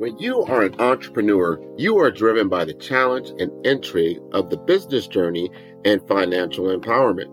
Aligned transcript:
When 0.00 0.16
you 0.18 0.44
are 0.44 0.62
an 0.62 0.80
entrepreneur, 0.80 1.60
you 1.76 1.98
are 1.98 2.10
driven 2.10 2.48
by 2.48 2.64
the 2.64 2.72
challenge 2.72 3.38
and 3.38 3.52
intrigue 3.66 4.18
of 4.32 4.48
the 4.48 4.56
business 4.56 5.06
journey 5.06 5.50
and 5.84 6.00
financial 6.08 6.74
empowerment. 6.74 7.28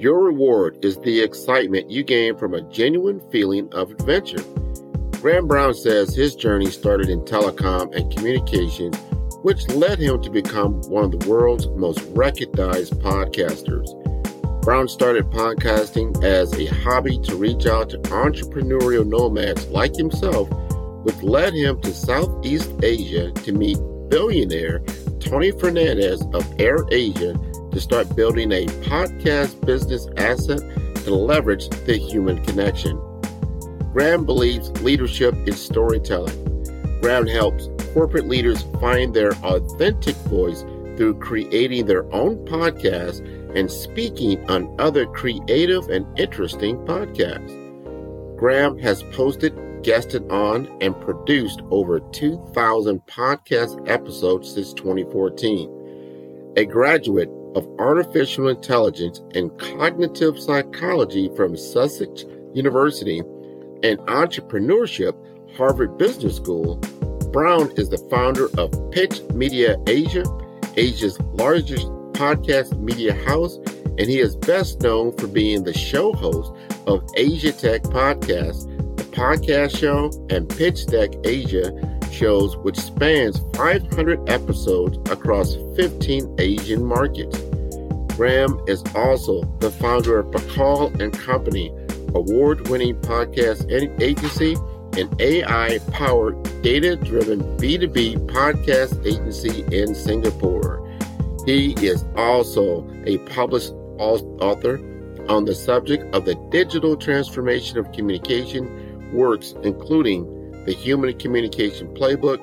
Your 0.00 0.22
reward 0.22 0.78
is 0.84 0.96
the 0.98 1.20
excitement 1.20 1.90
you 1.90 2.04
gain 2.04 2.38
from 2.38 2.54
a 2.54 2.62
genuine 2.70 3.20
feeling 3.32 3.68
of 3.74 3.90
adventure. 3.90 4.44
Graham 5.20 5.48
Brown 5.48 5.74
says 5.74 6.14
his 6.14 6.36
journey 6.36 6.70
started 6.70 7.08
in 7.08 7.22
telecom 7.22 7.92
and 7.96 8.16
communications, 8.16 8.96
which 9.42 9.68
led 9.70 9.98
him 9.98 10.22
to 10.22 10.30
become 10.30 10.82
one 10.82 11.02
of 11.02 11.18
the 11.18 11.28
world's 11.28 11.66
most 11.70 12.00
recognized 12.10 12.94
podcasters. 13.00 13.90
Brown 14.62 14.86
started 14.86 15.28
podcasting 15.30 16.22
as 16.22 16.52
a 16.52 16.66
hobby 16.66 17.18
to 17.22 17.34
reach 17.34 17.66
out 17.66 17.90
to 17.90 17.98
entrepreneurial 18.02 19.04
nomads 19.04 19.66
like 19.66 19.96
himself 19.96 20.48
which 21.02 21.22
led 21.22 21.54
him 21.54 21.80
to 21.80 21.92
Southeast 21.92 22.72
Asia 22.82 23.30
to 23.32 23.52
meet 23.52 23.78
billionaire 24.08 24.80
Tony 25.20 25.52
Fernandes 25.52 26.22
of 26.34 26.60
Air 26.60 26.84
Asia 26.90 27.34
to 27.70 27.80
start 27.80 28.14
building 28.14 28.52
a 28.52 28.66
podcast 28.84 29.64
business 29.64 30.06
asset 30.16 30.60
to 31.04 31.14
leverage 31.14 31.68
the 31.86 31.96
human 31.96 32.44
connection. 32.44 33.00
Graham 33.92 34.24
believes 34.24 34.70
leadership 34.82 35.34
is 35.46 35.60
storytelling. 35.60 37.00
Graham 37.00 37.26
helps 37.26 37.68
corporate 37.94 38.28
leaders 38.28 38.62
find 38.80 39.12
their 39.12 39.32
authentic 39.44 40.14
voice 40.28 40.62
through 40.96 41.18
creating 41.18 41.86
their 41.86 42.04
own 42.12 42.36
podcast 42.46 43.20
and 43.56 43.70
speaking 43.70 44.48
on 44.50 44.74
other 44.78 45.06
creative 45.06 45.88
and 45.88 46.06
interesting 46.18 46.76
podcasts. 46.86 47.58
Graham 48.38 48.78
has 48.78 49.02
posted 49.14 49.54
guested 49.82 50.30
on 50.30 50.66
and 50.80 50.98
produced 51.00 51.62
over 51.70 52.00
2,000 52.00 53.04
podcast 53.06 53.88
episodes 53.88 54.54
since 54.54 54.72
2014. 54.74 56.52
A 56.56 56.64
graduate 56.64 57.30
of 57.54 57.68
artificial 57.78 58.48
intelligence 58.48 59.20
and 59.34 59.56
cognitive 59.58 60.38
psychology 60.38 61.30
from 61.36 61.56
Sussex 61.56 62.24
University 62.54 63.18
and 63.82 63.98
entrepreneurship, 64.00 65.14
Harvard 65.56 65.98
Business 65.98 66.36
School, 66.36 66.76
Brown 67.32 67.70
is 67.76 67.88
the 67.88 67.98
founder 68.10 68.48
of 68.58 68.72
Pitch 68.90 69.22
Media 69.34 69.76
Asia, 69.86 70.24
Asia's 70.76 71.18
largest 71.32 71.86
podcast 72.12 72.78
media 72.78 73.14
house, 73.24 73.56
and 73.98 74.00
he 74.00 74.18
is 74.18 74.36
best 74.36 74.82
known 74.82 75.16
for 75.16 75.26
being 75.26 75.64
the 75.64 75.72
show 75.72 76.12
host 76.12 76.52
of 76.86 77.02
Asia 77.16 77.52
Tech 77.52 77.82
Podcast 77.84 78.71
podcast 79.12 79.78
show 79.78 80.10
and 80.34 80.48
Pitch 80.48 80.86
Deck 80.86 81.10
Asia 81.24 81.72
shows, 82.10 82.56
which 82.58 82.78
spans 82.78 83.40
500 83.56 84.28
episodes 84.28 84.98
across 85.10 85.54
15 85.76 86.36
Asian 86.38 86.84
markets. 86.84 87.38
Graham 88.16 88.60
is 88.66 88.82
also 88.94 89.42
the 89.60 89.70
founder 89.70 90.18
of 90.18 90.26
Bacall 90.26 90.98
and 91.00 91.12
Company, 91.12 91.70
award-winning 92.14 92.96
podcast 92.96 93.70
agency 94.00 94.56
and 94.98 95.20
AI-powered, 95.20 96.62
data-driven 96.62 97.40
B2B 97.56 98.26
podcast 98.26 99.04
agency 99.06 99.64
in 99.74 99.94
Singapore. 99.94 100.86
He 101.46 101.72
is 101.84 102.04
also 102.16 102.86
a 103.06 103.16
published 103.18 103.72
author 103.98 104.78
on 105.28 105.44
the 105.44 105.54
subject 105.54 106.14
of 106.14 106.24
the 106.24 106.34
digital 106.50 106.96
transformation 106.96 107.78
of 107.78 107.90
communication 107.92 108.81
works, 109.12 109.54
including 109.62 110.24
the 110.64 110.72
Human 110.72 111.18
Communication 111.18 111.88
Playbook, 111.94 112.40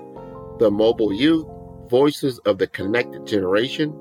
The 0.59 0.69
Mobile 0.69 1.13
Youth, 1.13 1.47
Voices 1.89 2.39
of 2.39 2.57
the 2.57 2.67
Connected 2.67 3.25
Generation, 3.25 3.91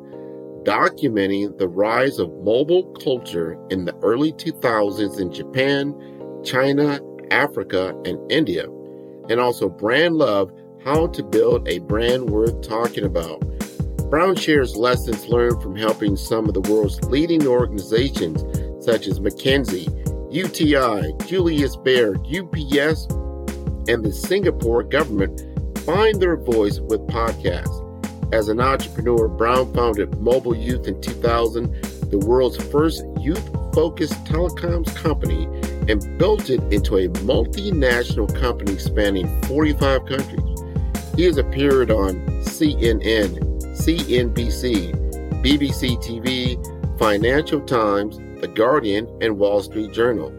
documenting 0.65 1.57
the 1.59 1.69
rise 1.69 2.19
of 2.19 2.31
mobile 2.43 2.84
culture 3.03 3.59
in 3.71 3.84
the 3.84 3.95
early 4.03 4.33
2000s 4.33 5.21
in 5.21 5.33
Japan, 5.33 5.95
China, 6.45 7.01
Africa, 7.31 7.95
and 8.05 8.19
India, 8.31 8.65
and 9.28 9.41
also 9.41 9.69
Brand 9.69 10.17
Love 10.17 10.53
How 10.84 11.07
to 11.09 11.23
Build 11.23 11.67
a 11.69 11.78
Brand 11.78 12.31
Worth 12.31 12.61
Talking 12.61 13.05
About. 13.05 13.41
Brown 14.11 14.37
shares 14.37 14.75
lessons 14.75 15.27
learned 15.28 15.62
from 15.62 15.77
helping 15.77 16.17
some 16.17 16.49
of 16.49 16.55
the 16.55 16.62
world's 16.73 17.03
leading 17.05 17.47
organizations 17.47 18.41
such 18.84 19.07
as 19.07 19.21
McKinsey, 19.21 19.97
UTI, 20.31 21.15
Julius 21.27 21.77
Baer, 21.77 22.15
UPS, 22.16 23.06
and 23.89 24.05
the 24.05 24.12
Singapore 24.12 24.83
government 24.83 25.43
find 25.78 26.21
their 26.21 26.37
voice 26.37 26.81
with 26.81 27.00
podcasts. 27.06 27.84
As 28.34 28.49
an 28.49 28.61
entrepreneur, 28.61 29.27
Brown 29.27 29.72
founded 29.72 30.21
Mobile 30.21 30.55
Youth 30.55 30.87
in 30.87 31.00
2000, 31.00 31.72
the 32.11 32.19
world's 32.19 32.62
first 32.65 33.05
youth 33.19 33.43
focused 33.72 34.22
telecoms 34.25 34.94
company, 34.94 35.44
and 35.91 36.19
built 36.19 36.50
it 36.50 36.60
into 36.71 36.99
a 36.99 37.09
multinational 37.09 38.28
company 38.39 38.77
spanning 38.77 39.43
45 39.45 40.05
countries. 40.05 40.60
He 41.16 41.25
has 41.25 41.39
appeared 41.39 41.91
on 41.91 42.16
CNN, 42.43 43.39
CNBC, 43.78 44.93
BBC 45.43 45.97
TV, 46.03 46.98
Financial 46.98 47.60
Times, 47.63 48.19
the 48.41 48.49
Guardian, 48.49 49.09
and 49.21 49.39
Wall 49.39 49.63
Street 49.63 49.93
Journal. 49.93 50.33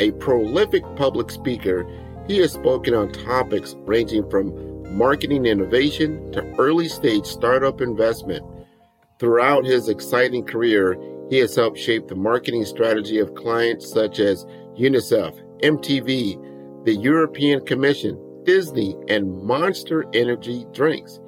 A 0.00 0.12
prolific 0.12 0.82
public 0.96 1.30
speaker, 1.30 1.86
he 2.26 2.38
has 2.38 2.52
spoken 2.52 2.94
on 2.94 3.12
topics 3.12 3.76
ranging 3.80 4.28
from 4.30 4.96
marketing 4.96 5.46
innovation 5.46 6.32
to 6.32 6.44
early 6.58 6.88
stage 6.88 7.26
startup 7.26 7.80
investment. 7.80 8.44
Throughout 9.18 9.64
his 9.64 9.88
exciting 9.88 10.44
career, 10.44 10.96
he 11.30 11.38
has 11.38 11.56
helped 11.56 11.78
shape 11.78 12.08
the 12.08 12.14
marketing 12.14 12.64
strategy 12.64 13.18
of 13.18 13.34
clients 13.34 13.90
such 13.90 14.18
as 14.18 14.44
UNICEF, 14.76 15.40
MTV, 15.62 16.84
the 16.84 16.94
European 16.94 17.64
Commission, 17.64 18.20
Disney, 18.44 18.96
and 19.08 19.42
Monster 19.42 20.04
Energy 20.12 20.66
drinks, 20.72 21.20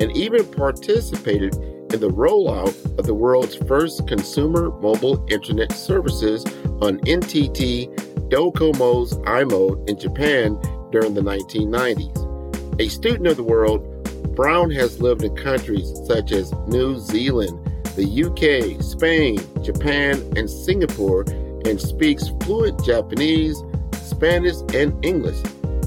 and 0.00 0.14
even 0.16 0.44
participated 0.44 1.54
in 1.94 2.00
the 2.00 2.10
rollout 2.10 2.74
of 2.98 3.06
the 3.06 3.14
world's 3.14 3.54
first 3.54 4.08
consumer 4.08 4.70
mobile 4.80 5.24
internet 5.30 5.70
services 5.70 6.44
on 6.82 6.98
NTT 7.02 8.28
Docomo's 8.28 9.16
i-mode 9.28 9.88
in 9.88 9.96
Japan 9.96 10.58
during 10.90 11.14
the 11.14 11.20
1990s. 11.20 12.80
A 12.80 12.88
student 12.88 13.28
of 13.28 13.36
the 13.36 13.44
world, 13.44 13.80
Brown 14.34 14.72
has 14.72 15.00
lived 15.00 15.22
in 15.22 15.36
countries 15.36 15.94
such 16.04 16.32
as 16.32 16.52
New 16.66 16.98
Zealand, 16.98 17.56
the 17.94 18.24
UK, 18.24 18.82
Spain, 18.82 19.38
Japan, 19.62 20.20
and 20.36 20.50
Singapore 20.50 21.22
and 21.64 21.80
speaks 21.80 22.28
fluent 22.42 22.84
Japanese, 22.84 23.62
Spanish, 23.92 24.56
and 24.74 24.92
English. 25.04 25.38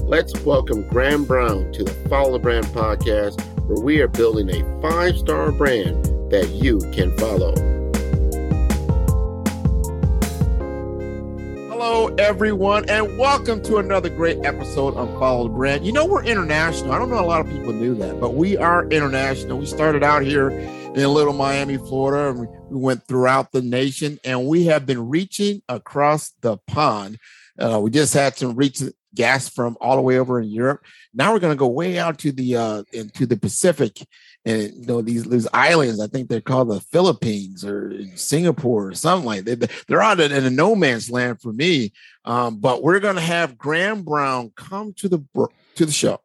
Let's 0.04 0.32
welcome 0.40 0.88
Graham 0.88 1.26
Brown 1.26 1.70
to 1.72 1.84
the 1.84 1.92
Follow 2.08 2.32
the 2.32 2.38
Brand 2.38 2.64
podcast, 2.68 3.44
where 3.68 3.84
we 3.84 4.00
are 4.00 4.08
building 4.08 4.48
a 4.48 4.80
five 4.80 5.18
star 5.18 5.52
brand 5.52 6.02
that 6.30 6.48
you 6.54 6.78
can 6.94 7.14
follow. 7.18 7.54
Hello, 11.68 12.06
everyone, 12.18 12.88
and 12.88 13.18
welcome 13.18 13.62
to 13.64 13.76
another 13.76 14.08
great 14.08 14.42
episode 14.42 14.94
of 14.96 15.10
Follow 15.18 15.48
the 15.48 15.54
Brand. 15.54 15.84
You 15.84 15.92
know, 15.92 16.06
we're 16.06 16.24
international. 16.24 16.92
I 16.92 16.98
don't 16.98 17.10
know 17.10 17.22
a 17.22 17.26
lot 17.26 17.42
of 17.42 17.52
people 17.52 17.74
knew 17.74 17.94
that, 17.96 18.18
but 18.18 18.32
we 18.32 18.56
are 18.56 18.88
international. 18.88 19.58
We 19.58 19.66
started 19.66 20.02
out 20.02 20.22
here 20.22 20.48
in 20.48 20.94
Little 20.94 21.34
Miami, 21.34 21.76
Florida, 21.76 22.30
and 22.30 22.48
we 22.70 22.80
went 22.80 23.06
throughout 23.06 23.52
the 23.52 23.60
nation, 23.60 24.18
and 24.24 24.46
we 24.46 24.64
have 24.64 24.86
been 24.86 25.10
reaching 25.10 25.60
across 25.68 26.32
the 26.40 26.56
pond. 26.56 27.18
Uh, 27.58 27.80
we 27.82 27.90
just 27.90 28.14
had 28.14 28.34
some 28.34 28.54
reach 28.54 28.80
guests 29.18 29.50
from 29.52 29.76
all 29.80 29.96
the 29.96 30.02
way 30.02 30.16
over 30.18 30.40
in 30.40 30.48
Europe. 30.48 30.84
Now 31.12 31.32
we're 31.32 31.40
going 31.40 31.52
to 31.52 31.58
go 31.58 31.66
way 31.66 31.98
out 31.98 32.18
to 32.20 32.30
the 32.30 32.56
uh, 32.56 32.82
into 32.92 33.26
the 33.26 33.36
Pacific, 33.36 33.98
and 34.44 34.72
you 34.74 34.86
know 34.86 35.02
these 35.02 35.24
these 35.24 35.48
islands. 35.52 36.00
I 36.00 36.06
think 36.06 36.28
they're 36.28 36.40
called 36.40 36.70
the 36.70 36.80
Philippines 36.80 37.64
or 37.64 37.92
Singapore 38.14 38.88
or 38.88 38.94
something 38.94 39.26
like 39.26 39.44
that. 39.44 39.70
They're 39.88 40.00
out 40.00 40.20
in 40.20 40.32
a 40.32 40.50
no 40.50 40.76
man's 40.76 41.10
land 41.10 41.42
for 41.42 41.52
me. 41.52 41.92
Um, 42.24 42.60
but 42.60 42.82
we're 42.82 43.00
going 43.00 43.16
to 43.16 43.20
have 43.20 43.58
Graham 43.58 44.02
Brown 44.02 44.52
come 44.56 44.92
to 44.94 45.08
the 45.08 45.22
to 45.74 45.84
the 45.84 45.92
show. 45.92 46.20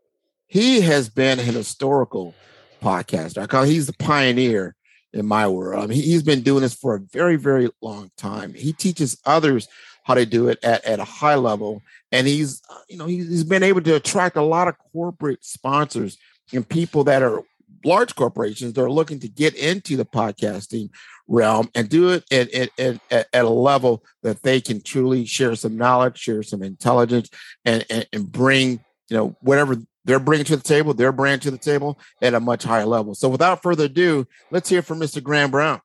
He 0.46 0.82
has 0.82 1.10
been 1.10 1.40
an 1.40 1.46
historical 1.46 2.36
podcaster. 2.82 3.42
I 3.42 3.48
call 3.48 3.64
he's 3.64 3.88
the 3.88 3.94
pioneer 3.94 4.76
in 5.14 5.26
my 5.26 5.48
world. 5.48 5.84
I 5.84 5.88
mean, 5.88 6.02
he's 6.02 6.24
been 6.24 6.42
doing 6.42 6.62
this 6.62 6.76
for 6.76 6.94
a 6.94 7.00
very, 7.00 7.38
very 7.38 7.70
long 7.82 8.12
time. 8.18 8.54
He 8.54 8.72
teaches 8.72 9.20
others 9.26 9.68
how 10.04 10.16
to 10.16 10.26
do 10.26 10.50
it 10.50 10.60
at, 10.64 10.84
at 10.86 11.00
a 11.00 11.06
high 11.06 11.36
level. 11.36 11.82
And 12.14 12.28
he's, 12.28 12.62
uh, 12.70 12.78
you 12.88 12.98
know, 12.98 13.08
he's 13.08 13.44
been 13.44 13.64
able 13.64 13.82
to 13.82 13.96
attract 13.96 14.38
a 14.38 14.42
lot 14.42 14.70
of 14.70 14.76
corporate 14.94 15.44
sponsors 15.44 16.18
and 16.54 16.68
people 16.68 17.04
that 17.06 17.24
are 17.24 17.42
large 17.84 18.16
corporations 18.16 18.74
that 18.74 18.82
are 18.82 18.92
looking 18.92 19.20
to 19.20 19.28
get 19.28 19.56
into 19.56 19.98
the 19.98 20.06
podcasting 20.06 20.90
realm 21.28 21.70
and 21.76 21.90
do 21.90 22.12
it 22.12 22.24
at, 22.32 22.54
at, 22.54 22.70
at, 22.80 23.02
at, 23.12 23.46
a 23.46 23.50
level 23.50 24.04
that 24.22 24.44
they 24.44 24.62
can 24.62 24.82
truly 24.82 25.26
share 25.26 25.56
some 25.56 25.76
knowledge, 25.76 26.18
share 26.18 26.44
some 26.44 26.62
intelligence, 26.62 27.30
and, 27.66 27.84
and, 27.90 28.08
and 28.14 28.32
bring, 28.32 28.80
you 29.10 29.18
know, 29.18 29.36
whatever 29.42 29.76
they're 30.06 30.20
bringing 30.20 30.46
to 30.46 30.56
the 30.56 30.64
table, 30.64 30.94
their 30.94 31.12
brand 31.12 31.42
to 31.42 31.52
the 31.52 31.58
table 31.58 32.00
at 32.22 32.36
a 32.36 32.40
much 32.40 32.64
higher 32.64 32.86
level. 32.86 33.16
So 33.16 33.28
without 33.28 33.64
further 33.64 33.86
ado, 33.86 34.28
let's 34.52 34.70
hear 34.70 34.84
from 34.84 35.00
Mr. 35.00 35.22
Graham 35.22 35.52
Brown. 35.52 35.82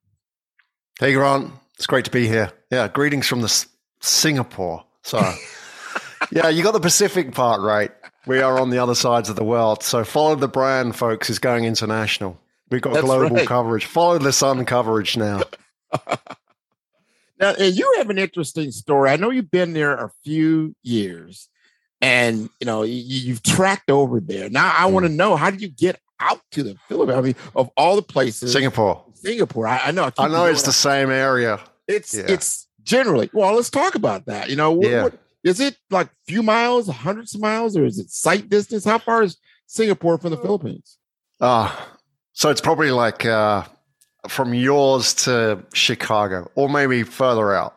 Hey, 1.01 1.15
Grant. 1.15 1.53
It's 1.77 1.87
great 1.87 2.05
to 2.05 2.11
be 2.11 2.27
here. 2.27 2.51
Yeah, 2.71 2.89
greetings 2.89 3.27
from 3.27 3.41
the 3.41 3.67
Singapore. 4.01 4.85
So, 5.05 5.19
yeah, 6.31 6.49
you 6.49 6.62
got 6.62 6.73
the 6.73 6.81
Pacific 6.81 7.32
part 7.32 7.61
right. 7.61 7.91
We 8.26 8.41
are 8.41 8.59
on 8.59 8.70
the 8.70 8.79
other 8.79 8.94
sides 8.94 9.29
of 9.29 9.37
the 9.37 9.44
world. 9.44 9.82
So, 9.82 10.05
follow 10.05 10.35
the 10.35 10.49
brand, 10.49 10.97
folks, 10.97 11.31
is 11.31 11.38
going 11.38 11.65
international. 11.65 12.38
We've 12.70 12.82
got 12.82 12.94
That's 12.94 13.05
global 13.05 13.37
right. 13.37 13.47
coverage. 13.47 13.87
Follow 13.87 14.19
the 14.19 14.32
sun 14.32 14.65
coverage 14.65 15.17
now. 15.17 15.43
now, 17.41 17.55
you 17.56 17.94
have 17.97 18.11
an 18.11 18.19
interesting 18.19 18.70
story. 18.70 19.11
I 19.11 19.17
know 19.17 19.31
you've 19.31 19.50
been 19.50 19.73
there 19.73 19.94
a 19.94 20.11
few 20.23 20.75
years 20.82 21.49
and 22.00 22.49
you 22.61 22.67
know 22.67 22.82
you, 22.82 23.32
have 23.32 23.43
tracked 23.43 23.91
over 23.91 24.20
there. 24.20 24.49
Now 24.49 24.73
I 24.76 24.88
mm. 24.88 24.93
want 24.93 25.06
to 25.06 25.12
know 25.12 25.37
how 25.37 25.50
did 25.50 25.61
you 25.61 25.69
get 25.69 26.00
out 26.20 26.41
to 26.53 26.62
the 26.62 26.76
Philippines? 26.88 27.19
I 27.19 27.20
mean, 27.20 27.35
of 27.55 27.70
all 27.76 27.97
the 27.97 28.03
places, 28.03 28.53
Singapore. 28.53 29.05
Singapore. 29.15 29.67
I, 29.67 29.79
I 29.87 29.91
know. 29.91 30.05
I, 30.05 30.25
I 30.25 30.29
know 30.29 30.44
it's 30.44 30.62
the 30.62 30.73
same 30.73 31.11
area. 31.11 31.61
It's 31.87 32.15
yeah. 32.15 32.25
it's 32.29 32.67
generally 32.82 33.31
well. 33.32 33.55
Let's 33.55 33.70
talk 33.70 33.94
about 33.94 34.26
that. 34.26 34.50
You 34.50 34.56
know, 34.56 34.73
what, 34.73 34.88
yeah. 34.88 35.03
what, 35.05 35.19
is 35.44 35.61
it 35.61 35.76
like 35.90 36.08
few 36.26 36.43
miles, 36.43 36.88
hundreds 36.88 37.35
of 37.35 37.40
miles, 37.40 37.76
or 37.76 37.85
is 37.85 37.99
it 37.99 38.11
sight 38.11 38.49
distance? 38.49 38.85
How 38.85 38.99
far 38.99 39.23
is 39.23 39.37
Singapore 39.67 40.19
from 40.19 40.31
the 40.31 40.37
Philippines? 40.37 40.99
Uh 41.40 41.75
so 42.38 42.50
it's 42.50 42.61
probably 42.61 42.93
like 42.93 43.26
uh, 43.26 43.64
from 44.29 44.55
yours 44.55 45.12
to 45.25 45.64
Chicago, 45.73 46.49
or 46.55 46.69
maybe 46.69 47.02
further 47.02 47.52
out. 47.52 47.76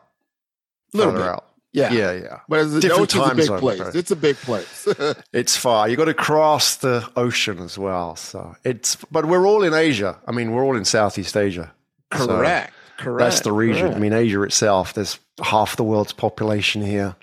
Further 0.92 1.18
bit. 1.18 1.22
out. 1.22 1.46
Yeah, 1.72 1.92
yeah, 1.92 2.12
yeah. 2.12 2.40
But 2.48 2.66
it's, 2.66 2.78
Different 2.78 3.10
time 3.10 3.32
a 3.32 3.34
big 3.34 3.48
place. 3.48 3.80
It's 3.96 4.12
a 4.12 4.16
big 4.16 4.36
place. 4.36 4.86
it's 5.32 5.56
far. 5.56 5.88
You 5.88 5.96
got 5.96 6.04
to 6.04 6.14
cross 6.14 6.76
the 6.76 7.10
ocean 7.16 7.58
as 7.58 7.76
well. 7.76 8.14
So 8.14 8.54
it's. 8.62 8.94
But 9.10 9.24
we're 9.24 9.48
all 9.48 9.64
in 9.64 9.74
Asia. 9.74 10.16
I 10.28 10.30
mean, 10.30 10.52
we're 10.52 10.62
all 10.62 10.76
in 10.76 10.84
Southeast 10.84 11.36
Asia. 11.36 11.72
Correct. 12.12 12.72
So 12.98 13.04
correct. 13.04 13.18
That's 13.18 13.40
the 13.40 13.50
region. 13.50 13.86
Correct. 13.86 13.96
I 13.96 13.98
mean, 13.98 14.12
Asia 14.12 14.42
itself. 14.42 14.94
There's 14.94 15.18
half 15.42 15.74
the 15.74 15.82
world's 15.82 16.12
population 16.12 16.82
here. 16.82 17.16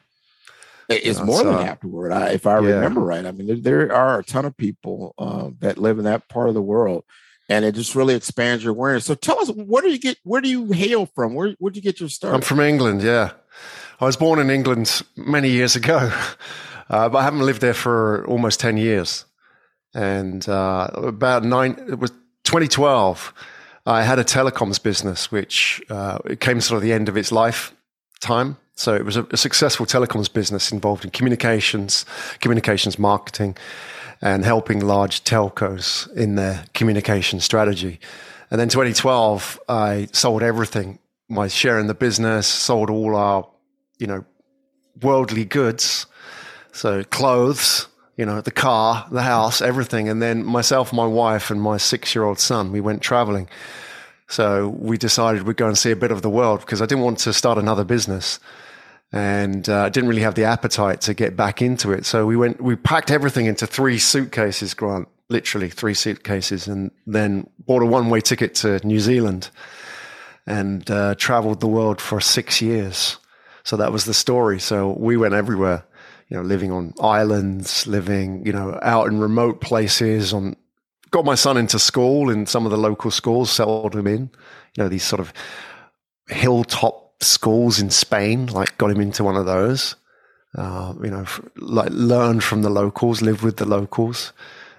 It's 0.89 1.21
more 1.21 1.43
than 1.43 1.53
half 1.65 1.81
the 1.81 1.87
world, 1.87 2.31
if 2.31 2.47
I 2.47 2.59
yeah. 2.59 2.69
remember 2.69 3.01
right. 3.01 3.25
I 3.25 3.31
mean, 3.31 3.47
there, 3.47 3.87
there, 3.87 3.95
are 3.95 4.19
a 4.19 4.23
ton 4.23 4.45
of 4.45 4.57
people 4.57 5.13
uh, 5.19 5.49
that 5.59 5.77
live 5.77 5.99
in 5.99 6.05
that 6.05 6.27
part 6.29 6.49
of 6.49 6.55
the 6.55 6.61
world, 6.61 7.03
and 7.47 7.63
it 7.63 7.75
just 7.75 7.95
really 7.95 8.15
expands 8.15 8.63
your 8.63 8.71
awareness. 8.71 9.05
So, 9.05 9.13
tell 9.13 9.39
us, 9.39 9.49
where 9.51 9.83
do 9.83 9.89
you 9.89 9.99
get? 9.99 10.17
Where 10.23 10.41
do 10.41 10.49
you 10.49 10.71
hail 10.71 11.05
from? 11.05 11.35
Where 11.35 11.55
where 11.59 11.71
you 11.71 11.81
get 11.81 11.99
your 11.99 12.09
start? 12.09 12.33
I'm 12.33 12.41
from 12.41 12.59
England. 12.59 13.03
Yeah, 13.03 13.33
I 13.99 14.05
was 14.05 14.15
born 14.15 14.39
in 14.39 14.49
England 14.49 15.01
many 15.17 15.49
years 15.49 15.75
ago, 15.75 16.11
uh, 16.89 17.09
but 17.09 17.17
I 17.17 17.23
haven't 17.23 17.41
lived 17.41 17.61
there 17.61 17.73
for 17.73 18.25
almost 18.27 18.59
10 18.59 18.77
years. 18.77 19.25
And 19.93 20.47
uh, 20.47 20.89
about 20.93 21.43
nine, 21.43 21.71
it 21.89 21.99
was 21.99 22.11
2012, 22.45 23.33
I 23.85 24.03
had 24.03 24.19
a 24.19 24.23
telecoms 24.23 24.81
business, 24.81 25.31
which 25.31 25.81
uh, 25.89 26.19
it 26.25 26.39
came 26.39 26.61
sort 26.61 26.77
of 26.77 26.83
the 26.83 26.93
end 26.93 27.09
of 27.09 27.17
its 27.17 27.31
lifetime. 27.31 28.57
So 28.79 28.95
it 28.95 29.03
was 29.03 29.17
a, 29.17 29.27
a 29.31 29.35
successful 29.35 29.85
telecoms 29.85 30.31
business 30.31 30.71
involved 30.71 31.03
in 31.03 31.11
communications, 31.11 32.05
communications 32.39 32.97
marketing, 32.97 33.57
and 34.21 34.45
helping 34.45 34.79
large 34.79 35.25
telcos 35.25 36.09
in 36.15 36.35
their 36.35 36.63
communication 36.73 37.41
strategy. 37.41 37.99
And 38.49 38.57
then 38.57 38.69
2012, 38.69 39.59
I 39.67 40.07
sold 40.13 40.43
everything 40.43 40.97
my 41.27 41.49
share 41.49 41.77
in 41.77 41.87
the 41.87 41.93
business, 41.93 42.47
sold 42.47 42.89
all 42.89 43.17
our 43.17 43.45
you 43.97 44.07
know, 44.07 44.23
worldly 45.01 45.43
goods. 45.43 46.05
So 46.71 47.03
clothes, 47.03 47.87
you 48.15 48.25
know, 48.25 48.39
the 48.39 48.49
car, 48.49 49.05
the 49.11 49.23
house, 49.23 49.61
everything. 49.61 50.07
And 50.07 50.21
then 50.21 50.45
myself, 50.45 50.93
my 50.93 51.05
wife, 51.05 51.51
and 51.51 51.61
my 51.61 51.75
six 51.75 52.15
year 52.15 52.23
old 52.23 52.39
son, 52.39 52.71
we 52.71 52.79
went 52.79 53.01
traveling. 53.01 53.49
So 54.29 54.69
we 54.69 54.97
decided 54.97 55.43
we'd 55.43 55.57
go 55.57 55.67
and 55.67 55.77
see 55.77 55.91
a 55.91 55.97
bit 55.97 56.11
of 56.11 56.21
the 56.21 56.29
world 56.29 56.61
because 56.61 56.81
I 56.81 56.85
didn't 56.85 57.03
want 57.03 57.19
to 57.19 57.33
start 57.33 57.57
another 57.57 57.83
business. 57.83 58.39
And 59.11 59.67
uh, 59.67 59.83
I 59.83 59.89
didn't 59.89 60.09
really 60.09 60.21
have 60.21 60.35
the 60.35 60.43
appetite 60.43 61.01
to 61.01 61.13
get 61.13 61.35
back 61.35 61.61
into 61.61 61.91
it. 61.91 62.05
So 62.05 62.25
we 62.25 62.35
went, 62.35 62.61
we 62.61 62.75
packed 62.75 63.09
everything 63.09 63.47
into 63.47 63.65
three 63.65 63.97
suitcases, 63.97 64.73
Grant, 64.73 65.07
literally 65.29 65.69
three 65.69 65.95
suitcases, 65.95 66.67
and 66.67 66.91
then 67.07 67.49
bought 67.65 67.81
a 67.81 67.87
one 67.87 68.09
way 68.09 68.21
ticket 68.21 68.53
to 68.55 68.85
New 68.85 68.99
Zealand 68.99 69.49
and 70.45 70.89
uh, 70.91 71.15
traveled 71.15 71.59
the 71.59 71.67
world 71.67 71.99
for 72.01 72.21
six 72.21 72.61
years. 72.61 73.17
So 73.63 73.77
that 73.77 73.91
was 73.91 74.05
the 74.05 74.13
story. 74.13 74.59
So 74.59 74.91
we 74.93 75.17
went 75.17 75.33
everywhere, 75.33 75.85
you 76.27 76.37
know, 76.37 76.43
living 76.43 76.71
on 76.71 76.93
islands, 76.99 77.87
living, 77.87 78.45
you 78.45 78.53
know, 78.53 78.77
out 78.81 79.07
in 79.07 79.19
remote 79.19 79.61
places 79.61 80.33
on 80.33 80.55
got 81.11 81.25
my 81.25 81.35
son 81.35 81.57
into 81.57 81.79
school 81.79 82.29
in 82.29 82.45
some 82.45 82.65
of 82.65 82.71
the 82.71 82.77
local 82.77 83.11
schools, 83.11 83.51
settled 83.51 83.95
him 83.95 84.07
in, 84.07 84.29
you 84.75 84.83
know, 84.83 84.89
these 84.89 85.03
sort 85.03 85.19
of 85.19 85.33
hilltop 86.27 87.08
schools 87.21 87.79
in 87.79 87.89
Spain, 87.89 88.47
like 88.47 88.77
got 88.77 88.91
him 88.91 89.01
into 89.01 89.23
one 89.23 89.35
of 89.35 89.45
those. 89.45 89.95
Uh, 90.57 90.93
you 91.03 91.11
know, 91.11 91.25
like 91.57 91.89
learn 91.91 92.39
from 92.39 92.63
the 92.63 92.69
locals, 92.69 93.21
live 93.21 93.43
with 93.43 93.57
the 93.57 93.65
locals. 93.65 94.33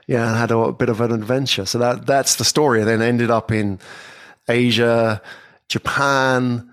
Yeah, 0.07 0.29
and 0.29 0.37
had 0.37 0.51
a, 0.51 0.59
a 0.59 0.73
bit 0.73 0.89
of 0.89 1.01
an 1.01 1.13
adventure. 1.13 1.67
So 1.67 1.79
that 1.79 2.07
that's 2.07 2.37
the 2.37 2.45
story. 2.45 2.81
And 2.81 2.89
then 2.89 3.03
ended 3.03 3.31
up 3.31 3.53
in 3.53 3.79
Asia, 4.49 5.23
Japan, 5.69 6.69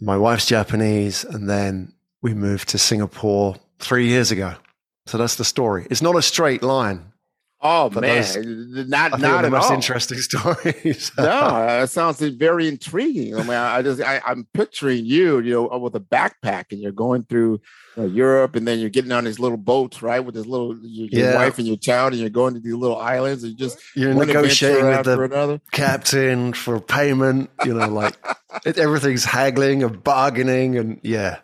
my 0.00 0.16
wife's 0.18 0.46
Japanese, 0.46 1.24
and 1.24 1.48
then 1.48 1.94
we 2.20 2.34
moved 2.34 2.68
to 2.70 2.78
Singapore 2.78 3.56
three 3.78 4.08
years 4.08 4.30
ago. 4.30 4.56
So 5.06 5.18
that's 5.18 5.36
the 5.36 5.44
story. 5.44 5.86
It's 5.90 6.02
not 6.02 6.16
a 6.16 6.22
straight 6.22 6.62
line. 6.62 7.12
Oh 7.66 7.88
but 7.88 8.02
man, 8.02 8.16
those, 8.16 8.88
not 8.88 9.18
not 9.18 9.40
the 9.40 9.48
most 9.48 9.70
all. 9.70 9.72
interesting 9.72 10.18
stories. 10.20 11.10
no, 11.16 11.80
it 11.82 11.86
sounds 11.86 12.20
very 12.20 12.68
intriguing. 12.68 13.34
I 13.34 13.38
mean, 13.38 13.52
I 13.52 13.80
just 13.80 14.02
I, 14.02 14.20
am 14.26 14.46
picturing 14.52 15.06
you, 15.06 15.38
you 15.38 15.54
know, 15.54 15.78
with 15.78 15.94
a 15.94 16.00
backpack, 16.00 16.72
and 16.72 16.80
you're 16.82 16.92
going 16.92 17.24
through 17.24 17.62
uh, 17.96 18.02
Europe, 18.02 18.54
and 18.54 18.68
then 18.68 18.80
you're 18.80 18.90
getting 18.90 19.12
on 19.12 19.24
these 19.24 19.38
little 19.38 19.56
boats, 19.56 20.02
right, 20.02 20.20
with 20.20 20.34
this 20.34 20.44
little 20.44 20.76
your, 20.82 21.08
your 21.08 21.30
yeah. 21.30 21.36
wife 21.36 21.56
and 21.56 21.66
your 21.66 21.78
child, 21.78 22.12
and 22.12 22.20
you're 22.20 22.28
going 22.28 22.52
to 22.52 22.60
these 22.60 22.74
little 22.74 22.98
islands, 22.98 23.44
and 23.44 23.56
just 23.56 23.78
you're 23.96 24.12
negotiating 24.12 24.84
with 24.84 25.04
the 25.06 25.22
another. 25.22 25.58
captain 25.72 26.52
for 26.52 26.78
payment. 26.80 27.48
You 27.64 27.72
know, 27.72 27.88
like 27.88 28.14
it, 28.66 28.76
everything's 28.76 29.24
haggling 29.24 29.82
and 29.82 30.04
bargaining, 30.04 30.76
and 30.76 31.00
yeah. 31.02 31.38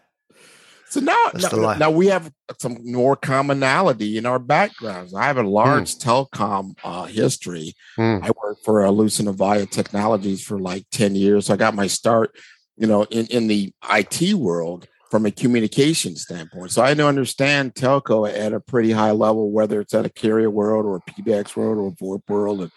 So 0.91 0.99
now, 0.99 1.17
now, 1.37 1.75
now, 1.75 1.91
we 1.93 2.09
have 2.09 2.33
some 2.59 2.79
more 2.83 3.15
commonality 3.15 4.19
in 4.19 4.27
our 4.27 4.41
backgrounds. 4.41 5.15
I 5.15 5.27
have 5.27 5.39
a 5.39 5.45
large 5.45 5.95
mm. 5.95 6.03
telecom 6.03 6.75
uh, 6.83 7.05
history. 7.05 7.75
Mm. 7.97 8.25
I 8.25 8.31
worked 8.43 8.65
for 8.65 8.85
uh, 8.85 8.91
Lucent 8.91 9.29
Avaya 9.29 9.71
Technologies 9.71 10.43
for 10.43 10.59
like 10.59 10.85
10 10.91 11.15
years. 11.15 11.47
So 11.47 11.55
I 11.55 11.57
got 11.57 11.77
my 11.77 11.87
start, 11.87 12.37
you 12.77 12.89
know, 12.89 13.05
in, 13.05 13.27
in 13.27 13.47
the 13.47 13.73
IT 13.89 14.35
world 14.35 14.89
from 15.13 15.27
a 15.27 15.31
communication 15.31 16.17
standpoint. 16.17 16.73
So 16.73 16.83
I 16.83 16.93
understand 16.95 17.75
telco 17.75 18.29
at 18.29 18.53
a 18.53 18.59
pretty 18.59 18.91
high 18.91 19.13
level, 19.13 19.53
whether 19.53 19.81
it's 19.81 19.95
at 19.95 20.07
a 20.07 20.11
carrier 20.11 20.51
world 20.51 20.87
or 20.87 20.97
a 20.97 21.11
PBX 21.11 21.55
world 21.55 21.79
or 21.79 21.89
a 21.89 22.19
VoIP 22.19 22.29
world 22.29 22.63
and, 22.63 22.71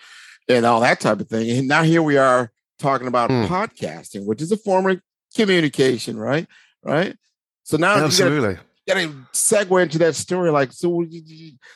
and 0.48 0.66
all 0.68 0.82
that 0.82 1.00
type 1.00 1.20
of 1.20 1.30
thing. 1.30 1.50
And 1.50 1.68
now 1.68 1.82
here 1.82 2.04
we 2.04 2.18
are 2.18 2.52
talking 2.78 3.08
about 3.08 3.32
mm. 3.32 3.48
podcasting, 3.48 4.26
which 4.26 4.42
is 4.42 4.52
a 4.52 4.58
form 4.58 4.88
of 4.88 5.02
communication, 5.36 6.16
right? 6.18 6.48
Right. 6.84 7.16
So 7.64 7.78
now 7.78 7.96
absolutely. 7.96 8.58
You 8.86 8.94
gotta, 8.94 9.08
segue 9.32 9.82
into 9.82 9.98
that 10.00 10.16
story. 10.16 10.52
Like, 10.52 10.74
so 10.74 11.06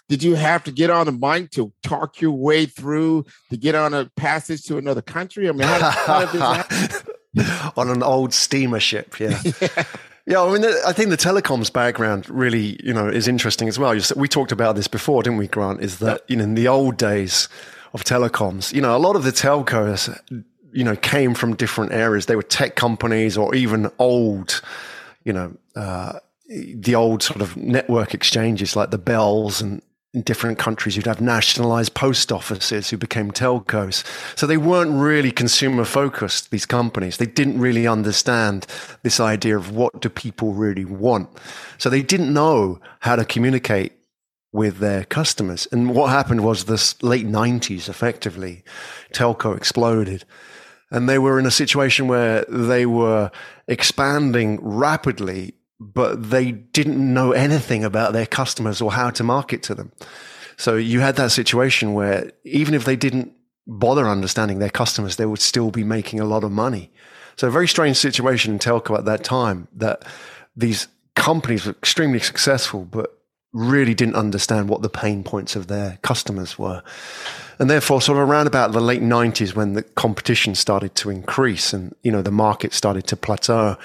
did 0.09 0.23
you 0.23 0.35
have 0.35 0.63
to 0.65 0.71
get 0.71 0.89
on 0.89 1.07
a 1.07 1.11
mic 1.11 1.51
to 1.51 1.71
talk 1.81 2.19
your 2.19 2.31
way 2.31 2.65
through 2.65 3.25
to 3.49 3.57
get 3.57 3.75
on 3.75 3.93
a 3.93 4.05
passage 4.17 4.63
to 4.65 4.77
another 4.77 5.01
country? 5.01 5.47
I 5.47 5.53
mean, 5.53 5.67
how, 5.67 5.89
how 5.89 6.19
did 6.25 6.29
this 6.33 6.41
happen? 6.41 7.13
on 7.77 7.89
an 7.89 8.03
old 8.03 8.33
steamer 8.33 8.79
ship, 8.79 9.19
yeah. 9.19 9.41
yeah. 9.61 9.83
Yeah, 10.29 10.43
I 10.43 10.51
mean, 10.51 10.65
I 10.85 10.91
think 10.91 11.09
the 11.09 11.15
telecoms 11.15 11.71
background 11.71 12.29
really, 12.29 12.77
you 12.83 12.93
know, 12.93 13.07
is 13.07 13.29
interesting 13.29 13.69
as 13.69 13.79
well. 13.79 13.97
We 14.17 14.27
talked 14.27 14.51
about 14.51 14.75
this 14.75 14.89
before, 14.89 15.23
didn't 15.23 15.39
we, 15.39 15.47
Grant? 15.47 15.81
Is 15.81 15.99
that 15.99 16.23
you 16.27 16.35
know, 16.35 16.43
in 16.43 16.55
the 16.55 16.67
old 16.67 16.97
days 16.97 17.47
of 17.93 18.03
telecoms, 18.03 18.73
you 18.73 18.81
know, 18.81 18.95
a 18.95 18.99
lot 18.99 19.15
of 19.15 19.23
the 19.23 19.31
telcos, 19.31 20.13
you 20.73 20.83
know, 20.83 20.97
came 20.97 21.33
from 21.33 21.55
different 21.55 21.93
areas. 21.93 22.25
They 22.25 22.35
were 22.35 22.43
tech 22.43 22.75
companies 22.75 23.37
or 23.37 23.55
even 23.55 23.89
old, 23.99 24.61
you 25.27 25.33
know, 25.33 25.55
uh, 25.75 26.19
the 26.47 26.95
old 26.95 27.21
sort 27.21 27.41
of 27.41 27.57
network 27.57 28.13
exchanges 28.13 28.75
like 28.77 28.91
the 28.91 28.97
Bells 28.97 29.61
and 29.61 29.81
in 30.13 30.21
different 30.21 30.57
countries, 30.57 30.95
you'd 30.95 31.05
have 31.05 31.19
nationalized 31.19 31.93
post 31.93 32.31
offices 32.31 32.89
who 32.89 32.97
became 32.97 33.29
telcos. 33.29 34.05
So 34.37 34.47
they 34.47 34.55
weren't 34.55 34.97
really 34.97 35.31
consumer 35.31 35.83
focused, 35.83 36.49
these 36.49 36.65
companies. 36.65 37.17
They 37.17 37.25
didn't 37.25 37.59
really 37.59 37.85
understand 37.85 38.65
this 39.03 39.19
idea 39.19 39.57
of 39.57 39.75
what 39.75 40.01
do 40.01 40.07
people 40.07 40.53
really 40.53 40.85
want. 40.85 41.29
So 41.77 41.89
they 41.89 42.01
didn't 42.01 42.33
know 42.33 42.79
how 43.01 43.17
to 43.17 43.25
communicate 43.25 43.91
with 44.53 44.77
their 44.77 45.03
customers. 45.03 45.67
And 45.73 45.93
what 45.93 46.09
happened 46.09 46.45
was 46.45 46.65
this 46.65 47.01
late 47.03 47.27
90s, 47.27 47.89
effectively, 47.89 48.63
telco 49.13 49.57
exploded. 49.57 50.23
And 50.89 51.09
they 51.09 51.19
were 51.19 51.37
in 51.37 51.45
a 51.45 51.51
situation 51.51 52.07
where 52.07 52.45
they 52.47 52.85
were 52.85 53.29
expanding 53.67 54.59
rapidly 54.61 55.53
but 55.79 56.29
they 56.29 56.51
didn't 56.51 57.13
know 57.13 57.31
anything 57.31 57.83
about 57.83 58.13
their 58.13 58.25
customers 58.25 58.81
or 58.81 58.93
how 58.93 59.09
to 59.11 59.23
market 59.23 59.61
to 59.63 59.75
them. 59.75 59.91
So 60.57 60.75
you 60.75 61.01
had 61.01 61.15
that 61.17 61.31
situation 61.31 61.93
where 61.93 62.31
even 62.43 62.73
if 62.73 62.85
they 62.85 62.95
didn't 62.95 63.33
bother 63.67 64.07
understanding 64.07 64.59
their 64.59 64.69
customers, 64.69 65.17
they 65.17 65.25
would 65.25 65.41
still 65.41 65.69
be 65.69 65.83
making 65.83 66.19
a 66.19 66.25
lot 66.25 66.43
of 66.43 66.51
money. 66.51 66.91
So 67.35 67.47
a 67.47 67.51
very 67.51 67.67
strange 67.67 67.97
situation 67.97 68.53
in 68.53 68.59
telco 68.59 68.97
at 68.97 69.05
that 69.05 69.23
time 69.23 69.67
that 69.75 70.03
these 70.55 70.87
companies 71.15 71.65
were 71.65 71.73
extremely 71.73 72.19
successful, 72.19 72.85
but 72.85 73.21
really 73.53 73.93
didn't 73.93 74.15
understand 74.15 74.69
what 74.69 74.81
the 74.81 74.89
pain 74.89 75.23
points 75.23 75.55
of 75.55 75.67
their 75.67 75.99
customers 76.01 76.57
were. 76.57 76.81
And 77.59 77.69
therefore, 77.69 78.01
sort 78.01 78.19
of 78.19 78.29
around 78.29 78.47
about 78.47 78.71
the 78.71 78.81
late 78.81 79.01
90s 79.01 79.55
when 79.55 79.73
the 79.73 79.81
competition 79.81 80.53
started 80.53 80.93
to 80.95 81.09
increase 81.09 81.73
and, 81.73 81.95
you 82.03 82.11
know, 82.11 82.21
the 82.21 82.31
market 82.31 82.73
started 82.73 83.07
to 83.07 83.15
plateau, 83.15 83.77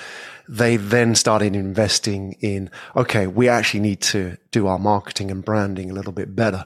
they 0.48 0.76
then 0.76 1.14
started 1.14 1.56
investing 1.56 2.36
in, 2.40 2.70
okay, 2.96 3.26
we 3.26 3.48
actually 3.48 3.80
need 3.80 4.00
to 4.02 4.36
do 4.50 4.66
our 4.66 4.78
marketing 4.78 5.30
and 5.30 5.44
branding 5.44 5.90
a 5.90 5.94
little 5.94 6.12
bit 6.12 6.36
better. 6.36 6.64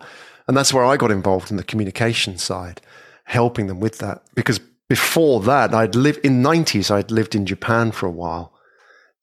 And 0.48 0.56
that's 0.56 0.72
where 0.72 0.84
I 0.84 0.96
got 0.96 1.10
involved 1.10 1.50
in 1.50 1.56
the 1.56 1.64
communication 1.64 2.38
side, 2.38 2.80
helping 3.24 3.68
them 3.68 3.78
with 3.78 3.98
that. 3.98 4.22
Because 4.34 4.58
before 4.88 5.40
that, 5.42 5.74
I'd 5.74 5.94
lived 5.94 6.24
in 6.24 6.42
90s, 6.42 6.90
I'd 6.90 7.10
lived 7.10 7.34
in 7.34 7.46
Japan 7.46 7.92
for 7.92 8.06
a 8.06 8.10
while 8.10 8.52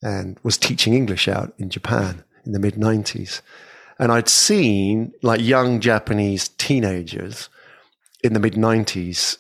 and 0.01 0.37
was 0.43 0.57
teaching 0.57 0.93
English 0.93 1.27
out 1.27 1.53
in 1.57 1.69
Japan 1.69 2.23
in 2.45 2.51
the 2.51 2.59
mid 2.59 2.75
90s. 2.75 3.41
And 3.99 4.11
I'd 4.11 4.29
seen 4.29 5.13
like 5.21 5.41
young 5.41 5.79
Japanese 5.79 6.49
teenagers 6.49 7.49
in 8.23 8.33
the 8.33 8.39
mid 8.39 8.53
90s 8.53 9.37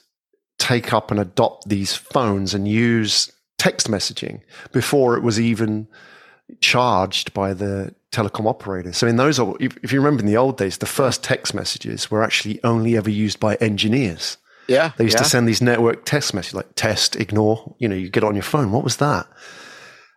take 0.59 0.93
up 0.93 1.11
and 1.11 1.19
adopt 1.19 1.67
these 1.67 1.95
phones 1.95 2.53
and 2.53 2.67
use 2.67 3.31
text 3.57 3.89
messaging 3.89 4.41
before 4.71 5.17
it 5.17 5.23
was 5.23 5.39
even 5.39 5.87
charged 6.61 7.33
by 7.33 7.53
the 7.53 7.93
telecom 8.11 8.47
operator. 8.47 8.93
So 8.93 9.07
in 9.07 9.15
those, 9.15 9.39
if 9.59 9.91
you 9.91 9.99
remember 9.99 10.21
in 10.21 10.27
the 10.27 10.37
old 10.37 10.57
days, 10.57 10.77
the 10.77 10.85
first 10.85 11.23
text 11.23 11.53
messages 11.53 12.11
were 12.11 12.23
actually 12.23 12.63
only 12.63 12.95
ever 12.95 13.09
used 13.09 13.39
by 13.39 13.55
engineers. 13.55 14.37
Yeah. 14.67 14.91
They 14.97 15.05
used 15.05 15.17
yeah. 15.17 15.23
to 15.23 15.29
send 15.29 15.47
these 15.47 15.61
network 15.61 16.05
text 16.05 16.33
messages 16.33 16.53
like 16.53 16.75
test, 16.75 17.15
ignore, 17.15 17.75
you 17.79 17.87
know, 17.87 17.95
you 17.95 18.09
get 18.09 18.23
on 18.23 18.35
your 18.35 18.43
phone. 18.43 18.71
What 18.71 18.83
was 18.83 18.97
that? 18.97 19.27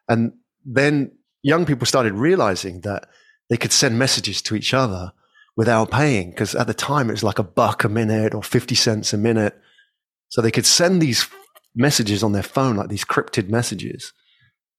And 0.08 0.32
then 0.64 1.12
young 1.42 1.66
people 1.66 1.86
started 1.86 2.12
realizing 2.12 2.82
that 2.82 3.08
they 3.48 3.56
could 3.56 3.72
send 3.72 3.98
messages 3.98 4.42
to 4.42 4.54
each 4.54 4.74
other 4.74 5.12
without 5.56 5.90
paying 5.90 6.30
because 6.30 6.54
at 6.54 6.66
the 6.66 6.74
time 6.74 7.08
it 7.08 7.14
was 7.14 7.24
like 7.24 7.38
a 7.38 7.44
buck 7.44 7.82
a 7.84 7.88
minute 7.88 8.34
or 8.34 8.42
50 8.42 8.74
cents 8.74 9.12
a 9.12 9.18
minute. 9.18 9.56
So 10.28 10.42
they 10.42 10.50
could 10.50 10.66
send 10.66 11.00
these 11.00 11.28
messages 11.74 12.22
on 12.22 12.32
their 12.32 12.42
phone, 12.42 12.76
like 12.76 12.88
these 12.88 13.04
crypted 13.04 13.50
messages, 13.50 14.12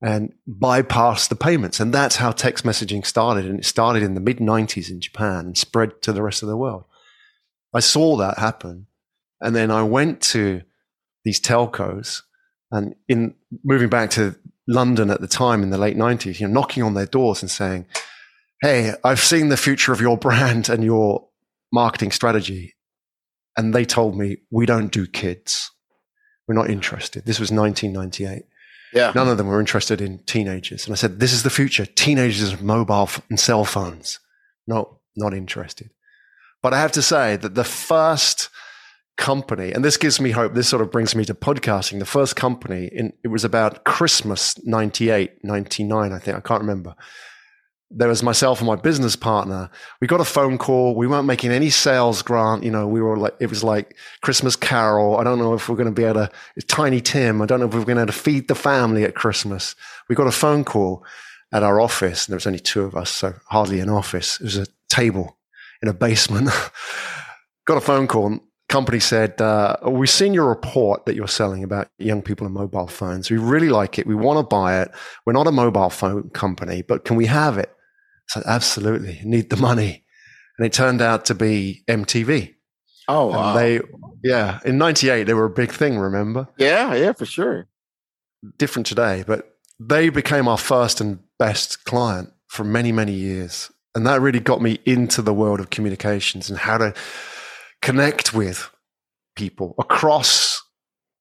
and 0.02 0.34
bypass 0.46 1.28
the 1.28 1.36
payments. 1.36 1.80
And 1.80 1.94
that's 1.94 2.18
how 2.18 2.32
text 2.32 2.64
messaging 2.64 3.06
started. 3.06 3.46
And 3.46 3.60
it 3.60 3.66
started 3.66 4.04
in 4.04 4.14
the 4.14 4.20
mid 4.22 4.38
90s 4.38 4.92
in 4.92 5.02
Japan 5.02 5.48
and 5.48 5.58
spread 5.58 6.02
to 6.04 6.14
the 6.14 6.22
rest 6.22 6.44
of 6.44 6.50
the 6.50 6.58
world. 6.58 6.86
I 7.74 7.80
saw 7.80 8.18
that 8.18 8.38
happen. 8.38 8.88
And 9.42 9.56
then 9.56 9.72
I 9.72 9.84
went 9.84 10.22
to 10.22 10.62
these 11.24 11.40
telcos 11.40 12.22
and 12.72 12.96
in 13.08 13.36
moving 13.64 13.90
back 13.90 14.10
to 14.12 14.36
London 14.68 15.10
at 15.10 15.22
the 15.22 15.28
time 15.28 15.64
in 15.64 15.70
the 15.70 15.78
late 15.78 15.98
90s, 15.98 16.40
you 16.40 16.48
know, 16.48 16.54
knocking 16.54 16.84
on 16.84 16.94
their 16.94 17.06
doors 17.06 17.42
and 17.42 17.50
saying, 17.50 17.86
Hey, 18.62 18.94
I've 19.04 19.20
seen 19.20 19.50
the 19.50 19.58
future 19.58 19.94
of 19.94 20.02
your 20.02 20.18
brand 20.28 20.70
and 20.70 20.84
your 20.84 21.28
marketing 21.72 22.12
strategy. 22.12 22.76
And 23.56 23.74
they 23.74 23.86
told 23.86 24.18
me, 24.18 24.38
we 24.52 24.66
don't 24.66 24.92
do 24.92 25.08
kids. 25.08 25.72
We're 26.48 26.56
not 26.56 26.70
interested. 26.70 27.26
This 27.26 27.40
was 27.40 27.52
1998. 27.52 28.44
Yeah. 28.94 29.12
None 29.14 29.28
of 29.28 29.38
them 29.38 29.48
were 29.48 29.60
interested 29.60 30.00
in 30.00 30.20
teenagers. 30.20 30.86
And 30.86 30.94
I 30.94 30.96
said, 30.96 31.20
this 31.20 31.34
is 31.34 31.44
the 31.44 31.50
future. 31.50 31.86
Teenagers 31.86 32.62
mobile 32.62 33.10
and 33.30 33.40
cell 33.40 33.66
phones. 33.66 34.20
No, 34.66 35.00
not 35.16 35.34
interested. 35.34 35.90
But 36.62 36.74
I 36.74 36.80
have 36.80 36.92
to 36.94 37.02
say 37.02 37.36
that 37.36 37.56
the 37.56 37.64
first 37.64 38.50
company, 39.18 39.72
and 39.72 39.84
this 39.84 39.98
gives 39.98 40.22
me 40.22 40.32
hope, 40.32 40.54
this 40.54 40.70
sort 40.70 40.82
of 40.82 40.92
brings 40.92 41.16
me 41.16 41.26
to 41.26 41.34
podcasting. 41.34 42.00
The 42.00 42.06
first 42.06 42.36
company, 42.36 42.86
in, 42.86 43.14
it 43.24 43.30
was 43.30 43.44
about 43.44 43.84
Christmas 43.84 44.56
98, 44.66 45.44
99, 45.44 46.14
I 46.14 46.20
think. 46.20 46.38
I 46.38 46.42
can't 46.42 46.62
remember 46.62 46.96
there 47.90 48.10
was 48.10 48.22
myself 48.22 48.60
and 48.60 48.68
my 48.68 48.76
business 48.76 49.16
partner. 49.16 49.70
We 50.02 50.08
got 50.08 50.20
a 50.20 50.26
phone 50.26 50.58
call. 50.58 50.96
We 50.96 51.08
weren't 51.08 51.26
making 51.26 51.52
any 51.52 51.70
sales 51.70 52.22
grant. 52.22 52.64
You 52.64 52.72
know, 52.72 52.86
we 52.86 53.02
were 53.02 53.18
like, 53.18 53.36
it 53.40 53.50
was 53.50 53.64
like 53.64 53.96
Christmas 54.22 54.56
Carol. 54.56 55.18
I 55.18 55.24
don't 55.24 55.40
know 55.40 55.54
if 55.54 55.70
we're 55.70 55.78
going 55.78 55.88
to 55.88 55.94
be 55.94 56.04
able 56.04 56.26
to, 56.26 56.32
it's 56.58 56.66
Tiny 56.66 57.00
Tim. 57.00 57.42
I 57.42 57.46
don't 57.46 57.60
know 57.60 57.68
if 57.68 57.74
we're 57.74 57.86
going 57.86 57.98
to 57.98 58.08
to 58.08 58.12
feed 58.12 58.48
the 58.48 58.56
family 58.56 59.04
at 59.04 59.16
Christmas. 59.16 59.76
We 60.10 60.16
got 60.16 60.28
a 60.28 60.32
phone 60.32 60.64
call 60.64 61.06
at 61.54 61.64
our 61.64 61.80
office 61.80 62.26
and 62.26 62.34
there 62.34 62.38
was 62.38 62.48
only 62.48 62.60
two 62.60 62.82
of 62.82 62.96
us. 62.96 63.10
So 63.10 63.34
hardly 63.46 63.80
an 63.80 63.90
office. 63.90 64.40
It 64.42 64.44
was 64.44 64.58
a 64.58 64.68
table 64.90 65.38
in 65.82 65.88
a 65.88 65.94
basement. 65.94 66.50
got 67.66 67.78
a 67.78 67.82
phone 67.82 68.08
call. 68.08 68.40
Company 68.68 69.00
said, 69.00 69.40
uh, 69.40 69.78
we've 69.88 70.10
seen 70.10 70.34
your 70.34 70.50
report 70.50 71.06
that 71.06 71.16
you're 71.16 71.30
selling 71.30 71.64
about 71.64 71.88
young 72.00 72.22
people 72.22 72.46
and 72.46 72.54
mobile 72.54 72.88
phones. 72.88 73.32
We 73.32 73.38
really 73.38 73.70
like 73.70 73.98
it. 73.98 74.06
We 74.06 74.14
want 74.14 74.40
to 74.40 74.44
buy 74.44 74.82
it. 74.82 74.92
We're 75.26 75.32
not 75.32 75.48
a 75.48 75.54
mobile 75.54 75.90
phone 75.90 76.30
company, 76.32 76.82
but 76.82 77.06
can 77.06 77.16
we 77.16 77.28
have 77.28 77.58
it? 77.58 77.74
Said, 78.30 78.44
absolutely, 78.46 79.22
need 79.24 79.50
the 79.50 79.58
money. 79.58 80.04
And 80.58 80.66
it 80.66 80.74
turned 80.74 81.02
out 81.02 81.26
to 81.26 81.36
be 81.36 81.84
MTV. 81.88 82.56
Oh, 83.08 83.28
wow. 83.28 83.50
And 83.50 83.60
they, 83.60 83.82
yeah, 84.24 84.60
in 84.66 84.78
98, 84.78 85.24
they 85.24 85.34
were 85.34 85.46
a 85.46 85.50
big 85.50 85.72
thing, 85.72 85.98
remember? 85.98 86.48
Yeah, 86.58 86.94
yeah, 86.96 87.14
for 87.14 87.26
sure. 87.26 87.68
Different 88.58 88.86
today, 88.86 89.24
but 89.26 89.58
they 89.80 90.10
became 90.10 90.48
our 90.48 90.58
first 90.58 91.00
and 91.00 91.20
best 91.40 91.86
client 91.86 92.32
for 92.48 92.64
many, 92.64 92.92
many 92.92 93.14
years. 93.14 93.72
And 93.96 94.06
that 94.06 94.22
really 94.22 94.40
got 94.40 94.62
me 94.62 94.80
into 94.86 95.22
the 95.22 95.34
world 95.34 95.60
of 95.60 95.70
communications 95.70 96.50
and 96.50 96.60
how 96.60 96.78
to 96.78 96.94
connect 97.82 98.34
with 98.34 98.70
people 99.36 99.76
across 99.80 100.62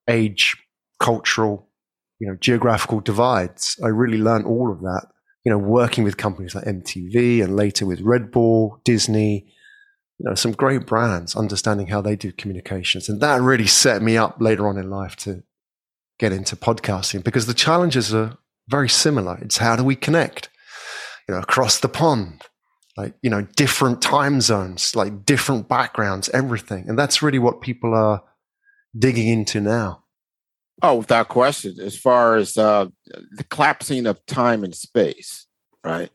age, 0.09 0.57
cultural, 0.99 1.69
you 2.19 2.27
know, 2.27 2.37
geographical 2.37 3.01
divides. 3.01 3.79
I 3.83 3.89
really 3.89 4.19
learned 4.19 4.47
all 4.47 4.73
of 4.73 4.81
that 4.81 5.07
you 5.47 5.53
know, 5.53 5.59
working 5.59 6.03
with 6.03 6.17
companies 6.17 6.55
like 6.55 6.65
MTV 6.65 7.43
and 7.43 7.55
later 7.55 7.87
with 7.87 8.01
Red 8.01 8.33
Bull, 8.33 8.83
Disney, 8.85 9.47
you 10.19 10.29
know, 10.29 10.35
some 10.35 10.53
great 10.53 10.87
brands, 10.87 11.37
understanding 11.37 11.87
how 11.87 12.01
they 12.01 12.17
do 12.17 12.33
communications. 12.33 13.09
And 13.09 13.21
that 13.21 13.41
really 13.41 13.67
set 13.67 14.03
me 14.03 14.17
up 14.17 14.41
later 14.41 14.67
on 14.67 14.77
in 14.77 14.91
life 14.91 15.15
to 15.19 15.45
get 16.19 16.33
into 16.33 16.57
podcasting 16.57 17.23
because 17.23 17.47
the 17.47 17.55
challenges 17.55 18.13
are 18.13 18.37
very 18.69 18.89
similar. 18.89 19.39
It's 19.39 19.59
how 19.59 19.77
do 19.77 19.85
we 19.85 19.95
connect? 19.95 20.51
you 21.29 21.35
know, 21.35 21.41
across 21.41 21.81
the 21.81 21.89
pond, 21.89 22.43
like, 22.97 23.15
you 23.23 23.31
know, 23.31 23.43
different 23.57 24.01
time 24.01 24.41
zones, 24.41 24.95
like 24.95 25.25
different 25.25 25.69
backgrounds, 25.69 26.29
everything. 26.31 26.89
And 26.89 26.99
that's 26.99 27.23
really 27.23 27.39
what 27.39 27.61
people 27.61 27.95
are 27.95 28.23
digging 28.97 29.29
into 29.29 29.61
now. 29.61 30.05
Oh, 30.83 30.97
without 30.97 31.29
question. 31.29 31.77
As 31.81 31.97
far 31.97 32.37
as 32.37 32.57
uh, 32.59 32.87
the 33.33 33.45
collapsing 33.45 34.07
of 34.07 34.25
time 34.27 34.63
and 34.63 34.75
space, 34.75 35.47
right? 35.83 36.11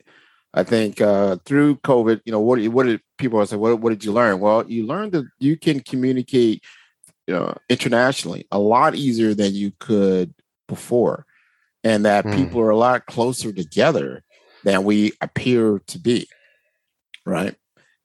I 0.54 0.62
think 0.62 1.00
uh, 1.00 1.36
through 1.44 1.76
COVID, 1.76 2.20
you 2.24 2.32
know, 2.32 2.40
what 2.40 2.62
what 2.68 2.86
did 2.86 3.00
people 3.18 3.44
say? 3.46 3.56
What 3.56 3.80
what 3.80 3.90
did 3.90 4.04
you 4.04 4.12
learn? 4.12 4.38
Well, 4.38 4.64
you 4.70 4.86
learned 4.86 5.12
that 5.12 5.24
you 5.38 5.56
can 5.56 5.80
communicate, 5.80 6.62
you 7.26 7.34
know, 7.34 7.56
internationally 7.68 8.46
a 8.52 8.58
lot 8.58 8.94
easier 8.94 9.34
than 9.34 9.54
you 9.54 9.72
could 9.78 10.34
before, 10.68 11.26
and 11.82 12.04
that 12.04 12.24
mm. 12.24 12.36
people 12.36 12.60
are 12.60 12.70
a 12.70 12.76
lot 12.76 13.06
closer 13.06 13.52
together 13.52 14.22
than 14.62 14.84
we 14.84 15.12
appear 15.20 15.80
to 15.86 15.98
be, 15.98 16.28
right? 17.24 17.56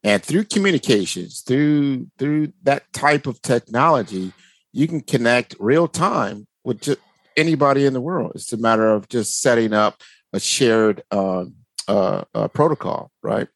And 0.04 0.24
through 0.24 0.46
communications, 0.46 1.42
through 1.42 2.08
through 2.18 2.54
that 2.64 2.92
type 2.94 3.28
of 3.28 3.42
technology, 3.42 4.32
you 4.78 4.88
can 4.88 5.02
connect 5.02 5.56
real 5.60 5.88
time 5.88 6.48
with 6.64 6.82
just 6.82 7.00
anybody 7.36 7.86
in 7.86 7.94
the 7.94 8.02
world. 8.02 8.34
It's 8.36 8.54
a 8.54 8.58
matter 8.58 8.88
of 8.88 9.10
just 9.10 9.42
setting 9.42 9.74
up 9.74 10.02
a 10.34 10.40
shared 10.40 11.02
um, 11.10 11.56
uh, 11.88 12.24
uh, 12.36 12.48
protocol, 12.50 13.12
right? 13.24 13.48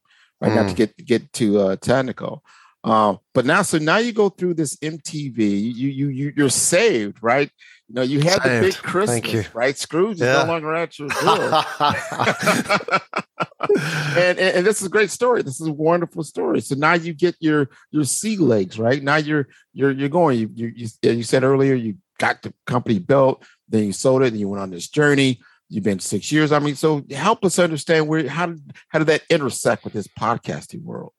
Right. 0.41 0.51
Mm. 0.51 0.55
Not 0.55 0.69
to 0.69 0.75
get 0.75 0.97
get 0.97 1.31
too 1.31 1.59
uh, 1.59 1.75
technical. 1.75 2.43
Um, 2.83 3.19
but 3.35 3.45
now, 3.45 3.61
so 3.61 3.77
now 3.77 3.97
you 3.97 4.11
go 4.11 4.29
through 4.29 4.55
this 4.55 4.75
MTV. 4.77 5.37
You 5.37 5.89
you 5.89 6.07
you 6.07 6.33
you're 6.35 6.49
saved, 6.49 7.19
right? 7.21 7.51
You 7.87 7.95
know, 7.95 8.01
you 8.01 8.21
had 8.21 8.41
saved. 8.41 8.63
the 8.63 8.67
big 8.69 8.75
Christmas, 8.77 9.53
right? 9.53 9.77
Scrooge 9.77 10.15
is 10.15 10.21
no 10.21 10.45
longer 10.45 10.73
at 10.73 10.97
your 10.97 11.09
door. 11.09 11.63
and, 13.59 14.39
and, 14.39 14.39
and 14.39 14.65
this 14.65 14.81
is 14.81 14.87
a 14.87 14.89
great 14.89 15.11
story. 15.11 15.41
This 15.41 15.59
is 15.59 15.67
a 15.67 15.73
wonderful 15.73 16.23
story. 16.23 16.61
So 16.61 16.75
now 16.75 16.93
you 16.93 17.13
get 17.13 17.35
your 17.39 17.69
your 17.91 18.03
sea 18.05 18.37
legs, 18.37 18.79
right? 18.79 19.01
Now 19.01 19.17
you're 19.17 19.47
you're 19.73 19.91
you're 19.91 20.09
going. 20.09 20.39
You 20.39 20.51
you 20.53 20.73
you, 20.75 21.11
you 21.11 21.23
said 21.23 21.43
earlier 21.43 21.75
you 21.75 21.97
got 22.19 22.41
the 22.41 22.53
company 22.67 22.99
built, 22.99 23.43
then 23.67 23.85
you 23.85 23.93
sold 23.93 24.21
it, 24.23 24.27
and 24.27 24.39
you 24.39 24.49
went 24.49 24.61
on 24.61 24.71
this 24.71 24.87
journey. 24.87 25.41
You've 25.69 25.83
been 25.83 25.99
six 25.99 26.31
years. 26.31 26.51
I 26.51 26.59
mean, 26.59 26.75
so 26.75 27.03
help 27.11 27.45
us 27.45 27.57
understand 27.57 28.07
where 28.07 28.27
how 28.27 28.47
did 28.47 28.73
how 28.89 28.99
did 28.99 29.07
that 29.07 29.23
intersect 29.29 29.83
with 29.83 29.93
this 29.93 30.07
podcasting 30.07 30.83
world? 30.83 31.13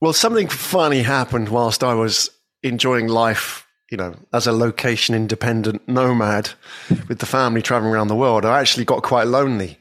Well, 0.00 0.12
something 0.12 0.48
funny 0.48 1.02
happened 1.02 1.48
whilst 1.50 1.84
I 1.84 1.94
was 1.94 2.30
enjoying 2.62 3.08
life, 3.08 3.66
you 3.90 3.96
know, 3.96 4.14
as 4.32 4.46
a 4.46 4.52
location 4.52 5.14
independent 5.14 5.86
nomad 5.88 6.50
with 7.08 7.18
the 7.18 7.26
family 7.26 7.62
traveling 7.62 7.92
around 7.92 8.08
the 8.08 8.16
world. 8.16 8.44
I 8.44 8.60
actually 8.60 8.84
got 8.84 9.02
quite 9.02 9.26
lonely. 9.26 9.78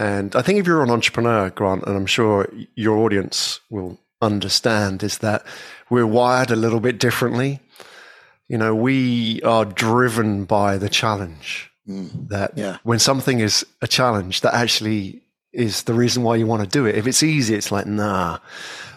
And 0.00 0.34
I 0.34 0.40
think 0.40 0.58
if 0.58 0.66
you're 0.66 0.82
an 0.82 0.88
entrepreneur, 0.88 1.50
Grant, 1.50 1.84
and 1.84 1.94
I'm 1.94 2.06
sure 2.06 2.50
your 2.74 2.96
audience 3.00 3.60
will 3.68 3.98
understand, 4.22 5.02
is 5.02 5.18
that 5.18 5.44
we're 5.90 6.06
wired 6.06 6.50
a 6.50 6.56
little 6.56 6.80
bit 6.80 6.98
differently. 6.98 7.60
You 8.48 8.56
know, 8.56 8.74
we 8.74 9.42
are 9.42 9.66
driven 9.66 10.46
by 10.46 10.78
the 10.78 10.88
challenge. 10.88 11.70
Mm. 11.86 12.28
That 12.30 12.56
yeah. 12.56 12.78
when 12.82 12.98
something 12.98 13.40
is 13.40 13.66
a 13.82 13.86
challenge, 13.86 14.40
that 14.40 14.54
actually 14.54 15.20
is 15.52 15.82
the 15.82 15.92
reason 15.92 16.22
why 16.22 16.36
you 16.36 16.46
want 16.46 16.62
to 16.62 16.68
do 16.68 16.86
it. 16.86 16.94
If 16.96 17.06
it's 17.06 17.22
easy, 17.22 17.54
it's 17.54 17.70
like, 17.70 17.84
nah. 17.84 18.38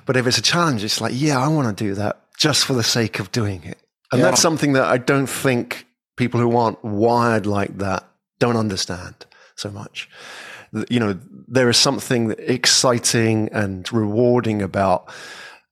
But 0.05 0.15
if 0.15 0.25
it's 0.25 0.38
a 0.38 0.41
challenge, 0.41 0.86
it's 0.86 1.01
like, 1.01 1.12
yeah, 1.13 1.38
I 1.38 1.50
want 1.50 1.77
to 1.77 1.83
do 1.83 1.95
that 1.95 2.22
just 2.38 2.63
for 2.63 2.75
the 2.75 2.83
sake 2.83 3.19
of 3.19 3.29
doing 3.33 3.62
it. 3.65 3.77
And 4.13 4.22
yeah. 4.22 4.29
that's 4.29 4.41
something 4.41 4.72
that 4.74 4.86
I 4.86 5.00
don't 5.00 5.27
think 5.27 5.86
people 6.15 6.39
who 6.39 6.55
aren't 6.55 6.81
wired 6.81 7.45
like 7.45 7.79
that 7.79 8.07
don't 8.39 8.55
understand 8.55 9.25
so 9.55 9.69
much. 9.69 10.07
You 10.89 11.00
know, 11.00 11.20
there 11.48 11.70
is 11.70 11.77
something 11.77 12.34
exciting 12.38 13.50
and 13.51 13.92
rewarding 13.94 14.62
about 14.62 15.13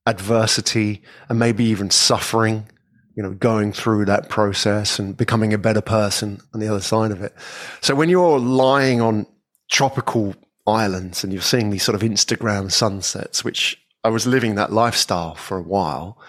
adversity 0.06 1.02
and 1.30 1.40
maybe 1.40 1.64
even 1.66 1.90
suffering 1.90 2.68
you 3.16 3.24
know, 3.24 3.32
going 3.32 3.74
through 3.74 4.06
that 4.06 4.30
process 4.30 5.00
and 5.00 5.16
becoming 5.18 5.54
a 5.54 5.58
better 5.58 5.82
person 5.82 6.40
on 6.54 6.60
the 6.60 6.68
other 6.68 6.82
side 6.82 7.12
of 7.12 7.22
it. 7.22 7.34
So 7.82 7.94
when 7.94 8.10
you're 8.10 8.40
lying 8.40 9.02
on 9.02 9.28
tropical 9.70 10.36
islands 10.66 11.24
and 11.24 11.34
you're 11.34 11.42
seeing 11.42 11.70
these 11.70 11.84
sort 11.84 11.96
of 11.96 12.02
Instagram 12.02 12.72
sunsets, 12.72 13.44
which 13.44 13.78
I 14.04 14.10
was 14.10 14.26
living 14.26 14.56
that 14.56 14.72
lifestyle 14.72 15.36
for 15.36 15.58
a 15.58 15.62
while, 15.62 16.22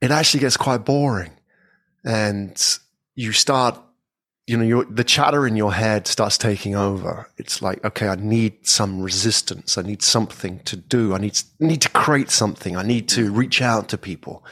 it 0.00 0.10
actually 0.10 0.40
gets 0.40 0.56
quite 0.56 0.84
boring. 0.84 1.32
And 2.04 2.78
you 3.14 3.32
start, 3.32 3.78
you 4.48 4.56
know, 4.56 4.82
the 4.84 5.04
chatter 5.04 5.46
in 5.46 5.56
your 5.56 5.74
head 5.74 6.06
starts 6.06 6.38
taking 6.38 6.74
over. 6.74 7.28
It's 7.36 7.60
like, 7.60 7.84
okay, 7.84 8.08
I 8.08 8.14
need 8.14 8.66
some 8.66 9.02
resistance. 9.02 9.76
I 9.76 9.82
need 9.82 10.02
something 10.02 10.60
to 10.60 10.74
do. 10.74 11.14
I 11.14 11.18
need, 11.18 11.38
need 11.60 11.82
to 11.82 11.90
create 11.90 12.30
something. 12.30 12.74
I 12.74 12.82
need 12.82 13.10
to 13.10 13.30
reach 13.30 13.60
out 13.60 13.90
to 13.90 13.98
people. 13.98 14.42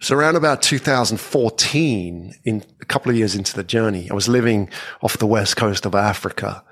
So 0.00 0.16
around 0.16 0.36
about 0.36 0.62
2014, 0.62 2.34
in 2.46 2.64
a 2.80 2.84
couple 2.86 3.10
of 3.10 3.16
years 3.16 3.34
into 3.34 3.54
the 3.54 3.62
journey, 3.62 4.10
I 4.10 4.14
was 4.14 4.26
living 4.26 4.70
off 5.02 5.18
the 5.18 5.26
west 5.26 5.58
coast 5.58 5.84
of 5.84 5.94
Africa 5.94 6.64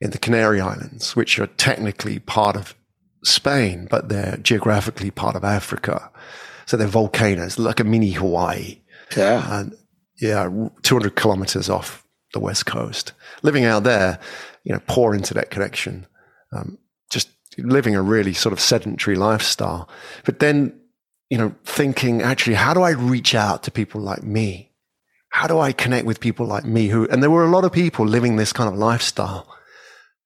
in 0.00 0.12
the 0.12 0.18
Canary 0.18 0.62
Islands, 0.62 1.14
which 1.14 1.38
are 1.38 1.46
technically 1.46 2.18
part 2.20 2.56
of 2.56 2.74
Spain, 3.22 3.86
but 3.90 4.08
they're 4.08 4.38
geographically 4.38 5.10
part 5.10 5.36
of 5.36 5.44
Africa. 5.44 6.10
So 6.64 6.78
they're 6.78 6.86
volcanoes, 6.86 7.58
like 7.58 7.80
a 7.80 7.84
mini 7.84 8.12
Hawaii. 8.12 8.80
Yeah. 9.14 9.60
And 9.60 9.76
yeah, 10.22 10.48
200 10.82 11.16
kilometers 11.16 11.68
off 11.68 12.06
the 12.32 12.40
west 12.40 12.64
coast. 12.64 13.12
Living 13.42 13.64
out 13.64 13.84
there, 13.84 14.18
you 14.64 14.72
know, 14.72 14.80
poor 14.86 15.14
internet 15.14 15.50
connection, 15.50 16.06
um, 16.52 16.78
just 17.10 17.28
living 17.58 17.94
a 17.94 18.00
really 18.00 18.32
sort 18.32 18.54
of 18.54 18.60
sedentary 18.60 19.16
lifestyle. 19.16 19.88
But 20.24 20.38
then 20.38 20.78
you 21.32 21.38
know, 21.38 21.54
thinking 21.64 22.20
actually, 22.20 22.56
how 22.56 22.74
do 22.74 22.82
I 22.82 22.90
reach 22.90 23.34
out 23.34 23.62
to 23.62 23.70
people 23.70 24.02
like 24.02 24.22
me? 24.22 24.70
How 25.30 25.46
do 25.46 25.58
I 25.58 25.72
connect 25.72 26.04
with 26.04 26.20
people 26.20 26.44
like 26.44 26.66
me 26.66 26.88
who, 26.88 27.08
and 27.08 27.22
there 27.22 27.30
were 27.30 27.46
a 27.46 27.50
lot 27.50 27.64
of 27.64 27.72
people 27.72 28.04
living 28.04 28.36
this 28.36 28.52
kind 28.52 28.68
of 28.68 28.76
lifestyle, 28.76 29.48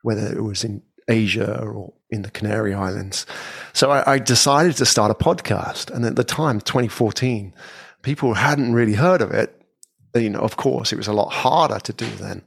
whether 0.03 0.27
it 0.27 0.43
was 0.43 0.65
in 0.65 0.83
Asia 1.09 1.63
or 1.63 1.95
in 2.11 2.23
the 2.23 2.31
Canary 2.33 2.75
Islands. 2.75 3.25
So 3.73 3.93
I, 3.93 4.15
I 4.15 4.19
decided 4.19 4.77
to 4.79 4.85
start 4.85 5.13
a 5.13 5.15
podcast. 5.15 5.93
And 5.93 6.05
at 6.05 6.17
the 6.17 6.25
time, 6.25 6.61
2014, 6.61 7.55
people 8.03 8.35
hadn't 8.35 8.73
really 8.73 8.95
heard 8.95 9.23
of 9.23 9.31
it. 9.31 9.65
You 10.21 10.31
know, 10.31 10.41
of 10.41 10.57
course, 10.57 10.93
it 10.93 10.97
was 10.97 11.09
a 11.09 11.13
lot 11.13 11.33
harder 11.33 11.79
to 11.81 11.93
do 11.93 12.07
then, 12.17 12.43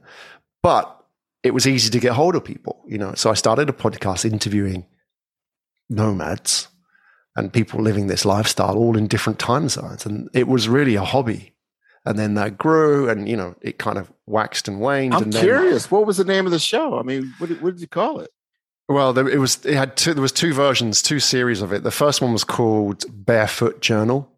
but 0.62 0.96
it 1.42 1.54
was 1.54 1.66
easy 1.66 1.90
to 1.90 2.00
get 2.00 2.12
hold 2.12 2.34
of 2.34 2.44
people, 2.44 2.84
you 2.86 2.98
know. 2.98 3.14
So 3.14 3.30
I 3.30 3.34
started 3.34 3.68
a 3.68 3.72
podcast 3.72 4.30
interviewing 4.30 4.86
nomads 5.88 6.68
and 7.36 7.52
people 7.52 7.80
living 7.80 8.06
this 8.06 8.24
lifestyle 8.24 8.76
all 8.76 8.96
in 8.96 9.06
different 9.06 9.38
time 9.38 9.68
zones. 9.68 10.06
And 10.06 10.28
it 10.32 10.48
was 10.48 10.68
really 10.68 10.94
a 10.94 11.04
hobby. 11.04 11.54
And 12.04 12.18
then 12.18 12.34
that 12.34 12.56
grew 12.56 13.08
and, 13.10 13.28
you 13.28 13.36
know, 13.36 13.54
it 13.60 13.78
kind 13.78 13.98
of 13.98 14.10
waxed 14.26 14.68
and 14.68 14.80
waned. 14.80 15.14
I'm 15.14 15.24
and 15.24 15.34
curious. 15.34 15.86
Then, 15.86 15.98
what 15.98 16.06
was 16.06 16.16
the 16.16 16.24
name 16.24 16.46
of 16.46 16.52
the 16.52 16.58
show? 16.58 16.98
I 16.98 17.02
mean, 17.02 17.34
what 17.38 17.48
did, 17.48 17.60
what 17.60 17.74
did 17.74 17.80
you 17.80 17.88
call 17.88 18.20
it? 18.20 18.30
Well, 18.88 19.12
there, 19.12 19.28
it 19.28 19.38
was, 19.38 19.64
it 19.64 19.74
had 19.74 19.96
two, 19.96 20.14
there 20.14 20.22
was 20.22 20.32
two 20.32 20.52
versions, 20.52 21.02
two 21.02 21.20
series 21.20 21.62
of 21.62 21.72
it. 21.72 21.82
The 21.82 21.90
first 21.90 22.20
one 22.20 22.32
was 22.32 22.42
called 22.42 23.04
Barefoot 23.10 23.80
Journal. 23.80 24.32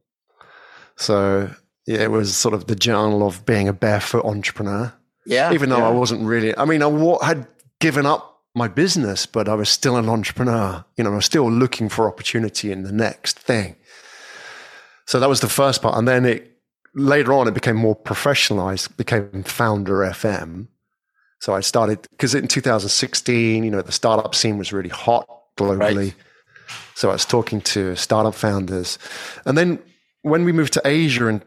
So 0.97 1.55
yeah, 1.87 2.03
it 2.03 2.11
was 2.11 2.37
sort 2.37 2.55
of 2.55 2.67
the 2.67 2.77
journal 2.77 3.27
of 3.27 3.45
being 3.45 3.69
a 3.69 3.73
barefoot 3.73 4.25
entrepreneur. 4.25 4.93
Yeah. 5.27 5.53
Even 5.53 5.71
though 5.71 5.79
yeah. 5.79 5.89
I 5.89 5.91
wasn't 5.91 6.27
really, 6.27 6.57
I 6.57 6.65
mean, 6.65 6.83
I 6.83 7.25
had 7.25 7.47
given 7.81 8.07
up 8.07 8.41
my 8.55 8.69
business, 8.69 9.27
but 9.27 9.49
I 9.49 9.55
was 9.55 9.69
still 9.69 9.97
an 9.97 10.09
entrepreneur. 10.09 10.85
You 10.97 11.05
know, 11.05 11.13
I 11.13 11.17
was 11.17 11.27
still 11.27 11.51
looking 11.51 11.89
for 11.89 12.09
opportunity 12.09 12.71
in 12.71 12.83
the 12.83 12.93
next 12.93 13.39
thing. 13.39 13.77
So 15.07 15.21
that 15.21 15.29
was 15.29 15.41
the 15.41 15.49
first 15.49 15.83
part. 15.83 15.97
And 15.97 16.07
then 16.07 16.25
it 16.25 16.53
later 16.95 17.33
on 17.33 17.49
it 17.49 17.55
became 17.55 17.77
more 17.77 17.97
professionalized, 17.97 18.97
became 18.97 19.43
Founder 19.45 19.99
FM. 19.99 20.69
So 21.41 21.55
I 21.55 21.61
started 21.61 22.07
because 22.11 22.35
in 22.35 22.47
2016, 22.47 23.65
you 23.65 23.71
know, 23.71 23.83
the 23.83 23.93
startup 23.93 24.35
scene 24.35 24.59
was 24.59 24.73
really 24.73 24.91
hot 24.91 25.27
globally. 25.57 25.97
Right. 25.97 26.15
So 26.95 27.11
I 27.11 27.15
was 27.15 27.25
talking 27.25 27.61
to 27.63 27.97
startup 27.97 28.35
founders. 28.35 28.99
And 29.45 29.59
then 29.59 29.81
when 30.23 30.45
we 30.45 30.53
moved 30.53 30.73
to 30.75 30.83
Asia 30.85 31.27
in 31.27 31.43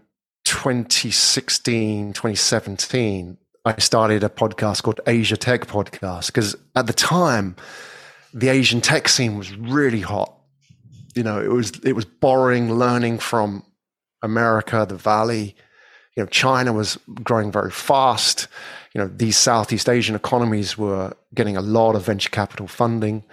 2016, 0.55 2.13
2017, 2.13 3.37
I 3.65 3.75
started 3.77 4.23
a 4.23 4.29
podcast 4.29 4.83
called 4.83 5.01
Asia 5.05 5.35
Tech 5.35 5.67
Podcast 5.67 6.27
because 6.27 6.55
at 6.77 6.87
the 6.87 6.93
time, 6.93 7.57
the 8.33 8.47
Asian 8.47 8.79
tech 8.79 9.09
scene 9.09 9.37
was 9.37 9.53
really 9.57 9.99
hot. 9.99 10.33
You 11.13 11.23
know, 11.23 11.41
it 11.41 11.51
was 11.51 11.71
it 11.83 11.91
was 11.91 12.05
borrowing, 12.05 12.73
learning 12.73 13.19
from 13.19 13.63
America, 14.23 14.85
the 14.87 14.95
Valley. 14.95 15.57
You 16.15 16.23
know, 16.23 16.27
China 16.27 16.71
was 16.71 16.97
growing 17.23 17.51
very 17.51 17.71
fast. 17.71 18.47
You 18.93 19.01
know, 19.01 19.07
these 19.07 19.37
Southeast 19.37 19.89
Asian 19.89 20.15
economies 20.15 20.77
were 20.77 21.13
getting 21.33 21.57
a 21.57 21.61
lot 21.61 21.95
of 21.95 22.05
venture 22.05 22.29
capital 22.29 22.67
funding. 22.67 23.25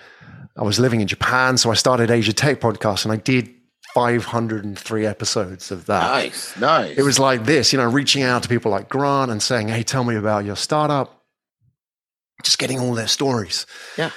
I 0.57 0.65
was 0.65 0.81
living 0.81 1.01
in 1.01 1.07
Japan, 1.07 1.57
so 1.57 1.71
I 1.71 1.75
started 1.75 2.11
Asia 2.11 2.33
Tech 2.33 2.61
Podcast, 2.61 3.05
and 3.05 3.13
I 3.13 3.17
did 3.17 3.49
503 3.95 5.07
episodes 5.07 5.71
of 5.71 5.87
that. 5.87 6.03
Nice, 6.11 6.57
nice. 6.59 6.97
It 6.97 7.03
was 7.03 7.19
like 7.19 7.45
this, 7.45 7.73
you 7.73 7.79
know, 7.79 7.89
reaching 7.91 8.23
out 8.23 8.43
to 8.43 8.49
people 8.49 8.71
like 8.71 8.89
Grant 8.89 9.31
and 9.31 9.43
saying, 9.43 9.69
"Hey, 9.69 9.83
tell 9.83 10.05
me 10.05 10.17
about 10.17 10.45
your 10.45 10.57
startup." 10.57 11.23
Just 12.43 12.59
getting 12.59 12.81
all 12.81 12.95
their 12.95 13.09
stories. 13.09 13.67
Yeah. 13.97 14.11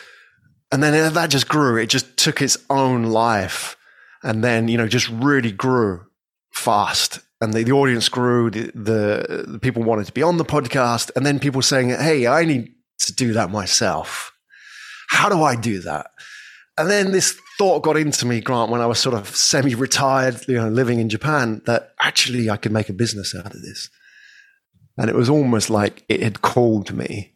and 0.71 0.81
then 0.81 1.13
that 1.13 1.29
just 1.29 1.47
grew. 1.47 1.77
It 1.77 1.87
just 1.87 2.17
took 2.17 2.41
its 2.41 2.57
own 2.69 3.03
life, 3.03 3.77
and 4.23 4.43
then 4.43 4.67
you 4.67 4.77
know 4.77 4.87
just 4.87 5.09
really 5.09 5.51
grew 5.51 6.05
fast. 6.51 7.19
And 7.41 7.53
the, 7.53 7.63
the 7.63 7.73
audience 7.73 8.07
grew. 8.09 8.49
The, 8.49 8.71
the, 8.73 9.45
the 9.47 9.59
people 9.59 9.83
wanted 9.83 10.05
to 10.07 10.13
be 10.13 10.23
on 10.23 10.37
the 10.37 10.45
podcast, 10.45 11.11
and 11.15 11.25
then 11.25 11.39
people 11.39 11.61
saying, 11.61 11.89
"Hey, 11.89 12.27
I 12.27 12.45
need 12.45 12.73
to 12.99 13.13
do 13.13 13.33
that 13.33 13.51
myself. 13.51 14.31
How 15.09 15.29
do 15.29 15.43
I 15.43 15.55
do 15.55 15.79
that?" 15.79 16.07
And 16.77 16.89
then 16.89 17.11
this 17.11 17.37
thought 17.57 17.83
got 17.83 17.97
into 17.97 18.25
me, 18.25 18.41
Grant, 18.41 18.71
when 18.71 18.81
I 18.81 18.85
was 18.85 18.99
sort 18.99 19.15
of 19.15 19.35
semi-retired, 19.35 20.47
you 20.47 20.55
know, 20.55 20.69
living 20.69 20.99
in 20.99 21.09
Japan, 21.09 21.61
that 21.65 21.93
actually 21.99 22.49
I 22.49 22.57
could 22.57 22.71
make 22.71 22.89
a 22.89 22.93
business 22.93 23.33
out 23.35 23.53
of 23.53 23.61
this. 23.61 23.89
And 24.97 25.09
it 25.09 25.15
was 25.15 25.29
almost 25.29 25.69
like 25.69 26.05
it 26.09 26.21
had 26.21 26.41
called 26.41 26.93
me 26.93 27.35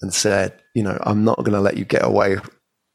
and 0.00 0.12
said, 0.12 0.62
you 0.74 0.82
know, 0.82 0.98
I'm 1.02 1.24
not 1.24 1.38
going 1.38 1.52
to 1.52 1.60
let 1.60 1.76
you 1.76 1.84
get 1.84 2.04
away 2.04 2.36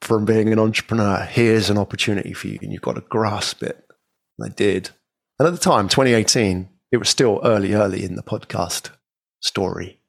from 0.01 0.25
being 0.25 0.51
an 0.51 0.59
entrepreneur. 0.59 1.19
Here's 1.19 1.69
an 1.69 1.77
opportunity 1.77 2.33
for 2.33 2.47
you, 2.47 2.59
and 2.61 2.71
you've 2.71 2.81
got 2.81 2.95
to 2.95 3.01
grasp 3.01 3.63
it. 3.63 3.85
And 4.38 4.51
I 4.51 4.53
did. 4.53 4.91
And 5.39 5.47
at 5.47 5.51
the 5.51 5.59
time, 5.59 5.88
2018, 5.89 6.69
it 6.91 6.97
was 6.97 7.09
still 7.09 7.41
early, 7.43 7.73
early 7.73 8.03
in 8.03 8.15
the 8.15 8.23
podcast 8.23 8.89
story. 9.41 9.99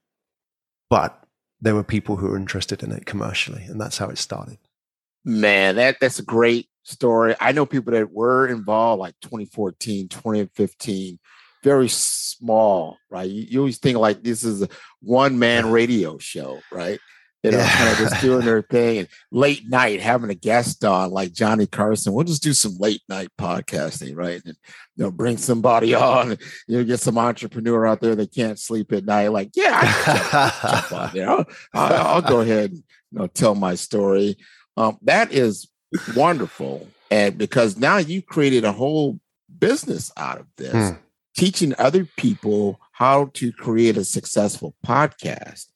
But 0.89 1.23
there 1.61 1.75
were 1.75 1.83
people 1.83 2.17
who 2.17 2.29
were 2.29 2.37
interested 2.37 2.83
in 2.83 2.93
it 2.93 3.07
commercially, 3.07 3.65
and 3.65 3.81
that's 3.81 3.99
how 3.99 4.09
it 4.09 4.19
started. 4.19 4.59
Man, 5.27 5.77
that 5.77 5.99
that's 6.01 6.21
a 6.21 6.25
great 6.25 6.71
story. 6.85 7.35
I 7.41 7.53
know 7.53 7.67
people 7.67 7.93
that 7.93 8.13
were 8.13 8.47
involved 8.47 9.01
like 9.01 9.15
2014, 9.21 10.09
2015 10.09 11.19
very 11.67 11.89
small, 11.89 12.97
right? 13.11 13.29
You, 13.29 13.43
you 13.43 13.59
always 13.59 13.79
think 13.79 13.99
like 13.99 14.23
this 14.23 14.45
is 14.45 14.63
a 14.63 14.69
one 15.01 15.37
man 15.37 15.73
radio 15.73 16.17
show, 16.17 16.61
right? 16.71 17.01
You 17.43 17.51
know, 17.51 17.59
yeah. 17.59 17.77
kind 17.77 17.91
of 17.91 17.99
just 17.99 18.21
doing 18.23 18.45
their 18.45 18.63
thing 18.63 18.99
and 18.99 19.09
late 19.33 19.69
night 19.69 20.01
having 20.01 20.31
a 20.31 20.35
guest 20.35 20.85
on 20.85 21.11
like 21.11 21.33
Johnny 21.33 21.67
Carson. 21.67 22.13
We'll 22.13 22.25
just 22.25 22.45
do 22.45 22.53
some 22.53 22.77
late 22.79 23.03
night 23.09 23.31
podcasting, 23.37 24.17
right? 24.17 24.41
And 24.45 24.57
you 24.95 25.05
know, 25.05 25.11
bring 25.11 25.39
somebody 25.39 25.93
on, 25.97 26.39
you 26.69 26.79
know, 26.79 26.85
get 26.85 27.01
some 27.01 27.19
entrepreneur 27.19 27.85
out 27.85 28.01
there 28.01 28.15
that 28.15 28.33
can't 28.33 28.61
sleep 28.61 28.93
at 28.93 29.05
night. 29.05 29.29
Like, 29.29 29.51
yeah, 29.57 29.79
I 29.83 30.53
jump, 30.71 30.93
on 30.93 31.11
there. 31.15 31.31
I'll, 31.31 31.47
I'll, 31.75 32.07
I'll, 32.07 32.23
go 32.23 32.41
ahead 32.43 32.71
and 32.71 32.85
you 33.11 33.19
know, 33.19 33.27
tell 33.27 33.57
my 33.57 33.75
story. 33.75 34.37
Um, 34.77 34.99
that 35.03 35.33
is 35.33 35.69
wonderful. 36.15 36.89
And 37.11 37.39
because 37.39 37.77
now 37.77 37.99
you 37.99 38.23
created 38.23 38.65
a 38.65 38.73
whole 38.73 39.19
business 39.59 40.13
out 40.17 40.39
of 40.39 40.47
this. 40.57 40.73
Hmm 40.73 40.97
teaching 41.37 41.75
other 41.79 42.05
people 42.17 42.81
how 42.93 43.27
to 43.35 43.53
create 43.53 43.97
a 43.97 44.05
successful 44.05 44.75
podcast 44.85 45.67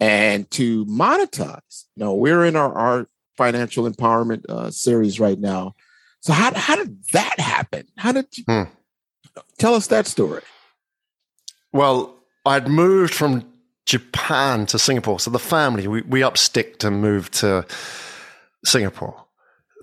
and 0.00 0.50
to 0.50 0.84
monetize. 0.86 1.84
You 1.94 2.04
know, 2.04 2.14
we're 2.14 2.44
in 2.44 2.56
our, 2.56 2.72
our 2.72 3.06
financial 3.36 3.88
empowerment 3.88 4.48
uh, 4.48 4.70
series 4.70 5.20
right 5.20 5.38
now. 5.38 5.74
So 6.20 6.32
how, 6.32 6.54
how 6.54 6.76
did 6.76 7.04
that 7.12 7.38
happen? 7.38 7.86
How 7.98 8.12
did 8.12 8.26
you 8.36 8.44
hmm. 8.48 8.62
tell 9.58 9.74
us 9.74 9.88
that 9.88 10.06
story? 10.06 10.42
Well, 11.72 12.16
I'd 12.46 12.68
moved 12.68 13.14
from 13.14 13.44
Japan 13.86 14.66
to 14.66 14.78
Singapore. 14.78 15.20
So 15.20 15.30
the 15.30 15.38
family, 15.38 15.86
we, 15.88 16.02
we 16.02 16.22
upsticked 16.22 16.84
and 16.84 17.00
moved 17.00 17.34
to 17.34 17.66
Singapore 18.64 19.24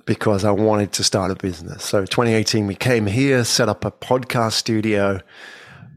because 0.06 0.44
I 0.44 0.50
wanted 0.50 0.92
to 0.94 1.04
start 1.04 1.30
a 1.30 1.36
business. 1.36 1.84
So 1.84 2.02
2018, 2.02 2.66
we 2.66 2.74
came 2.74 3.06
here, 3.06 3.44
set 3.44 3.70
up 3.70 3.86
a 3.86 3.92
podcast 3.92 4.54
studio. 4.54 5.20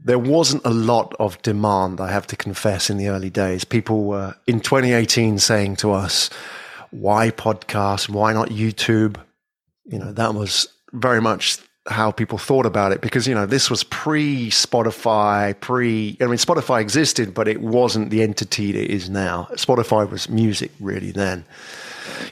There 0.05 0.19
wasn't 0.19 0.63
a 0.65 0.69
lot 0.69 1.15
of 1.19 1.41
demand, 1.41 1.99
I 1.99 2.11
have 2.11 2.27
to 2.27 2.35
confess, 2.35 2.91
in 2.91 2.97
the 2.97 3.07
early 3.07 3.31
days. 3.31 3.63
People 3.63 4.03
were 4.03 4.35
in 4.45 4.59
2018 4.59 5.39
saying 5.39 5.77
to 5.77 5.93
us, 5.93 6.29
why 6.91 7.31
podcast? 7.31 8.07
Why 8.07 8.33
not 8.33 8.49
YouTube? 8.49 9.15
You 9.85 9.97
know, 9.97 10.11
that 10.11 10.35
was 10.35 10.67
very 10.91 11.19
much 11.19 11.57
how 11.87 12.11
people 12.11 12.37
thought 12.37 12.67
about 12.67 12.91
it 12.91 13.01
because, 13.01 13.27
you 13.27 13.33
know, 13.33 13.47
this 13.47 13.67
was 13.69 13.83
pre 13.83 14.51
Spotify, 14.51 15.59
pre, 15.59 16.17
I 16.21 16.25
mean, 16.25 16.35
Spotify 16.35 16.81
existed, 16.81 17.33
but 17.33 17.47
it 17.47 17.61
wasn't 17.61 18.11
the 18.11 18.21
entity 18.21 18.69
it 18.69 18.91
is 18.91 19.09
now. 19.09 19.47
Spotify 19.53 20.07
was 20.07 20.29
music 20.29 20.71
really 20.79 21.11
then 21.11 21.45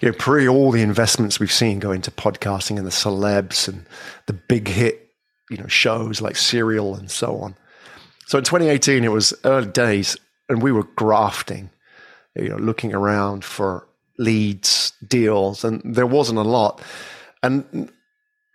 you 0.01 0.09
know, 0.09 0.15
pre 0.17 0.47
all 0.47 0.71
the 0.71 0.81
investments 0.81 1.39
we've 1.39 1.51
seen 1.51 1.79
go 1.79 1.91
into 1.91 2.11
podcasting 2.11 2.77
and 2.77 2.85
the 2.85 2.91
celebs 2.91 3.67
and 3.67 3.85
the 4.27 4.33
big 4.33 4.67
hit, 4.67 5.09
you 5.49 5.57
know, 5.57 5.67
shows 5.67 6.21
like 6.21 6.35
Serial 6.35 6.95
and 6.95 7.09
so 7.09 7.37
on. 7.37 7.55
So 8.27 8.37
in 8.37 8.43
2018, 8.43 9.03
it 9.03 9.11
was 9.11 9.33
early 9.43 9.67
days, 9.67 10.15
and 10.47 10.61
we 10.61 10.71
were 10.71 10.87
grafting, 10.95 11.69
you 12.35 12.49
know, 12.49 12.57
looking 12.57 12.93
around 12.93 13.43
for 13.43 13.87
leads, 14.17 14.93
deals, 15.05 15.63
and 15.63 15.81
there 15.83 16.05
wasn't 16.05 16.39
a 16.39 16.43
lot. 16.43 16.81
And 17.43 17.91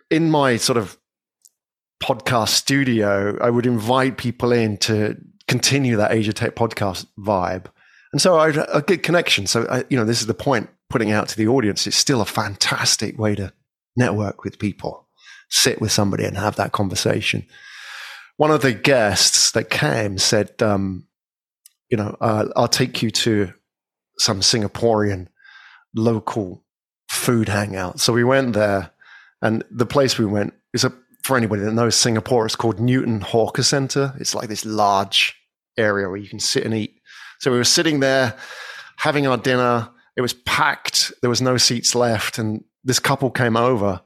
in 0.09 0.31
my 0.31 0.57
sort 0.57 0.77
of 0.77 0.97
podcast 2.01 2.49
studio, 2.49 3.37
I 3.41 3.49
would 3.49 3.65
invite 3.65 4.17
people 4.17 4.51
in 4.51 4.77
to 4.77 5.17
continue 5.47 5.97
that 5.97 6.11
Asia 6.11 6.33
Tech 6.33 6.55
podcast 6.55 7.05
vibe. 7.17 7.65
And 8.11 8.21
so 8.21 8.37
I 8.37 8.49
a 8.49 8.81
good 8.81 9.03
connection. 9.03 9.47
So 9.47 9.67
I, 9.69 9.83
you 9.89 9.97
know, 9.97 10.05
this 10.05 10.21
is 10.21 10.27
the 10.27 10.33
point 10.33 10.69
putting 10.89 11.11
out 11.11 11.29
to 11.29 11.37
the 11.37 11.47
audience, 11.47 11.87
it's 11.87 11.97
still 11.97 12.21
a 12.21 12.25
fantastic 12.25 13.17
way 13.17 13.35
to 13.35 13.53
network 13.95 14.43
with 14.43 14.59
people, 14.59 15.07
sit 15.49 15.81
with 15.81 15.91
somebody 15.91 16.23
and 16.23 16.37
have 16.37 16.55
that 16.55 16.71
conversation. 16.71 17.45
One 18.37 18.51
of 18.51 18.61
the 18.61 18.73
guests 18.73 19.51
that 19.51 19.69
came 19.69 20.17
said, 20.17 20.61
um, 20.61 21.07
you 21.89 21.97
know, 21.97 22.15
uh, 22.21 22.45
I'll 22.55 22.67
take 22.67 23.01
you 23.01 23.09
to 23.11 23.53
some 24.19 24.41
Singaporean 24.41 25.27
local 25.95 26.63
food 27.09 27.49
hangout. 27.49 27.99
So 27.99 28.13
we 28.13 28.23
went 28.23 28.53
there, 28.53 28.91
and 29.41 29.63
the 29.71 29.85
place 29.85 30.17
we 30.17 30.25
went 30.25 30.53
is 30.73 30.83
a 30.83 30.93
for 31.23 31.35
anybody 31.35 31.61
that 31.63 31.73
knows 31.73 31.95
Singapore, 31.95 32.45
it's 32.45 32.55
called 32.55 32.79
Newton 32.79 33.19
Hawker 33.19 33.63
Center. 33.63 34.13
It's 34.17 34.33
like 34.33 34.47
this 34.47 34.63
large 34.63 35.35
area 35.77 36.07
where 36.07 36.17
you 36.17 36.29
can 36.29 36.39
sit 36.39 36.63
and 36.63 36.73
eat. 36.73 37.01
So 37.39 37.51
we 37.51 37.57
were 37.57 37.65
sitting 37.65 37.99
there 37.99 38.37
having 38.95 39.27
our 39.27 39.35
dinner. 39.35 39.89
It 40.17 40.21
was 40.21 40.33
packed. 40.33 41.13
There 41.21 41.29
was 41.29 41.41
no 41.41 41.57
seats 41.57 41.95
left. 41.95 42.39
And 42.39 42.63
this 42.83 42.99
couple 42.99 43.29
came 43.29 43.55
over 43.55 44.01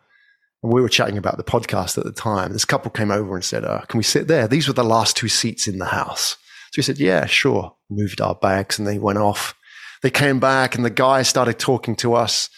and 0.61 0.71
we 0.71 0.81
were 0.81 0.89
chatting 0.89 1.17
about 1.17 1.37
the 1.37 1.43
podcast 1.43 1.97
at 1.97 2.03
the 2.03 2.11
time. 2.11 2.51
This 2.51 2.65
couple 2.65 2.91
came 2.91 3.11
over 3.11 3.33
and 3.33 3.43
said, 3.43 3.63
uh, 3.63 3.81
Can 3.81 3.97
we 3.97 4.03
sit 4.03 4.27
there? 4.27 4.47
These 4.47 4.67
were 4.67 4.73
the 4.73 4.83
last 4.83 5.15
two 5.15 5.29
seats 5.29 5.67
in 5.67 5.79
the 5.79 5.85
house. 5.85 6.37
So 6.71 6.79
we 6.79 6.83
said, 6.83 6.99
Yeah, 6.99 7.25
sure. 7.25 7.75
Moved 7.89 8.19
our 8.19 8.35
bags 8.35 8.77
and 8.77 8.87
they 8.87 8.99
went 8.99 9.17
off. 9.17 9.55
They 10.03 10.11
came 10.11 10.39
back 10.39 10.75
and 10.75 10.83
the 10.83 10.89
guy 10.89 11.21
started 11.21 11.57
talking 11.57 11.95
to 11.97 12.13
us. 12.13 12.49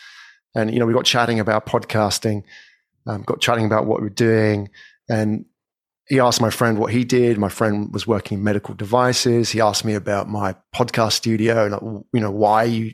And, 0.55 0.73
you 0.73 0.79
know, 0.79 0.85
we 0.85 0.93
got 0.93 1.05
chatting 1.05 1.39
about 1.39 1.65
podcasting, 1.65 2.43
um, 3.05 3.23
got 3.23 3.39
chatting 3.39 3.65
about 3.65 3.85
what 3.85 4.01
we 4.01 4.05
we're 4.05 4.13
doing. 4.13 4.69
And 5.09 5.45
he 6.07 6.19
asked 6.19 6.41
my 6.41 6.49
friend 6.49 6.77
what 6.79 6.91
he 6.91 7.03
did. 7.03 7.37
My 7.37 7.49
friend 7.49 7.93
was 7.93 8.07
working 8.07 8.39
in 8.39 8.43
medical 8.43 8.73
devices. 8.73 9.51
He 9.51 9.61
asked 9.61 9.85
me 9.85 9.93
about 9.93 10.27
my 10.27 10.55
podcast 10.75 11.13
studio 11.13 11.65
and, 11.65 12.03
you 12.13 12.19
know, 12.19 12.31
why 12.31 12.63
you 12.63 12.93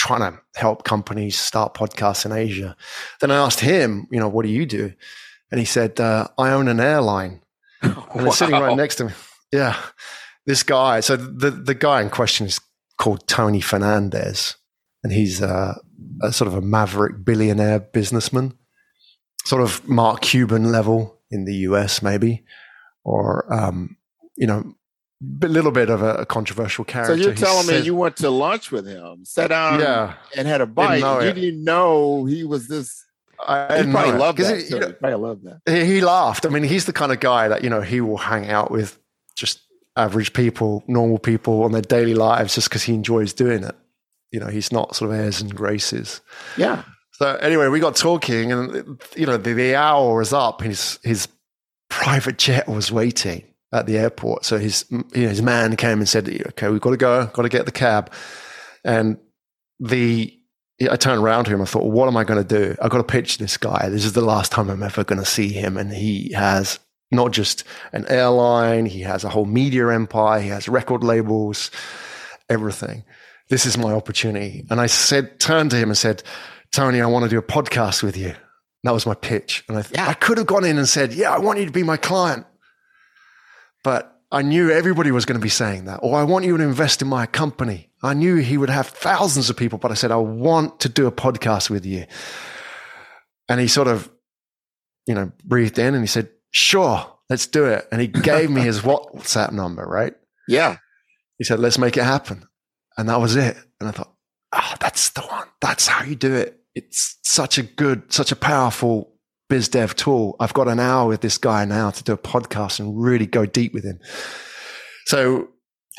trying 0.00 0.32
to 0.32 0.40
help 0.56 0.82
companies 0.84 1.38
start 1.38 1.74
podcasts 1.74 2.24
in 2.24 2.32
Asia. 2.32 2.74
Then 3.20 3.30
I 3.30 3.36
asked 3.36 3.60
him, 3.60 4.08
you 4.10 4.18
know, 4.18 4.28
what 4.28 4.46
do 4.46 4.50
you 4.50 4.64
do? 4.64 4.94
And 5.50 5.58
he 5.60 5.66
said, 5.66 6.00
uh, 6.00 6.26
I 6.38 6.52
own 6.52 6.68
an 6.68 6.80
airline. 6.80 7.42
And 7.82 8.24
they're 8.24 8.32
sitting 8.32 8.54
right 8.54 8.76
next 8.76 8.96
to 8.96 9.04
me. 9.04 9.12
Yeah. 9.52 9.76
This 10.46 10.62
guy. 10.62 11.00
So 11.00 11.16
the, 11.16 11.50
the 11.50 11.74
guy 11.74 12.00
in 12.00 12.08
question 12.08 12.46
is 12.46 12.60
called 12.98 13.26
Tony 13.28 13.60
Fernandes. 13.60 14.56
And 15.04 15.12
he's 15.12 15.42
a 15.42 15.76
sort 16.30 16.48
of 16.48 16.54
a 16.54 16.60
maverick 16.60 17.24
billionaire 17.24 17.80
businessman, 17.80 18.54
sort 19.44 19.62
of 19.62 19.86
Mark 19.86 20.22
Cuban 20.22 20.72
level 20.72 21.18
in 21.30 21.44
the 21.44 21.54
US, 21.68 22.02
maybe, 22.02 22.44
or, 23.04 23.50
um, 23.52 23.96
you 24.36 24.46
know, 24.46 24.74
a 25.42 25.48
little 25.48 25.70
bit 25.70 25.90
of 25.90 26.02
a, 26.02 26.24
controversial 26.26 26.84
character. 26.84 27.16
So 27.16 27.22
you're 27.22 27.34
telling 27.34 27.66
me 27.66 27.80
you 27.80 27.94
went 27.94 28.16
to 28.18 28.30
lunch 28.30 28.72
with 28.72 28.86
him, 28.86 29.24
sat 29.24 29.48
down, 29.48 29.80
yeah, 29.80 30.14
and 30.36 30.48
had 30.48 30.60
a 30.60 30.66
bite. 30.66 31.00
Didn't 31.00 31.36
you 31.36 31.50
didn't 31.50 31.64
know 31.64 32.24
he 32.24 32.44
was 32.44 32.68
this. 32.68 33.04
I 33.46 33.82
he 33.82 33.90
probably 33.90 34.12
loved 34.12 34.38
that. 34.38 34.60
He, 34.60 34.68
you 34.68 34.80
know, 34.80 34.92
probably 34.92 35.18
loved 35.18 35.44
that. 35.44 35.60
He, 35.66 35.84
he 35.84 36.00
laughed. 36.00 36.46
I 36.46 36.48
mean, 36.48 36.62
he's 36.62 36.86
the 36.86 36.92
kind 36.92 37.12
of 37.12 37.20
guy 37.20 37.48
that 37.48 37.62
you 37.62 37.70
know 37.70 37.82
he 37.82 38.00
will 38.00 38.16
hang 38.16 38.48
out 38.48 38.70
with 38.70 38.98
just 39.34 39.60
average 39.96 40.32
people, 40.32 40.84
normal 40.86 41.18
people 41.18 41.64
on 41.64 41.72
their 41.72 41.82
daily 41.82 42.14
lives, 42.14 42.54
just 42.54 42.68
because 42.68 42.82
he 42.82 42.94
enjoys 42.94 43.32
doing 43.32 43.62
it. 43.62 43.74
You 44.30 44.40
know, 44.40 44.46
he's 44.46 44.72
not 44.72 44.96
sort 44.96 45.10
of 45.10 45.18
airs 45.18 45.40
and 45.40 45.54
graces. 45.54 46.20
Yeah. 46.56 46.84
So 47.12 47.36
anyway, 47.36 47.68
we 47.68 47.80
got 47.80 47.96
talking, 47.96 48.52
and 48.52 49.02
you 49.14 49.26
know, 49.26 49.36
the, 49.36 49.52
the 49.52 49.74
hour 49.74 50.16
was 50.16 50.32
up. 50.32 50.62
His 50.62 50.98
his 51.02 51.28
private 51.90 52.38
jet 52.38 52.68
was 52.68 52.90
waiting 52.90 53.44
at 53.72 53.86
the 53.86 53.98
airport. 53.98 54.44
So 54.44 54.58
his 54.58 54.84
you 54.90 55.04
know, 55.22 55.28
his 55.28 55.42
man 55.42 55.76
came 55.76 55.98
and 55.98 56.08
said, 56.08 56.28
"Okay, 56.28 56.68
we've 56.68 56.80
got 56.80 56.90
to 56.90 56.96
go. 56.96 57.26
Got 57.26 57.42
to 57.42 57.48
get 57.48 57.66
the 57.66 57.72
cab." 57.72 58.12
And 58.84 59.18
the 59.78 60.36
I 60.90 60.96
turned 60.96 61.22
around 61.22 61.44
to 61.44 61.50
him. 61.54 61.60
I 61.62 61.66
thought, 61.66 61.82
well, 61.82 61.92
"What 61.92 62.08
am 62.08 62.16
I 62.16 62.24
going 62.24 62.42
to 62.42 62.48
do? 62.68 62.76
I've 62.80 62.90
got 62.90 62.98
to 62.98 63.04
pitch 63.04 63.38
this 63.38 63.56
guy. 63.56 63.88
This 63.90 64.04
is 64.04 64.12
the 64.14 64.22
last 64.22 64.50
time 64.52 64.70
I'm 64.70 64.82
ever 64.82 65.04
going 65.04 65.20
to 65.20 65.26
see 65.26 65.48
him." 65.52 65.76
And 65.76 65.92
he 65.92 66.32
has 66.32 66.78
not 67.12 67.32
just 67.32 67.64
an 67.92 68.06
airline; 68.08 68.86
he 68.86 69.00
has 69.00 69.24
a 69.24 69.28
whole 69.28 69.46
media 69.46 69.88
empire. 69.88 70.40
He 70.40 70.48
has 70.48 70.68
record 70.68 71.02
labels, 71.04 71.70
everything. 72.48 73.04
this 73.50 73.66
is 73.66 73.76
my 73.76 73.92
opportunity. 73.92 74.64
And 74.70 74.80
I 74.80 74.86
said, 74.86 75.40
turned 75.40 75.72
to 75.72 75.76
him 75.76 75.88
and 75.90 75.98
said, 75.98 76.22
Tony, 76.72 77.00
I 77.00 77.06
want 77.06 77.24
to 77.24 77.28
do 77.28 77.36
a 77.38 77.42
podcast 77.42 78.00
with 78.00 78.16
you. 78.16 78.32
That 78.84 78.92
was 78.92 79.06
my 79.06 79.14
pitch. 79.14 79.64
And 79.68 79.76
I, 79.76 79.82
th- 79.82 79.94
Yeah. 79.96 80.06
I 80.08 80.14
could 80.14 80.38
have 80.38 80.46
gone 80.46 80.64
in 80.64 80.78
and 80.78 80.88
said, 80.88 81.12
yeah, 81.12 81.34
I 81.34 81.38
want 81.40 81.58
you 81.58 81.66
to 81.66 81.72
be 81.72 81.82
my 81.82 81.96
client. 81.96 82.46
But 83.82 84.20
I 84.32 84.42
knew 84.42 84.70
everybody 84.70 85.10
was 85.10 85.24
going 85.24 85.38
to 85.38 85.42
be 85.42 85.48
saying 85.48 85.86
that. 85.86 85.98
Or 86.02 86.18
I 86.18 86.22
want 86.22 86.44
you 86.44 86.56
to 86.56 86.62
invest 86.62 87.02
in 87.02 87.08
my 87.08 87.26
company. 87.26 87.90
I 88.02 88.14
knew 88.14 88.36
he 88.36 88.56
would 88.56 88.70
have 88.70 88.86
thousands 88.86 89.50
of 89.50 89.56
people, 89.56 89.78
but 89.78 89.90
I 89.90 89.94
said, 89.94 90.10
I 90.10 90.16
want 90.16 90.80
to 90.80 90.88
do 90.88 91.06
a 91.06 91.12
podcast 91.12 91.68
with 91.68 91.84
you. 91.84 92.06
And 93.48 93.60
he 93.60 93.66
sort 93.66 93.88
of, 93.88 94.10
you 95.06 95.14
know, 95.14 95.32
breathed 95.44 95.78
in 95.78 95.94
and 95.94 96.02
he 96.02 96.06
said, 96.06 96.30
sure, 96.50 97.04
let's 97.28 97.46
do 97.46 97.66
it. 97.66 97.88
And 97.90 98.00
he 98.00 98.06
gave 98.06 98.50
me 98.50 98.60
his 98.60 98.80
WhatsApp 98.82 99.52
number, 99.52 99.84
right? 99.84 100.14
Yeah. 100.46 100.76
He 101.38 101.44
said, 101.44 101.58
let's 101.58 101.78
make 101.78 101.96
it 101.96 102.04
happen. 102.04 102.44
And 102.96 103.08
that 103.08 103.20
was 103.20 103.34
it. 103.34 103.56
And 103.80 103.88
I 103.88 103.92
thought, 103.92 104.14
ah, 104.52 104.76
that's 104.80 105.10
the 105.10 105.22
one. 105.22 105.48
That's 105.60 105.86
how 105.86 106.04
you 106.04 106.14
do 106.14 106.34
it. 106.34 106.60
It's 106.74 107.18
such 107.24 107.58
a 107.58 107.62
good, 107.62 108.12
such 108.12 108.30
a 108.30 108.36
powerful 108.36 109.09
biz 109.50 109.68
dev 109.68 109.94
tool. 109.94 110.34
I've 110.40 110.54
got 110.54 110.66
an 110.68 110.80
hour 110.80 111.06
with 111.08 111.20
this 111.20 111.36
guy 111.36 111.66
now 111.66 111.90
to 111.90 112.02
do 112.02 112.14
a 112.14 112.16
podcast 112.18 112.80
and 112.80 112.98
really 112.98 113.26
go 113.26 113.44
deep 113.44 113.74
with 113.74 113.84
him. 113.84 113.98
So 115.06 115.42
a 115.42 115.46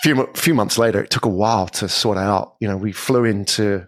few, 0.04 0.28
few 0.34 0.56
months 0.56 0.80
later, 0.80 1.00
it 1.04 1.12
took 1.12 1.26
a 1.26 1.30
while 1.30 1.68
to 1.68 1.88
sort 1.88 2.18
out. 2.18 2.56
You 2.60 2.68
know, 2.68 2.78
we 2.78 2.92
flew 2.92 3.26
into 3.26 3.88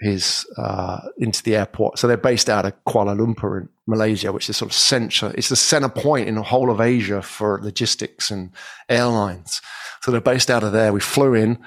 his, 0.00 0.46
uh, 0.56 1.00
into 1.18 1.42
the 1.42 1.56
airport. 1.56 1.98
So 1.98 2.06
they're 2.06 2.16
based 2.16 2.48
out 2.48 2.64
of 2.64 2.72
Kuala 2.86 3.14
Lumpur 3.16 3.60
in 3.62 3.68
Malaysia, 3.86 4.32
which 4.32 4.48
is 4.48 4.56
sort 4.56 4.70
of 4.70 4.76
center. 4.76 5.32
It's 5.36 5.48
the 5.50 5.56
center 5.56 5.88
point 5.88 6.28
in 6.28 6.36
the 6.36 6.42
whole 6.42 6.70
of 6.70 6.80
Asia 6.80 7.20
for 7.22 7.60
logistics 7.62 8.30
and 8.30 8.50
airlines. 8.88 9.60
So 10.02 10.10
they're 10.10 10.20
based 10.20 10.50
out 10.50 10.62
of 10.64 10.72
there. 10.72 10.92
We 10.92 11.00
flew 11.00 11.34
in. 11.34 11.58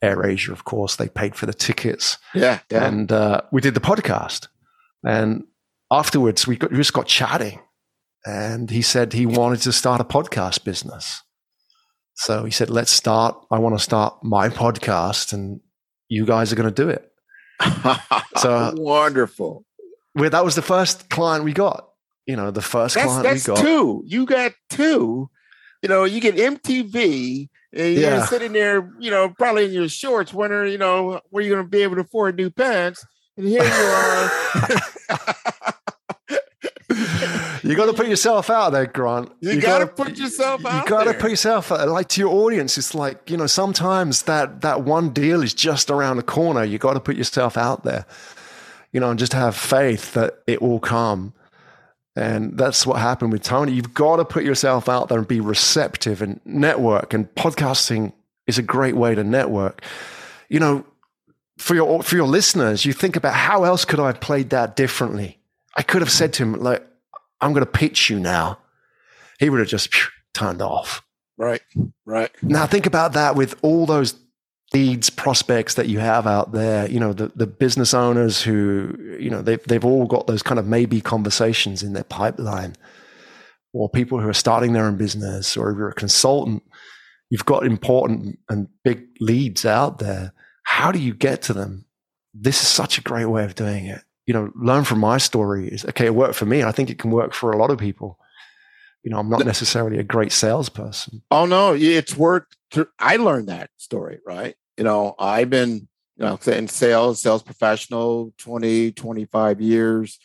Air 0.00 0.24
Asia, 0.24 0.52
of 0.52 0.62
course, 0.64 0.94
they 0.94 1.08
paid 1.08 1.34
for 1.34 1.46
the 1.46 1.52
tickets, 1.52 2.18
Yeah. 2.32 2.60
Yeah. 2.70 2.84
and 2.86 3.10
uh, 3.10 3.40
we 3.50 3.60
did 3.60 3.74
the 3.74 3.80
podcast. 3.80 4.46
And 5.04 5.42
afterwards, 5.90 6.46
we, 6.46 6.56
got, 6.56 6.70
we 6.70 6.76
just 6.76 6.92
got 6.92 7.06
chatting, 7.06 7.60
and 8.26 8.70
he 8.70 8.82
said 8.82 9.12
he 9.12 9.26
wanted 9.26 9.60
to 9.62 9.72
start 9.72 10.00
a 10.00 10.04
podcast 10.04 10.64
business. 10.64 11.22
So 12.14 12.44
he 12.44 12.50
said, 12.50 12.68
"Let's 12.70 12.90
start. 12.90 13.36
I 13.50 13.58
want 13.58 13.76
to 13.78 13.82
start 13.82 14.22
my 14.22 14.48
podcast, 14.48 15.32
and 15.32 15.60
you 16.08 16.26
guys 16.26 16.52
are 16.52 16.56
going 16.56 16.72
to 16.72 16.82
do 16.84 16.88
it." 16.88 17.10
So- 18.38 18.72
wonderful. 18.76 19.64
Well, 20.14 20.30
that 20.30 20.44
was 20.44 20.54
the 20.54 20.62
first 20.62 21.10
client 21.10 21.44
we 21.44 21.52
got. 21.52 21.88
You 22.26 22.36
know, 22.36 22.50
the 22.50 22.62
first 22.62 22.94
That's 22.94 23.06
client 23.06 23.24
that's 23.24 23.48
we 23.48 23.54
got. 23.54 23.62
two. 23.62 24.02
You 24.06 24.26
got 24.26 24.52
two. 24.70 25.28
You 25.82 25.88
know, 25.88 26.04
you 26.04 26.20
get 26.20 26.34
MTV, 26.36 27.48
and 27.72 27.94
you're 27.94 28.02
Yeah. 28.10 28.24
sitting 28.26 28.52
there, 28.52 28.90
you 29.00 29.10
know, 29.10 29.30
probably 29.38 29.64
in 29.66 29.72
your 29.72 29.88
shorts, 29.88 30.32
wondering, 30.34 30.72
you 30.72 30.78
know, 30.78 31.20
where 31.30 31.42
you're 31.44 31.54
going 31.56 31.64
to 31.66 31.70
be 31.70 31.82
able 31.82 31.96
to 31.96 32.02
afford 32.02 32.36
new 32.36 32.50
pants. 32.50 33.04
And 33.36 33.46
here 33.46 33.62
you 33.62 33.70
are. 33.70 34.30
you 37.68 37.76
got 37.76 37.86
to 37.86 37.92
put 37.92 38.08
yourself 38.08 38.48
out 38.48 38.70
there, 38.70 38.86
Grant. 38.86 39.30
You 39.40 39.60
gotta 39.60 39.86
put 39.86 40.16
yourself 40.16 40.64
out 40.64 40.72
there. 40.72 40.80
You 40.80 40.88
got 40.88 41.04
to 41.04 41.14
put 41.14 41.30
yourself 41.30 41.70
out, 41.70 41.88
like 41.88 42.08
to 42.08 42.20
your 42.20 42.34
audience. 42.34 42.78
It's 42.78 42.94
like 42.94 43.30
you 43.30 43.36
know, 43.36 43.46
sometimes 43.46 44.22
that 44.22 44.62
that 44.62 44.82
one 44.82 45.10
deal 45.10 45.42
is 45.42 45.52
just 45.52 45.90
around 45.90 46.16
the 46.16 46.22
corner. 46.22 46.64
You 46.64 46.78
got 46.78 46.94
to 46.94 47.00
put 47.00 47.16
yourself 47.16 47.58
out 47.58 47.84
there, 47.84 48.06
you 48.92 49.00
know, 49.00 49.10
and 49.10 49.18
just 49.18 49.34
have 49.34 49.54
faith 49.54 50.14
that 50.14 50.38
it 50.46 50.62
will 50.62 50.80
come. 50.80 51.34
And 52.16 52.56
that's 52.56 52.86
what 52.86 53.00
happened 53.00 53.32
with 53.32 53.42
Tony. 53.42 53.72
You've 53.72 53.94
got 53.94 54.16
to 54.16 54.24
put 54.24 54.44
yourself 54.44 54.88
out 54.88 55.08
there 55.08 55.18
and 55.18 55.28
be 55.28 55.40
receptive 55.40 56.20
and 56.20 56.40
network. 56.44 57.14
And 57.14 57.32
podcasting 57.34 58.12
is 58.46 58.58
a 58.58 58.62
great 58.62 58.96
way 58.96 59.14
to 59.14 59.22
network. 59.22 59.82
You 60.48 60.58
know, 60.58 60.84
for 61.58 61.74
your 61.74 62.02
for 62.02 62.16
your 62.16 62.26
listeners, 62.26 62.86
you 62.86 62.92
think 62.92 63.14
about 63.14 63.34
how 63.34 63.64
else 63.64 63.84
could 63.84 64.00
I 64.00 64.06
have 64.06 64.20
played 64.20 64.50
that 64.50 64.74
differently? 64.74 65.38
I 65.76 65.82
could 65.82 66.02
have 66.02 66.10
said 66.10 66.32
to 66.34 66.42
him, 66.42 66.54
like, 66.54 66.84
I'm 67.40 67.52
going 67.52 67.64
to 67.64 67.70
pitch 67.70 68.10
you 68.10 68.18
now. 68.18 68.58
He 69.38 69.50
would 69.50 69.60
have 69.60 69.68
just 69.68 69.94
phew, 69.94 70.08
turned 70.34 70.62
off. 70.62 71.02
right, 71.36 71.62
right. 72.04 72.30
Now 72.42 72.66
think 72.66 72.86
about 72.86 73.12
that 73.12 73.36
with 73.36 73.58
all 73.62 73.86
those 73.86 74.18
leads, 74.74 75.08
prospects 75.10 75.74
that 75.74 75.88
you 75.88 75.98
have 75.98 76.26
out 76.26 76.52
there. 76.52 76.90
You 76.90 77.00
know, 77.00 77.12
the, 77.12 77.28
the 77.34 77.46
business 77.46 77.94
owners 77.94 78.42
who, 78.42 79.16
you 79.18 79.30
know, 79.30 79.42
they've, 79.42 79.62
they've 79.64 79.84
all 79.84 80.06
got 80.06 80.26
those 80.26 80.42
kind 80.42 80.58
of 80.58 80.66
maybe 80.66 81.00
conversations 81.00 81.82
in 81.82 81.92
their 81.92 82.04
pipeline 82.04 82.76
or 83.72 83.88
people 83.88 84.20
who 84.20 84.28
are 84.28 84.34
starting 84.34 84.72
their 84.72 84.84
own 84.84 84.96
business 84.96 85.56
or 85.56 85.70
if 85.70 85.76
you're 85.76 85.88
a 85.88 85.94
consultant, 85.94 86.62
you've 87.30 87.44
got 87.44 87.64
important 87.64 88.38
and 88.48 88.68
big 88.84 89.06
leads 89.20 89.64
out 89.64 89.98
there. 89.98 90.32
How 90.64 90.92
do 90.92 90.98
you 90.98 91.14
get 91.14 91.42
to 91.42 91.52
them? 91.52 91.86
This 92.34 92.60
is 92.60 92.68
such 92.68 92.98
a 92.98 93.02
great 93.02 93.26
way 93.26 93.44
of 93.44 93.54
doing 93.54 93.86
it. 93.86 94.02
You 94.28 94.34
know, 94.34 94.52
learn 94.54 94.84
from 94.84 95.00
my 95.00 95.16
story 95.16 95.68
is 95.68 95.86
okay, 95.86 96.04
it 96.04 96.14
worked 96.14 96.34
for 96.34 96.44
me. 96.44 96.62
I 96.62 96.70
think 96.70 96.90
it 96.90 96.98
can 96.98 97.10
work 97.10 97.32
for 97.32 97.50
a 97.50 97.56
lot 97.56 97.70
of 97.70 97.78
people. 97.78 98.18
You 99.02 99.10
know, 99.10 99.18
I'm 99.18 99.30
not 99.30 99.46
necessarily 99.46 99.98
a 99.98 100.02
great 100.02 100.32
salesperson. 100.32 101.22
Oh 101.30 101.46
no, 101.46 101.74
it's 101.74 102.14
worked. 102.14 102.56
To, 102.72 102.86
I 102.98 103.16
learned 103.16 103.48
that 103.48 103.70
story, 103.78 104.18
right? 104.26 104.54
You 104.76 104.84
know, 104.84 105.14
I've 105.18 105.48
been, 105.48 105.88
you 106.18 106.24
know, 106.26 106.38
in 106.46 106.68
sales, 106.68 107.22
sales 107.22 107.42
professional, 107.42 108.34
20, 108.36 108.92
25 108.92 109.60
years. 109.62 110.18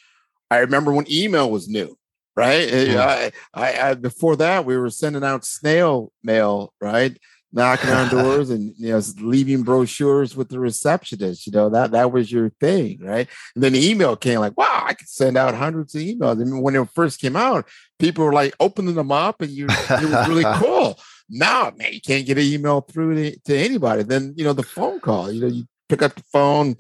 I 0.52 0.58
remember 0.58 0.92
when 0.92 1.10
email 1.10 1.50
was 1.50 1.70
new, 1.70 1.98
right? 2.36 2.68
Yeah. 2.68 2.86
Mm. 2.86 2.98
I, 3.00 3.32
I, 3.54 3.90
I, 3.90 3.94
before 3.94 4.36
that, 4.36 4.66
we 4.66 4.76
were 4.76 4.90
sending 4.90 5.24
out 5.24 5.46
snail 5.46 6.12
mail, 6.22 6.74
right? 6.82 7.18
Knocking 7.56 7.92
on 7.92 8.10
doors 8.10 8.50
and 8.50 8.74
you 8.78 8.90
know 8.90 9.02
leaving 9.22 9.62
brochures 9.62 10.36
with 10.36 10.50
the 10.50 10.60
receptionist. 10.60 11.46
You 11.46 11.54
know 11.54 11.70
that 11.70 11.92
that 11.92 12.12
was 12.12 12.32
your 12.32 12.50
thing, 12.60 13.00
right? 13.02 13.28
And 13.54 13.64
then 13.64 13.74
the 13.74 13.90
email 13.90 14.16
came 14.16 14.40
like, 14.40 14.58
wow, 14.58 14.84
I 14.88 14.96
could 14.96 15.08
send 15.08 15.38
out 15.38 15.54
hundreds 15.54 15.94
of 15.94 16.02
emails. 16.02 16.42
and 16.42 16.64
when 16.64 16.76
it 16.76 16.90
first 16.96 17.22
came 17.22 17.36
out, 17.36 17.68
people 18.00 18.26
were 18.26 18.34
like 18.34 18.56
opening 18.60 18.96
them 18.96 19.12
up, 19.12 19.42
and 19.42 19.52
you 19.52 19.68
it 19.70 20.10
was 20.10 20.28
really 20.28 20.44
cool. 20.56 21.00
Now, 21.30 21.72
man, 21.78 21.94
you 21.94 22.02
can't 22.02 22.26
get 22.26 22.38
an 22.38 22.44
email 22.44 22.82
through 22.82 23.16
to, 23.16 23.40
to 23.46 23.56
anybody. 23.56 24.04
Then 24.04 24.34
you 24.36 24.44
know 24.44 24.54
the 24.54 24.64
phone 24.64 25.00
call. 25.00 25.32
You 25.32 25.42
know, 25.42 25.48
you 25.48 25.68
pick 25.90 26.02
up 26.02 26.16
the 26.16 26.24
phone, 26.32 26.76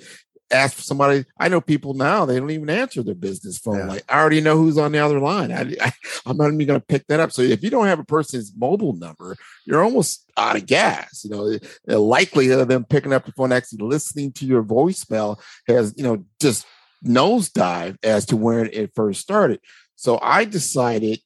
ask 0.53 0.77
somebody. 0.79 1.25
I 1.39 1.49
know 1.49 1.61
people 1.61 1.93
now; 1.93 2.25
they 2.25 2.39
don't 2.39 2.51
even 2.51 2.69
answer 2.69 3.03
their 3.03 3.15
business 3.15 3.57
phone. 3.57 3.79
Yeah. 3.79 3.85
Like 3.85 4.03
I 4.07 4.19
already 4.19 4.41
know 4.41 4.57
who's 4.57 4.77
on 4.77 4.91
the 4.91 4.99
other 4.99 5.19
line. 5.19 5.51
I, 5.51 5.75
I, 5.81 5.91
I'm 6.25 6.37
not 6.37 6.53
even 6.53 6.67
going 6.67 6.79
to 6.79 6.85
pick 6.85 7.07
that 7.07 7.19
up. 7.19 7.31
So 7.31 7.41
if 7.41 7.63
you 7.63 7.69
don't 7.69 7.87
have 7.87 7.99
a 7.99 8.05
person's 8.05 8.53
mobile 8.55 8.93
number, 8.93 9.35
you're 9.65 9.83
almost 9.83 10.29
out 10.37 10.55
of 10.55 10.65
gas. 10.65 11.23
You 11.23 11.31
know, 11.31 11.57
the 11.85 11.99
likelihood 11.99 12.59
of 12.59 12.67
them 12.67 12.85
picking 12.85 13.13
up 13.13 13.25
the 13.25 13.31
phone, 13.31 13.51
actually 13.51 13.85
listening 13.85 14.31
to 14.33 14.45
your 14.45 14.63
voicemail, 14.63 15.39
has 15.67 15.93
you 15.97 16.03
know 16.03 16.25
just 16.39 16.65
nosedive 17.05 17.97
as 18.03 18.25
to 18.27 18.37
when 18.37 18.69
it 18.71 18.93
first 18.95 19.21
started. 19.21 19.59
So 19.95 20.19
I 20.21 20.45
decided 20.45 21.19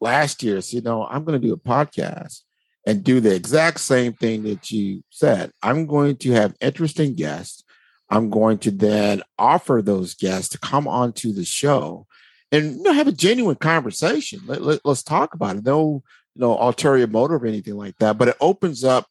last 0.00 0.42
year, 0.42 0.60
so, 0.60 0.76
you 0.76 0.82
know, 0.82 1.06
I'm 1.06 1.24
going 1.24 1.40
to 1.40 1.46
do 1.46 1.54
a 1.54 1.58
podcast 1.58 2.40
and 2.86 3.04
do 3.04 3.20
the 3.20 3.34
exact 3.34 3.80
same 3.80 4.12
thing 4.12 4.42
that 4.42 4.70
you 4.70 5.04
said. 5.10 5.52
I'm 5.62 5.86
going 5.86 6.16
to 6.16 6.32
have 6.32 6.56
interesting 6.60 7.14
guests. 7.14 7.62
I'm 8.12 8.28
going 8.28 8.58
to 8.58 8.70
then 8.70 9.22
offer 9.38 9.80
those 9.82 10.14
guests 10.14 10.50
to 10.50 10.58
come 10.58 10.86
onto 10.86 11.32
the 11.32 11.46
show 11.46 12.06
and 12.52 12.76
you 12.76 12.82
know, 12.82 12.92
have 12.92 13.08
a 13.08 13.12
genuine 13.12 13.56
conversation. 13.56 14.40
Let, 14.44 14.60
let, 14.60 14.80
us 14.84 15.02
talk 15.02 15.32
about 15.32 15.56
it. 15.56 15.64
No, 15.64 16.02
you 16.34 16.40
know, 16.42 16.58
ulterior 16.58 17.06
motive 17.06 17.42
or 17.42 17.46
anything 17.46 17.78
like 17.78 17.96
that, 18.00 18.18
but 18.18 18.28
it 18.28 18.36
opens 18.38 18.84
up 18.84 19.06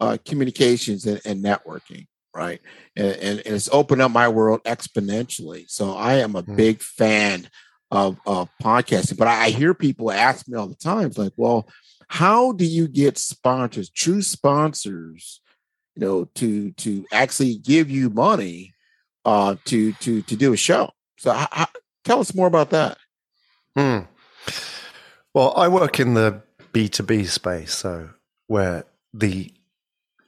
uh, 0.00 0.18
communications 0.24 1.04
and, 1.04 1.20
and 1.24 1.44
networking, 1.44 2.06
right? 2.32 2.60
And, 2.94 3.16
and, 3.16 3.38
and 3.40 3.56
it's 3.56 3.68
opened 3.72 4.02
up 4.02 4.12
my 4.12 4.28
world 4.28 4.62
exponentially. 4.62 5.68
So 5.68 5.96
I 5.96 6.14
am 6.14 6.36
a 6.36 6.44
Mm. 6.44 6.56
big 6.56 6.80
fan 6.80 7.48
of, 7.90 8.20
of 8.24 8.48
podcasting, 8.62 9.18
but 9.18 9.26
I, 9.26 9.46
I 9.46 9.50
hear 9.50 9.74
people 9.74 10.12
ask 10.12 10.46
me 10.46 10.56
all 10.56 10.68
the 10.68 10.76
time, 10.76 11.10
like, 11.16 11.32
well, 11.36 11.68
how 12.06 12.52
do 12.52 12.64
you 12.64 12.86
get 12.86 13.18
sponsors, 13.18 13.90
true 13.90 14.22
sponsors, 14.22 15.40
you 15.94 16.00
know, 16.00 16.24
to 16.36 16.72
to 16.72 17.06
actually 17.12 17.56
give 17.56 17.90
you 17.90 18.10
money 18.10 18.74
uh, 19.24 19.56
to 19.66 19.92
to 19.94 20.22
to 20.22 20.36
do 20.36 20.52
a 20.52 20.56
show? 20.56 20.90
So 21.18 21.32
how, 21.32 21.48
how, 21.52 21.66
tell 22.04 22.20
us 22.20 22.34
more 22.34 22.46
about 22.46 22.70
that. 22.70 22.98
Hmm. 23.76 24.00
Well, 25.32 25.52
I 25.56 25.68
work 25.68 25.98
in 25.98 26.14
the 26.14 26.42
B2B 26.72 27.26
space, 27.28 27.74
so 27.74 28.10
where 28.46 28.84
the 29.12 29.52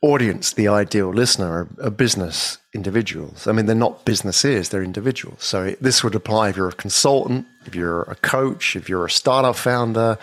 audience, 0.02 0.52
the 0.52 0.68
ideal 0.68 1.10
listener, 1.10 1.46
are, 1.46 1.86
are 1.86 1.90
business 1.90 2.58
individuals. 2.74 3.46
I 3.46 3.52
mean, 3.52 3.66
they're 3.66 3.74
not 3.74 4.04
businesses, 4.04 4.68
they're 4.68 4.82
individuals. 4.82 5.42
So 5.44 5.74
this 5.80 6.02
would 6.02 6.14
apply 6.14 6.50
if 6.50 6.56
you're 6.56 6.68
a 6.68 6.72
consultant, 6.72 7.46
if 7.66 7.74
you're 7.74 8.02
a 8.02 8.16
coach, 8.16 8.76
if 8.76 8.88
you're 8.88 9.06
a 9.06 9.10
startup 9.10 9.56
founder, 9.56 10.18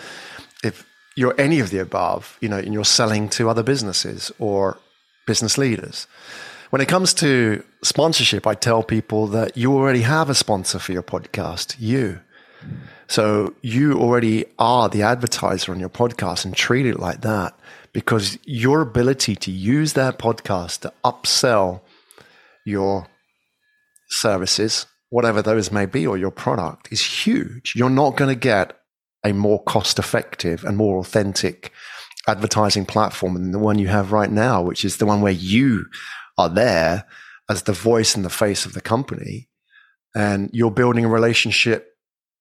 if 0.64 0.86
you're 1.16 1.36
any 1.40 1.60
of 1.60 1.70
the 1.70 1.80
above, 1.80 2.38
you 2.42 2.50
know, 2.50 2.58
and 2.58 2.74
you're 2.74 2.86
selling 2.86 3.30
to 3.30 3.50
other 3.50 3.64
businesses 3.64 4.32
or 4.40 4.78
business 5.26 5.58
leaders. 5.58 6.08
When 6.70 6.82
it 6.82 6.88
comes 6.88 7.14
to 7.16 7.64
sponsorship, 7.84 8.48
I 8.48 8.56
tell 8.56 8.82
people 8.84 9.28
that 9.28 9.56
you 9.56 9.74
already 9.74 10.02
have 10.02 10.30
a 10.30 10.36
sponsor 10.36 10.80
for 10.80 10.92
your 10.92 11.04
podcast, 11.04 11.76
you. 11.80 12.20
So 13.08 13.54
you 13.62 14.00
already 14.00 14.46
are 14.58 14.90
the 14.90 15.04
advertiser 15.04 15.72
on 15.72 15.80
your 15.80 15.90
podcast 15.90 16.46
and 16.46 16.56
treat 16.56 16.86
it 16.86 17.00
like 17.00 17.22
that. 17.22 17.54
because 17.94 18.40
your 18.44 18.82
ability 18.82 19.36
to 19.36 19.52
use 19.52 19.94
that 19.94 20.18
podcast 20.18 20.80
to 20.82 20.92
upsell 21.06 21.82
your 22.66 23.08
services, 24.10 24.88
whatever 25.10 25.42
those 25.42 25.72
may 25.72 25.86
be, 25.86 26.06
or 26.06 26.18
your 26.18 26.32
product 26.32 26.92
is 26.92 27.26
huge. 27.26 27.74
You're 27.76 27.90
not 27.90 28.18
going 28.18 28.30
to 28.30 28.40
get 28.40 28.78
a 29.24 29.32
more 29.32 29.64
cost 29.64 30.00
effective 30.00 30.66
and 30.66 30.76
more 30.76 31.00
authentic 31.00 31.72
advertising 32.28 32.86
platform 32.86 33.34
than 33.34 33.52
the 33.52 33.60
one 33.60 33.80
you 33.80 33.88
have 33.88 34.12
right 34.12 34.32
now, 34.32 34.62
which 34.62 34.86
is 34.86 34.98
the 34.98 35.06
one 35.06 35.22
where 35.22 35.34
you 35.34 35.86
are 36.38 36.50
there 36.50 37.06
as 37.50 37.64
the 37.64 37.74
voice 37.74 38.16
and 38.16 38.24
the 38.24 38.30
face 38.30 38.66
of 38.66 38.74
the 38.74 38.82
company. 38.82 39.50
And 40.16 40.50
you're 40.54 40.72
building 40.72 41.06
a 41.06 41.10
relationship 41.10 41.90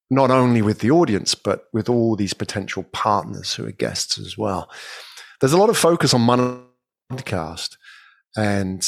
not 0.09 0.31
only 0.31 0.61
with 0.61 0.79
the 0.79 0.91
audience, 0.91 1.33
but 1.33 1.65
with 1.73 1.89
all 1.89 2.15
these 2.15 2.33
potential 2.33 2.83
partners 2.93 3.53
who 3.53 3.65
are 3.65 3.71
guests 3.71 4.19
as 4.19 4.37
well. 4.37 4.69
There's 5.39 5.53
a 5.53 5.57
lot 5.57 5.69
of 5.69 5.77
focus 5.77 6.13
on 6.13 6.21
money 6.21 6.59
podcast 7.11 7.77
and 8.35 8.87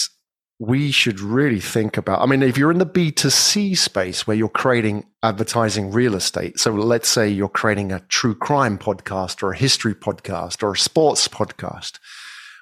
we 0.59 0.91
should 0.91 1.19
really 1.19 1.59
think 1.59 1.97
about 1.97 2.21
i 2.21 2.25
mean 2.25 2.41
if 2.41 2.57
you're 2.57 2.71
in 2.71 2.77
the 2.77 2.85
b2c 2.85 3.77
space 3.77 4.25
where 4.25 4.37
you're 4.37 4.47
creating 4.47 5.05
advertising 5.21 5.91
real 5.91 6.15
estate 6.15 6.57
so 6.59 6.71
let's 6.71 7.09
say 7.09 7.27
you're 7.27 7.49
creating 7.49 7.91
a 7.91 7.99
true 8.07 8.35
crime 8.35 8.77
podcast 8.77 9.43
or 9.43 9.51
a 9.51 9.57
history 9.57 9.93
podcast 9.93 10.63
or 10.63 10.71
a 10.71 10.77
sports 10.77 11.27
podcast 11.27 11.99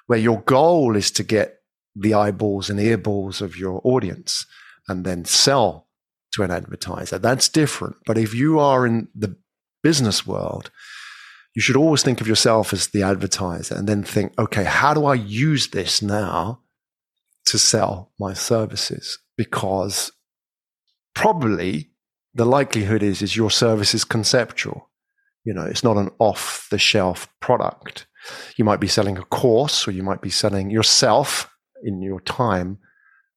where 0.06 0.18
your 0.18 0.40
goal 0.42 0.96
is 0.96 1.10
to 1.10 1.22
get 1.22 1.60
the 1.96 2.12
eyeballs 2.12 2.68
and 2.68 2.80
earballs 2.80 3.40
of 3.40 3.56
your 3.56 3.80
audience 3.84 4.44
and 4.88 5.04
then 5.04 5.24
sell 5.24 5.86
to 6.32 6.42
an 6.42 6.50
advertiser. 6.50 7.18
That's 7.18 7.48
different. 7.48 7.96
But 8.04 8.18
if 8.18 8.34
you 8.34 8.58
are 8.58 8.84
in 8.84 9.08
the 9.14 9.36
business 9.84 10.26
world 10.26 10.70
you 11.54 11.62
should 11.62 11.76
always 11.76 12.02
think 12.02 12.20
of 12.20 12.26
yourself 12.26 12.72
as 12.72 12.88
the 12.88 13.02
advertiser 13.02 13.76
and 13.76 13.86
then 13.86 14.02
think 14.02 14.32
okay 14.40 14.64
how 14.64 14.94
do 14.94 15.04
i 15.04 15.14
use 15.14 15.68
this 15.68 16.02
now 16.02 16.58
to 17.46 17.58
sell 17.58 18.12
my 18.18 18.32
services 18.32 19.18
because 19.36 20.12
probably 21.14 21.90
the 22.34 22.44
likelihood 22.44 23.02
is 23.02 23.22
is 23.22 23.36
your 23.36 23.50
service 23.50 23.94
is 23.94 24.04
conceptual. 24.04 24.90
You 25.44 25.54
know 25.54 25.64
it's 25.64 25.84
not 25.84 25.96
an 25.96 26.10
off 26.18 26.66
the 26.70 26.78
shelf 26.78 27.28
product. 27.40 28.06
You 28.56 28.64
might 28.64 28.80
be 28.80 28.88
selling 28.88 29.18
a 29.18 29.24
course 29.24 29.86
or 29.86 29.90
you 29.90 30.02
might 30.02 30.22
be 30.22 30.30
selling 30.30 30.70
yourself 30.70 31.50
in 31.82 32.00
your 32.00 32.20
time 32.20 32.78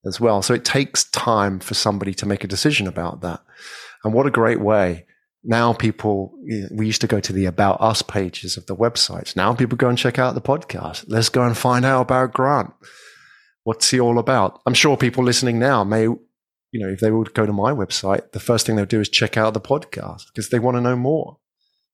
as 0.06 0.20
well. 0.20 0.42
So 0.42 0.54
it 0.54 0.64
takes 0.64 1.10
time 1.12 1.60
for 1.60 1.74
somebody 1.74 2.14
to 2.16 2.26
make 2.26 2.44
a 2.44 2.48
decision 2.48 2.88
about 2.88 3.22
that. 3.22 3.42
And 4.04 4.14
what 4.14 4.26
a 4.26 4.32
great 4.32 4.62
way. 4.62 5.06
Now 5.44 5.74
people 5.74 6.34
we 6.72 6.88
used 6.88 7.02
to 7.02 7.08
go 7.08 7.20
to 7.20 7.34
the 7.34 7.46
about 7.46 7.82
us 7.82 8.02
pages 8.02 8.58
of 8.58 8.66
the 8.66 8.76
websites. 8.76 9.36
Now 9.36 9.54
people 9.54 9.78
go 9.78 9.90
and 9.90 9.98
check 9.98 10.18
out 10.18 10.34
the 10.34 10.42
podcast. 10.42 11.06
Let's 11.08 11.30
go 11.30 11.44
and 11.44 11.58
find 11.58 11.86
out 11.86 12.02
about 12.02 12.34
grant 12.34 12.74
what's 13.68 13.90
he 13.90 14.00
all 14.00 14.18
about? 14.18 14.62
I'm 14.66 14.74
sure 14.74 14.96
people 14.96 15.26
listening 15.26 15.60
now 15.60 15.84
may, 15.84 16.04
you 16.04 16.80
know, 16.80 16.88
if 16.88 17.02
they 17.02 17.12
would 17.12 17.34
go 17.34 17.46
to 17.46 17.52
my 17.52 17.74
website, 17.74 18.32
the 18.32 18.40
first 18.40 18.66
thing 18.66 18.78
they'll 18.78 18.86
do 18.86 19.02
is 19.02 19.10
check 19.10 19.36
out 19.36 19.54
the 19.54 19.60
podcast 19.60 20.28
because 20.28 20.48
they 20.48 20.58
want 20.58 20.78
to 20.78 20.82
know 20.82 20.96
more. 20.96 21.38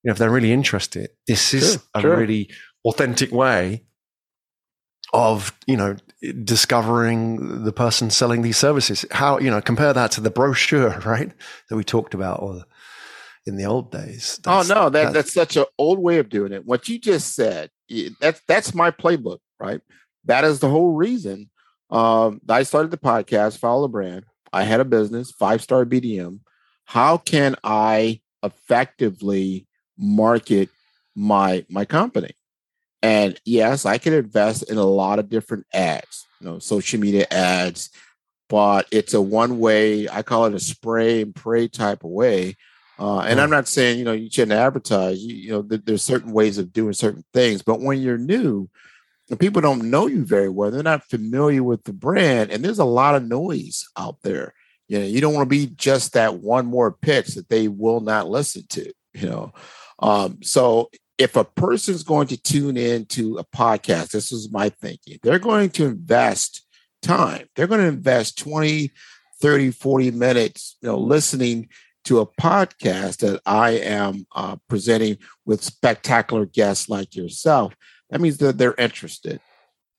You 0.04 0.10
know, 0.10 0.12
if 0.12 0.20
they're 0.20 0.30
really 0.30 0.52
interested, 0.52 1.10
this 1.26 1.52
is 1.52 1.72
sure, 1.72 1.82
a 1.96 2.02
sure. 2.02 2.18
really 2.18 2.52
authentic 2.86 3.32
way 3.32 3.86
of, 5.14 5.58
you 5.66 5.76
know, 5.76 5.98
discovering 6.44 7.64
the 7.64 7.74
person 7.74 8.12
selling 8.12 8.44
these 8.44 8.58
services. 8.58 9.04
How, 9.10 9.40
you 9.40 9.50
know, 9.50 9.60
compare 9.60 9.94
that 9.94 10.12
to 10.12 10.22
the 10.22 10.30
brochure, 10.30 11.00
right? 11.06 11.32
That 11.72 11.76
we 11.76 11.84
talked 11.84 12.14
about 12.14 12.40
or 12.44 12.66
in 13.48 13.58
the 13.58 13.66
old 13.66 13.92
days. 13.92 14.40
Oh, 14.46 14.58
that's, 14.58 14.70
oh 14.70 14.76
no, 14.76 14.90
that, 14.92 15.12
that's 15.14 15.34
such 15.34 15.58
an 15.58 15.66
old 15.80 15.98
way 15.98 16.20
of 16.20 16.30
doing 16.30 16.52
it. 16.52 16.68
What 16.68 16.88
you 16.88 17.00
just 17.00 17.34
said, 17.34 17.72
that's 18.22 18.42
that's 18.48 18.76
my 18.76 18.92
playbook, 18.92 19.40
right? 19.60 19.82
That 20.26 20.44
is 20.44 20.60
the 20.60 20.70
whole 20.70 20.94
reason 20.94 21.50
um, 21.94 22.42
I 22.50 22.64
started 22.64 22.90
the 22.92 22.98
podcast, 22.98 23.60
Follow 23.60 23.84
the 23.84 23.88
Brand. 23.88 24.26
I 24.52 24.64
had 24.64 24.80
a 24.80 24.86
business, 24.86 25.32
five 25.32 25.62
star 25.62 25.86
BDM. 25.86 26.40
How 26.86 27.18
can 27.18 27.56
I 27.64 28.22
effectively 28.42 29.68
market 29.98 30.70
my 31.16 31.66
my 31.70 31.86
company? 31.86 32.32
And 33.04 33.40
yes, 33.46 33.86
I 33.86 34.00
can 34.00 34.14
invest 34.14 34.70
in 34.72 34.78
a 34.78 34.84
lot 34.84 35.20
of 35.20 35.30
different 35.30 35.68
ads, 35.74 36.26
you 36.40 36.48
know, 36.48 36.60
social 36.60 37.00
media 37.00 37.28
ads, 37.30 37.90
but 38.50 38.88
it's 38.92 39.14
a 39.14 39.22
one 39.22 39.60
way, 39.60 40.10
I 40.10 40.24
call 40.24 40.46
it 40.46 40.54
a 40.54 40.60
spray 40.60 41.22
and 41.22 41.36
pray 41.36 41.68
type 41.68 42.04
of 42.04 42.10
way. 42.10 42.56
Uh, 42.98 43.20
and 43.20 43.42
I'm 43.42 43.50
not 43.50 43.68
saying, 43.68 44.00
you 44.00 44.06
know, 44.06 44.14
you 44.14 44.30
shouldn't 44.30 44.54
advertise, 44.54 45.22
you, 45.22 45.36
you 45.36 45.52
know, 45.52 45.64
th- 45.64 45.82
there's 45.84 46.04
certain 46.04 46.32
ways 46.32 46.58
of 46.58 46.72
doing 46.72 46.94
certain 46.94 47.26
things, 47.34 47.62
but 47.62 47.82
when 47.82 48.02
you're 48.02 48.18
new, 48.18 48.70
and 49.34 49.40
people 49.40 49.64
don't 49.64 49.90
know 49.90 50.06
you 50.06 50.24
very 50.24 50.48
well. 50.48 50.70
They're 50.70 50.84
not 50.84 51.10
familiar 51.10 51.64
with 51.64 51.86
the 51.86 51.92
brand, 51.92 52.52
and 52.52 52.64
there's 52.64 52.78
a 52.78 52.86
lot 52.86 53.16
of 53.16 53.28
noise 53.28 53.84
out 53.98 54.18
there. 54.22 54.54
You 54.88 55.00
know, 55.00 55.06
you 55.06 55.22
don't 55.22 55.34
want 55.34 55.50
to 55.50 55.50
be 55.50 55.74
just 55.76 56.14
that 56.14 56.36
one 56.36 56.68
more 56.68 56.92
pitch 56.92 57.30
that 57.30 57.50
they 57.50 57.68
will 57.68 58.00
not 58.00 58.30
listen 58.30 58.64
to. 58.70 58.94
You 59.16 59.30
know, 59.30 59.54
um, 59.98 60.44
so 60.44 60.92
if 61.18 61.36
a 61.36 61.44
person's 61.44 62.04
going 62.04 62.28
to 62.28 62.42
tune 62.42 62.78
in 62.78 63.06
to 63.08 63.38
a 63.38 63.44
podcast, 63.44 64.12
this 64.12 64.32
is 64.32 64.52
my 64.52 64.70
thinking, 64.70 65.18
they're 65.24 65.40
going 65.40 65.72
to 65.72 65.86
invest 65.88 66.64
time. 67.02 67.48
They're 67.56 67.68
going 67.68 67.82
to 67.82 67.88
invest 67.88 68.38
20, 68.38 68.92
30, 69.42 69.72
40 69.72 70.12
minutes, 70.12 70.78
you 70.82 70.90
know, 70.90 71.00
listening 71.00 71.70
to 72.04 72.20
a 72.20 72.28
podcast 72.28 73.18
that 73.18 73.42
I 73.48 73.72
am 73.72 74.28
uh, 74.36 74.58
presenting 74.70 75.18
with 75.44 75.64
spectacular 75.64 76.46
guests 76.46 76.88
like 76.88 77.16
yourself 77.16 77.74
that 78.14 78.22
means 78.22 78.38
that 78.38 78.60
they're 78.60 78.76
interested. 78.76 79.40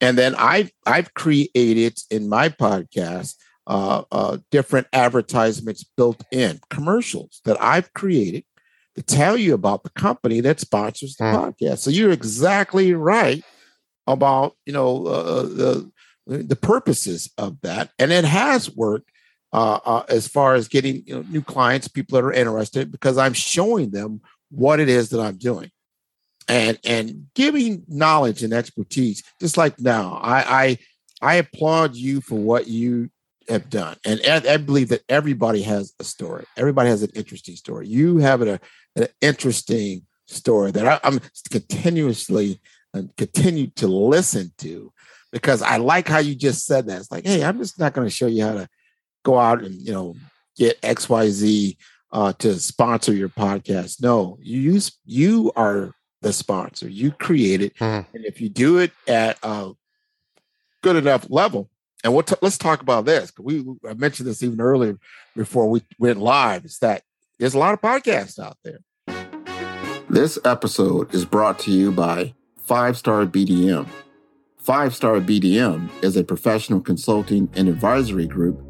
And 0.01 0.17
then 0.17 0.37
I've 0.37 0.71
I've 0.87 1.13
created 1.15 1.99
in 2.11 2.29
my 2.29 2.49
podcast 2.49 3.35
uh, 3.67 4.05
uh, 4.13 4.39
different 4.53 4.87
advertisements 4.93 5.85
built 5.97 6.23
in 6.31 6.61
commercials 6.71 7.41
that 7.45 7.61
I've 7.61 7.93
created 7.93 8.45
to 8.95 9.03
tell 9.03 9.37
you 9.37 9.53
about 9.53 9.83
the 9.83 9.91
company 9.91 10.41
that 10.43 10.61
sponsors 10.61 11.17
the 11.17 11.25
mm. 11.25 11.35
podcast. 11.35 11.79
So 11.79 11.91
you're 11.91 12.13
exactly 12.13 12.93
right 12.95 13.43
about 14.07 14.55
you 14.65 14.73
know 14.73 15.07
uh, 15.07 15.43
the 15.43 15.91
the 16.27 16.57
purposes 16.57 17.33
of 17.37 17.61
that, 17.63 17.91
and 17.99 18.13
it 18.13 18.25
has 18.25 18.71
worked 18.71 19.11
uh, 19.53 19.81
uh, 19.85 20.05
as 20.09 20.29
far 20.29 20.55
as 20.55 20.69
getting 20.69 21.03
you 21.05 21.17
know, 21.17 21.25
new 21.31 21.43
clients, 21.43 21.89
people 21.89 22.15
that 22.15 22.25
are 22.25 22.33
interested, 22.33 22.93
because 22.93 23.19
I'm 23.19 23.33
showing 23.33 23.91
them 23.91 24.21
what 24.53 24.79
it 24.79 24.89
is 24.89 25.11
that 25.11 25.21
I'm 25.21 25.37
doing 25.37 25.73
and 26.49 26.79
and 26.85 27.27
giving 27.35 27.85
knowledge 27.89 28.43
and 28.43 28.53
expertise 28.53 29.23
just 29.41 29.57
like 29.57 29.79
now 29.81 30.19
i 30.23 30.63
i 30.63 30.79
i 31.23 31.35
applaud 31.37 31.97
you 31.97 32.21
for 32.21 32.37
what 32.37 32.69
you 32.69 33.11
have 33.49 33.69
done. 33.69 33.97
And 34.05 34.21
i, 34.27 34.57
believe 34.57 34.89
that 34.89 35.03
everybody 35.09 35.63
has 35.63 35.93
a 36.01 36.05
story. 36.05 36.45
Everybody 36.57 36.89
has 36.89 37.03
an 37.03 37.11
interesting 37.15 37.57
story. 37.57 37.87
You 37.87 38.19
have 38.19 38.43
a, 38.43 38.61
an 38.97 39.09
interesting 39.21 40.07
story 40.27 40.71
that 40.71 40.87
I, 40.87 40.99
i'm 41.05 41.21
continuously 41.51 42.59
and 42.95 43.11
uh, 43.11 43.13
continue 43.19 43.67
to 43.77 43.87
listen 43.87 44.53
to 44.57 44.91
because 45.33 45.61
i 45.61 45.77
like 45.77 46.09
how 46.09 46.19
you 46.19 46.35
just 46.35 46.65
said 46.65 46.87
that. 46.87 47.01
It's 47.01 47.13
like 47.13 47.27
hey 47.27 47.45
i'm 47.45 47.59
just 47.59 47.79
not 47.79 47.93
going 47.93 48.07
to 48.07 48.15
show 48.15 48.27
you 48.27 48.43
how 48.43 48.55
to 48.55 48.69
go 49.23 49.39
out 49.39 49.63
and 49.63 49.75
you 49.75 49.93
know 49.93 50.15
get 50.57 50.81
xyz 50.81 51.77
uh, 52.13 52.33
to 52.35 52.59
sponsor 52.61 53.13
your 53.13 53.29
podcast. 53.29 54.01
No 54.01 54.39
you 54.41 54.61
use 54.61 54.99
you 55.05 55.53
are 55.57 55.93
the 56.25 56.33
sponsor. 56.33 56.89
You 56.89 57.13
create 57.13 57.61
it, 57.61 57.77
mm-hmm. 57.77 58.17
and 58.17 58.25
if 58.25 58.41
you 58.41 58.49
do 58.49 58.79
it 58.79 58.91
at 59.07 59.39
a 59.43 59.73
good 60.83 60.97
enough 60.97 61.27
level, 61.31 61.71
and 62.03 62.13
we'll 62.13 62.23
t- 62.23 62.35
let's 62.43 62.59
talk 62.59 62.81
about 62.81 63.05
this. 63.05 63.33
We 63.39 63.65
I 63.89 63.95
mentioned 63.95 64.29
this 64.29 64.43
even 64.43 64.61
earlier 64.61 64.99
before 65.37 65.71
we 65.71 65.83
went 65.99 66.19
live. 66.19 66.65
Is 66.65 66.79
that 66.79 67.03
there's 67.39 67.55
a 67.55 67.59
lot 67.59 67.75
of 67.75 67.81
podcasts 67.81 68.39
out 68.39 68.59
there. 68.65 68.81
This 70.09 70.39
episode 70.45 71.15
is 71.15 71.25
brought 71.25 71.59
to 71.61 71.71
you 71.71 71.93
by 71.93 72.35
Five 72.59 72.97
Star 72.97 73.27
BDM. 73.27 73.87
Five 74.59 74.95
Star 74.95 75.21
BDM 75.21 75.91
is 76.03 76.17
a 76.17 76.25
professional 76.25 76.81
consulting 76.81 77.49
and 77.55 77.69
advisory 77.69 78.27
group 78.27 78.61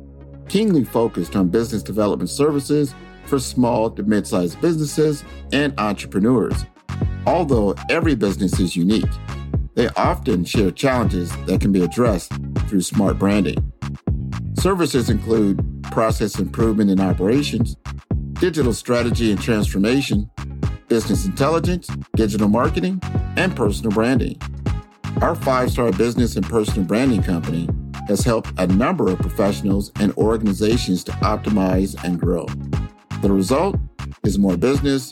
keenly 0.48 0.84
focused 0.84 1.36
on 1.36 1.48
business 1.48 1.82
development 1.82 2.30
services 2.30 2.94
for 3.26 3.38
small 3.38 3.90
to 3.90 4.02
mid 4.02 4.26
sized 4.26 4.60
businesses 4.60 5.24
and 5.52 5.78
entrepreneurs. 5.78 6.64
Although 7.26 7.74
every 7.88 8.14
business 8.14 8.60
is 8.60 8.76
unique, 8.76 9.10
they 9.74 9.88
often 9.96 10.44
share 10.44 10.70
challenges 10.70 11.30
that 11.46 11.60
can 11.60 11.72
be 11.72 11.82
addressed 11.82 12.32
through 12.68 12.82
smart 12.82 13.18
branding. 13.18 13.72
Services 14.58 15.10
include 15.10 15.82
process 15.90 16.38
improvement 16.38 16.90
in 16.90 17.00
operations, 17.00 17.76
digital 18.34 18.72
strategy 18.72 19.30
and 19.30 19.40
transformation, 19.40 20.30
business 20.88 21.24
intelligence, 21.24 21.88
digital 22.14 22.48
marketing, 22.48 23.00
and 23.36 23.54
personal 23.56 23.90
branding. 23.90 24.40
Our 25.20 25.34
five 25.34 25.70
star 25.70 25.92
business 25.92 26.36
and 26.36 26.44
personal 26.48 26.84
branding 26.84 27.22
company 27.22 27.68
has 28.08 28.24
helped 28.24 28.52
a 28.58 28.66
number 28.66 29.08
of 29.10 29.18
professionals 29.18 29.90
and 29.98 30.12
organizations 30.16 31.04
to 31.04 31.12
optimize 31.12 32.02
and 32.04 32.20
grow. 32.20 32.46
The 33.22 33.32
result 33.32 33.76
is 34.24 34.38
more 34.38 34.56
business, 34.56 35.10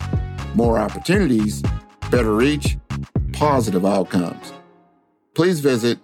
more 0.55 0.78
opportunities, 0.78 1.62
better 2.11 2.34
reach, 2.34 2.76
positive 3.32 3.84
outcomes. 3.86 4.53
please 5.34 5.61
visit 5.61 5.98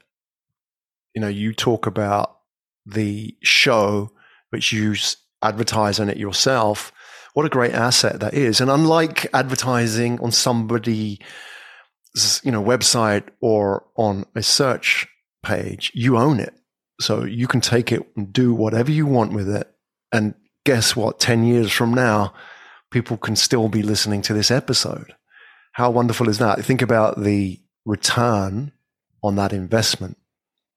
You 1.15 1.21
know, 1.21 1.29
you 1.29 1.53
talk 1.53 1.87
about 1.87 2.39
the 2.87 3.37
show, 3.43 4.13
which 4.51 4.73
you 4.73 4.95
advertise 5.43 6.01
on 6.01 6.09
it 6.09 6.17
yourself. 6.17 6.93
What 7.35 7.47
a 7.47 7.51
great 7.51 7.73
asset 7.75 8.21
that 8.21 8.35
is. 8.35 8.61
And 8.61 8.71
unlike 8.71 9.27
advertising 9.35 10.21
on 10.21 10.31
somebody's 10.31 11.19
you 12.45 12.53
know 12.53 12.63
website 12.63 13.25
or 13.41 13.85
on 13.97 14.25
a 14.37 14.43
search 14.43 15.09
page, 15.43 15.91
you 15.95 16.17
own 16.17 16.39
it. 16.39 16.55
So 17.05 17.25
you 17.25 17.47
can 17.47 17.61
take 17.61 17.93
it 17.93 18.03
and 18.17 18.33
do 18.33 18.55
whatever 18.55 18.91
you 18.91 19.07
want 19.07 19.33
with 19.33 19.49
it. 19.49 19.71
And 20.11 20.35
guess 20.65 20.97
what? 20.97 21.21
10 21.21 21.45
years 21.45 21.71
from 21.71 21.93
now, 21.93 22.33
people 22.91 23.19
can 23.19 23.37
still 23.37 23.69
be 23.69 23.83
listening 23.83 24.23
to 24.23 24.33
this 24.33 24.51
episode. 24.51 25.15
How 25.73 25.91
wonderful 25.91 26.29
is 26.29 26.39
that? 26.39 26.65
Think 26.65 26.81
about 26.81 27.23
the 27.23 27.61
return 27.85 28.73
on 29.23 29.37
that 29.37 29.53
investment. 29.53 30.17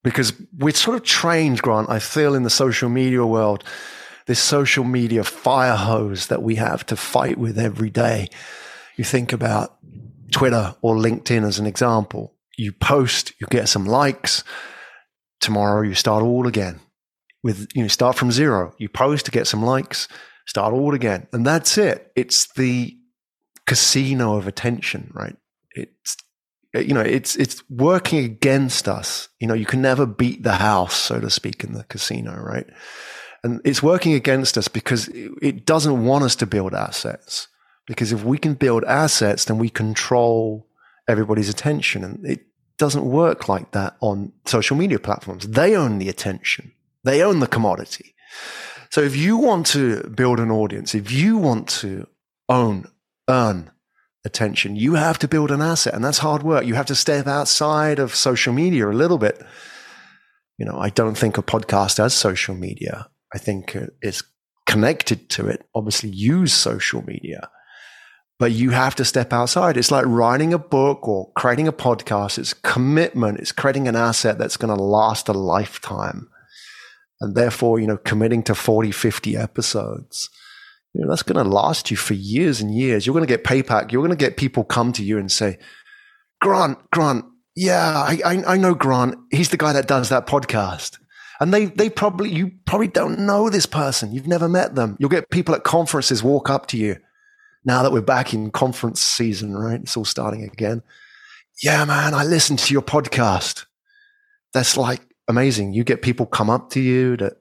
Because 0.03 0.33
we're 0.57 0.73
sort 0.73 0.97
of 0.97 1.03
trained, 1.03 1.61
Grant, 1.61 1.89
I 1.89 1.99
feel 1.99 2.35
in 2.35 2.43
the 2.43 2.49
social 2.49 2.89
media 2.89 3.25
world, 3.25 3.63
this 4.25 4.39
social 4.39 4.83
media 4.83 5.23
fire 5.23 5.75
hose 5.75 6.27
that 6.27 6.43
we 6.43 6.55
have 6.55 6.85
to 6.87 6.97
fight 6.97 7.37
with 7.37 7.57
every 7.57 7.89
day. 7.89 8.27
You 8.97 9.05
think 9.05 9.31
about 9.31 9.77
Twitter 10.31 10.75
or 10.81 10.95
LinkedIn 10.95 11.45
as 11.45 11.59
an 11.59 11.65
example. 11.65 12.33
You 12.57 12.73
post, 12.73 13.33
you 13.39 13.47
get 13.49 13.69
some 13.69 13.85
likes. 13.85 14.43
Tomorrow 15.39 15.83
you 15.83 15.93
start 15.93 16.23
all 16.23 16.47
again 16.47 16.79
with, 17.43 17.67
you 17.73 17.81
know, 17.81 17.87
start 17.87 18.17
from 18.17 18.31
zero. 18.31 18.73
You 18.77 18.89
post 18.89 19.25
to 19.25 19.31
get 19.31 19.47
some 19.47 19.63
likes, 19.63 20.07
start 20.45 20.73
all 20.73 20.93
again. 20.93 21.27
And 21.31 21.45
that's 21.45 21.77
it. 21.77 22.11
It's 22.15 22.51
the 22.53 22.97
casino 23.65 24.37
of 24.37 24.47
attention, 24.47 25.11
right? 25.13 25.35
It's, 25.71 26.17
you 26.73 26.93
know, 26.93 27.01
it's, 27.01 27.35
it's 27.35 27.63
working 27.69 28.23
against 28.23 28.87
us. 28.87 29.29
You 29.39 29.47
know, 29.47 29.53
you 29.53 29.65
can 29.65 29.81
never 29.81 30.05
beat 30.05 30.43
the 30.43 30.55
house, 30.55 30.95
so 30.95 31.19
to 31.19 31.29
speak, 31.29 31.63
in 31.63 31.73
the 31.73 31.83
casino, 31.83 32.35
right? 32.35 32.67
And 33.43 33.61
it's 33.63 33.83
working 33.83 34.13
against 34.13 34.57
us 34.57 34.67
because 34.67 35.07
it 35.09 35.65
doesn't 35.65 36.05
want 36.05 36.23
us 36.23 36.35
to 36.37 36.45
build 36.45 36.73
assets. 36.73 37.47
Because 37.85 38.11
if 38.11 38.23
we 38.23 38.37
can 38.37 38.55
build 38.55 38.83
assets, 38.83 39.45
then 39.45 39.57
we 39.57 39.69
control 39.69 40.67
everybody's 41.07 41.49
attention. 41.49 42.03
And 42.03 42.25
it 42.25 42.46
doesn't 42.77 43.05
work 43.05 43.49
like 43.49 43.71
that 43.71 43.97
on 44.01 44.31
social 44.45 44.77
media 44.77 44.99
platforms. 44.99 45.47
They 45.47 45.75
own 45.75 45.97
the 45.99 46.09
attention, 46.09 46.71
they 47.03 47.23
own 47.23 47.39
the 47.39 47.47
commodity. 47.47 48.13
So 48.89 49.01
if 49.01 49.15
you 49.15 49.37
want 49.37 49.65
to 49.67 50.03
build 50.09 50.39
an 50.39 50.51
audience, 50.51 50.95
if 50.95 51.11
you 51.11 51.37
want 51.37 51.67
to 51.69 52.07
own, 52.47 52.89
earn 53.29 53.71
attention, 54.23 54.75
you 54.75 54.93
have 54.95 55.19
to 55.19 55.27
build 55.27 55.51
an 55.51 55.61
asset. 55.61 55.93
And 55.93 56.03
that's 56.03 56.19
hard 56.19 56.43
work. 56.43 56.65
You 56.65 56.75
have 56.75 56.85
to 56.85 56.95
step 56.95 57.27
outside 57.27 57.99
of 57.99 58.15
social 58.15 58.53
media 58.53 58.89
a 58.89 58.91
little 58.91 59.17
bit. 59.17 59.43
You 60.57 60.65
know, 60.65 60.79
I 60.79 60.89
don't 60.89 61.17
think 61.17 61.37
a 61.37 61.43
podcast 61.43 61.99
as 61.99 62.13
social 62.13 62.55
media. 62.55 63.09
I 63.33 63.37
think 63.37 63.75
it's 64.01 64.23
connected 64.65 65.29
to 65.31 65.47
it. 65.47 65.67
Obviously, 65.75 66.09
use 66.09 66.53
social 66.53 67.03
media 67.03 67.49
but 68.39 68.51
you 68.51 68.69
have 68.69 68.95
to 68.95 69.05
step 69.05 69.33
outside. 69.33 69.77
It's 69.77 69.91
like 69.91 70.05
writing 70.05 70.53
a 70.53 70.59
book 70.59 71.07
or 71.07 71.31
creating 71.33 71.67
a 71.67 71.73
podcast. 71.73 72.37
It's 72.37 72.53
commitment. 72.53 73.39
It's 73.39 73.51
creating 73.51 73.87
an 73.87 73.95
asset 73.95 74.37
that's 74.37 74.57
going 74.57 74.75
to 74.75 74.81
last 74.81 75.27
a 75.27 75.33
lifetime. 75.33 76.29
And 77.19 77.35
therefore, 77.35 77.79
you 77.79 77.87
know, 77.87 77.97
committing 77.97 78.43
to 78.43 78.53
40, 78.53 78.91
50 78.91 79.35
episodes, 79.35 80.29
you 80.93 81.01
know, 81.01 81.09
that's 81.09 81.23
going 81.23 81.43
to 81.43 81.49
last 81.49 81.89
you 81.89 81.97
for 81.97 82.13
years 82.13 82.61
and 82.61 82.73
years. 82.73 83.05
You're 83.05 83.15
going 83.15 83.25
to 83.25 83.33
get 83.33 83.43
payback. 83.43 83.91
You're 83.91 84.05
going 84.05 84.15
to 84.15 84.15
get 84.15 84.37
people 84.37 84.63
come 84.63 84.93
to 84.93 85.03
you 85.03 85.17
and 85.17 85.31
say, 85.31 85.57
Grant, 86.39 86.77
Grant, 86.91 87.25
yeah, 87.55 87.91
I, 87.91 88.19
I, 88.23 88.43
I 88.53 88.57
know 88.57 88.75
Grant. 88.75 89.15
He's 89.31 89.49
the 89.49 89.57
guy 89.57 89.73
that 89.73 89.87
does 89.87 90.09
that 90.09 90.27
podcast. 90.27 90.99
And 91.39 91.51
they, 91.51 91.65
they 91.65 91.89
probably, 91.89 92.31
you 92.31 92.51
probably 92.65 92.87
don't 92.87 93.19
know 93.19 93.49
this 93.49 93.65
person. 93.65 94.11
You've 94.11 94.27
never 94.27 94.47
met 94.47 94.75
them. 94.75 94.95
You'll 94.99 95.09
get 95.09 95.29
people 95.31 95.55
at 95.55 95.63
conferences 95.63 96.23
walk 96.23 96.51
up 96.51 96.67
to 96.67 96.77
you 96.77 96.97
now 97.67 97.83
that 97.83 97.91
we're 97.91 98.01
back 98.01 98.33
in 98.33 98.49
conference 98.49 99.01
season, 99.01 99.55
right? 99.55 99.81
It's 99.81 99.97
all 99.97 100.05
starting 100.05 100.43
again. 100.43 100.81
Yeah, 101.61 101.83
man, 101.83 102.13
I 102.13 102.23
listened 102.23 102.59
to 102.59 102.73
your 102.73 102.81
podcast. 102.81 103.65
That's 104.53 104.77
like 104.77 105.01
amazing. 105.27 105.73
You 105.73 105.83
get 105.83 106.01
people 106.01 106.25
come 106.25 106.49
up 106.49 106.69
to 106.71 106.79
you 106.79 107.17
that, 107.17 107.33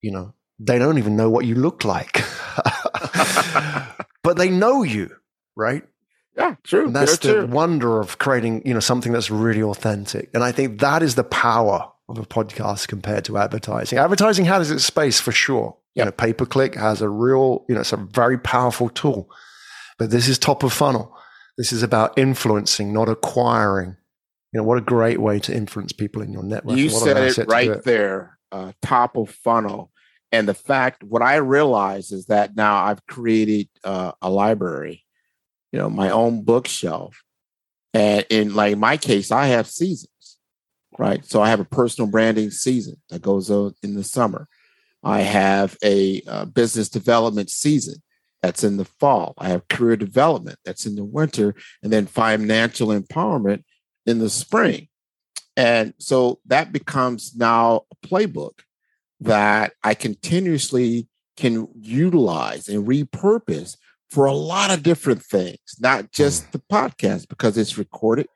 you 0.00 0.12
know, 0.12 0.32
they 0.60 0.78
don't 0.78 0.98
even 0.98 1.16
know 1.16 1.28
what 1.28 1.44
you 1.44 1.56
look 1.56 1.84
like, 1.84 2.12
but 4.22 4.36
they 4.36 4.48
know 4.48 4.84
you, 4.84 5.10
right? 5.56 5.82
Yeah, 6.36 6.54
true. 6.62 6.86
And 6.86 6.94
that's 6.94 7.18
the 7.18 7.32
true. 7.32 7.46
wonder 7.46 7.98
of 7.98 8.18
creating, 8.18 8.62
you 8.64 8.74
know, 8.74 8.80
something 8.80 9.10
that's 9.10 9.30
really 9.30 9.62
authentic. 9.62 10.30
And 10.34 10.44
I 10.44 10.52
think 10.52 10.80
that 10.80 11.02
is 11.02 11.16
the 11.16 11.24
power 11.24 11.90
of 12.08 12.18
a 12.18 12.24
podcast 12.24 12.86
compared 12.86 13.24
to 13.24 13.38
advertising. 13.38 13.98
Advertising 13.98 14.44
has 14.44 14.70
its 14.70 14.84
space 14.84 15.18
for 15.18 15.32
sure. 15.32 15.76
You 15.96 16.04
know, 16.04 16.12
pay 16.12 16.32
per 16.32 16.46
click 16.46 16.76
has 16.76 17.02
a 17.02 17.08
real, 17.08 17.64
you 17.68 17.74
know, 17.74 17.80
it's 17.80 17.92
a 17.92 17.96
very 17.96 18.38
powerful 18.38 18.88
tool. 18.88 19.28
But 19.98 20.10
this 20.10 20.28
is 20.28 20.38
top 20.38 20.62
of 20.62 20.72
funnel. 20.72 21.16
This 21.56 21.72
is 21.72 21.82
about 21.82 22.18
influencing, 22.18 22.92
not 22.92 23.08
acquiring. 23.08 23.96
You 24.52 24.60
know, 24.60 24.64
what 24.64 24.78
a 24.78 24.82
great 24.82 25.20
way 25.20 25.38
to 25.40 25.54
influence 25.54 25.92
people 25.92 26.22
in 26.22 26.32
your 26.32 26.42
network. 26.42 26.76
You 26.76 26.88
said 26.88 27.16
it 27.16 27.46
right 27.48 27.70
it. 27.70 27.84
there, 27.84 28.38
uh, 28.52 28.72
top 28.82 29.16
of 29.16 29.30
funnel. 29.30 29.90
And 30.32 30.48
the 30.48 30.54
fact, 30.54 31.04
what 31.04 31.22
I 31.22 31.36
realize 31.36 32.10
is 32.10 32.26
that 32.26 32.56
now 32.56 32.84
I've 32.84 33.04
created 33.06 33.68
uh, 33.84 34.12
a 34.20 34.30
library, 34.30 35.04
you 35.72 35.78
know, 35.78 35.90
my 35.90 36.10
own 36.10 36.42
bookshelf. 36.42 37.22
And 37.92 38.26
in 38.30 38.54
like 38.54 38.76
my 38.76 38.96
case, 38.96 39.30
I 39.30 39.46
have 39.46 39.68
seasons, 39.68 40.38
right? 40.98 41.24
So 41.24 41.40
I 41.40 41.48
have 41.50 41.60
a 41.60 41.64
personal 41.64 42.10
branding 42.10 42.50
season 42.50 42.96
that 43.10 43.22
goes 43.22 43.50
on 43.50 43.74
in 43.84 43.94
the 43.94 44.02
summer. 44.02 44.48
I 45.04 45.20
have 45.20 45.76
a 45.84 46.22
uh, 46.26 46.46
business 46.46 46.88
development 46.88 47.50
season 47.50 48.02
that's 48.44 48.62
in 48.62 48.76
the 48.76 48.84
fall. 48.84 49.32
I 49.38 49.48
have 49.48 49.68
career 49.68 49.96
development 49.96 50.58
that's 50.66 50.84
in 50.84 50.96
the 50.96 51.04
winter, 51.04 51.54
and 51.82 51.90
then 51.90 52.04
financial 52.04 52.88
empowerment 52.88 53.64
in 54.04 54.18
the 54.18 54.28
spring. 54.28 54.88
And 55.56 55.94
so 55.98 56.40
that 56.44 56.70
becomes 56.70 57.34
now 57.34 57.86
a 57.90 58.06
playbook 58.06 58.60
that 59.20 59.72
I 59.82 59.94
continuously 59.94 61.08
can 61.38 61.68
utilize 61.80 62.68
and 62.68 62.86
repurpose 62.86 63.78
for 64.10 64.26
a 64.26 64.34
lot 64.34 64.70
of 64.70 64.82
different 64.82 65.22
things, 65.22 65.76
not 65.80 66.12
just 66.12 66.44
mm. 66.44 66.50
the 66.52 66.58
podcast 66.70 67.28
because 67.28 67.56
it's 67.56 67.78
recorded. 67.78 68.26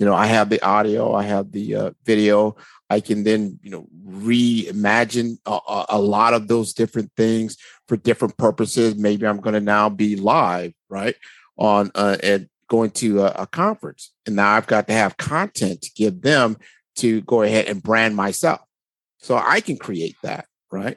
You 0.00 0.06
know, 0.06 0.14
I 0.14 0.26
have 0.26 0.48
the 0.48 0.62
audio, 0.62 1.12
I 1.12 1.24
have 1.24 1.52
the 1.52 1.74
uh, 1.74 1.90
video. 2.06 2.56
I 2.88 3.00
can 3.00 3.22
then, 3.22 3.60
you 3.62 3.70
know, 3.70 3.86
reimagine 4.04 5.36
a, 5.44 5.84
a 5.90 6.00
lot 6.00 6.32
of 6.32 6.48
those 6.48 6.72
different 6.72 7.12
things 7.18 7.58
for 7.86 7.98
different 7.98 8.38
purposes. 8.38 8.96
Maybe 8.96 9.26
I'm 9.26 9.40
going 9.40 9.54
to 9.54 9.60
now 9.60 9.90
be 9.90 10.16
live, 10.16 10.72
right, 10.88 11.14
on 11.58 11.90
uh, 11.94 12.16
and 12.22 12.48
going 12.68 12.92
to 12.92 13.20
a, 13.20 13.42
a 13.42 13.46
conference, 13.46 14.12
and 14.24 14.36
now 14.36 14.52
I've 14.52 14.66
got 14.66 14.86
to 14.86 14.94
have 14.94 15.18
content 15.18 15.82
to 15.82 15.90
give 15.94 16.22
them 16.22 16.56
to 16.96 17.20
go 17.22 17.42
ahead 17.42 17.66
and 17.66 17.82
brand 17.82 18.16
myself. 18.16 18.62
So 19.18 19.36
I 19.36 19.60
can 19.60 19.76
create 19.76 20.16
that, 20.22 20.46
right? 20.72 20.96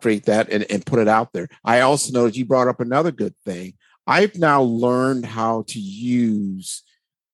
Create 0.00 0.26
that 0.26 0.48
and, 0.50 0.64
and 0.70 0.86
put 0.86 1.00
it 1.00 1.08
out 1.08 1.32
there. 1.32 1.48
I 1.64 1.80
also 1.80 2.12
noticed 2.12 2.38
you 2.38 2.44
brought 2.44 2.68
up 2.68 2.78
another 2.78 3.10
good 3.10 3.34
thing. 3.44 3.74
I've 4.06 4.38
now 4.38 4.62
learned 4.62 5.26
how 5.26 5.64
to 5.68 5.80
use 5.80 6.84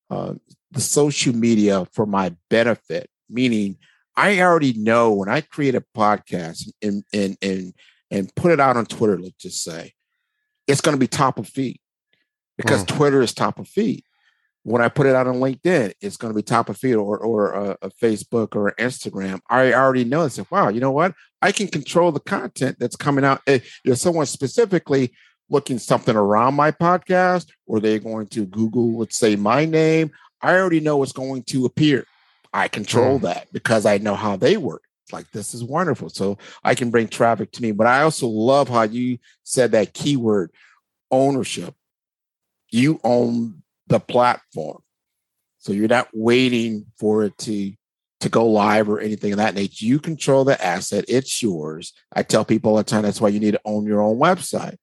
uh, 0.08 0.34
the 0.72 0.80
social 0.80 1.34
media 1.34 1.86
for 1.92 2.06
my 2.06 2.34
benefit, 2.48 3.08
meaning 3.28 3.76
I 4.16 4.40
already 4.40 4.72
know 4.74 5.12
when 5.12 5.28
I 5.28 5.40
create 5.40 5.74
a 5.74 5.84
podcast 5.96 6.70
and 6.82 7.04
and 7.12 7.36
and 7.42 7.74
and 8.10 8.34
put 8.34 8.52
it 8.52 8.60
out 8.60 8.76
on 8.76 8.86
Twitter, 8.86 9.18
let's 9.18 9.36
just 9.36 9.62
say, 9.62 9.92
it's 10.66 10.80
going 10.80 10.96
to 10.96 11.00
be 11.00 11.06
top 11.06 11.38
of 11.38 11.48
feed 11.48 11.80
because 12.56 12.84
mm. 12.84 12.96
Twitter 12.96 13.22
is 13.22 13.32
top 13.32 13.58
of 13.58 13.68
feed 13.68 14.04
when 14.62 14.82
I 14.82 14.88
put 14.88 15.06
it 15.06 15.14
out 15.14 15.26
on 15.26 15.36
LinkedIn, 15.36 15.94
it's 16.00 16.16
going 16.16 16.32
to 16.32 16.36
be 16.36 16.42
top 16.42 16.68
of 16.68 16.76
feed 16.76 16.94
or 16.94 17.18
or 17.18 17.52
a, 17.52 17.78
a 17.82 17.90
Facebook 17.90 18.54
or 18.54 18.74
Instagram. 18.78 19.40
I 19.48 19.72
already 19.72 20.04
know. 20.04 20.24
I 20.24 20.28
said, 20.28 20.46
wow, 20.50 20.68
you 20.68 20.80
know 20.80 20.90
what? 20.90 21.14
I 21.40 21.52
can 21.52 21.68
control 21.68 22.12
the 22.12 22.20
content 22.20 22.76
that's 22.78 22.96
coming 22.96 23.24
out. 23.24 23.40
If 23.46 23.72
someone 23.94 24.26
specifically 24.26 25.12
looking 25.48 25.78
something 25.78 26.14
around 26.14 26.54
my 26.54 26.70
podcast, 26.70 27.48
or 27.66 27.80
they're 27.80 27.98
going 27.98 28.26
to 28.28 28.46
Google, 28.46 28.98
let's 28.98 29.16
say 29.16 29.34
my 29.36 29.64
name, 29.64 30.10
I 30.42 30.54
already 30.54 30.80
know 30.80 30.96
what's 30.96 31.12
going 31.12 31.42
to 31.44 31.66
appear. 31.66 32.06
I 32.52 32.68
control 32.68 33.18
mm. 33.18 33.22
that 33.22 33.52
because 33.52 33.86
I 33.86 33.98
know 33.98 34.14
how 34.14 34.36
they 34.36 34.56
work. 34.56 34.82
Like 35.12 35.30
this 35.32 35.54
is 35.54 35.64
wonderful. 35.64 36.08
So 36.08 36.38
I 36.62 36.74
can 36.74 36.90
bring 36.90 37.08
traffic 37.08 37.52
to 37.52 37.62
me. 37.62 37.72
But 37.72 37.86
I 37.86 38.02
also 38.02 38.26
love 38.28 38.68
how 38.68 38.82
you 38.82 39.18
said 39.44 39.72
that 39.72 39.94
keyword 39.94 40.50
ownership. 41.10 41.74
You 42.70 43.00
own 43.02 43.62
the 43.88 44.00
platform. 44.00 44.82
So 45.58 45.72
you're 45.72 45.88
not 45.88 46.08
waiting 46.12 46.86
for 46.98 47.24
it 47.24 47.36
to 47.38 47.72
to 48.20 48.28
go 48.28 48.46
live 48.46 48.88
or 48.88 49.00
anything 49.00 49.32
of 49.32 49.38
that 49.38 49.54
nature. 49.54 49.86
You 49.86 49.98
control 49.98 50.44
the 50.44 50.62
asset, 50.62 51.06
it's 51.08 51.42
yours. 51.42 51.94
I 52.12 52.22
tell 52.22 52.44
people 52.44 52.72
all 52.72 52.76
the 52.76 52.84
time 52.84 53.02
that's 53.02 53.20
why 53.20 53.28
you 53.28 53.40
need 53.40 53.52
to 53.52 53.60
own 53.64 53.86
your 53.86 54.02
own 54.02 54.18
website. 54.18 54.76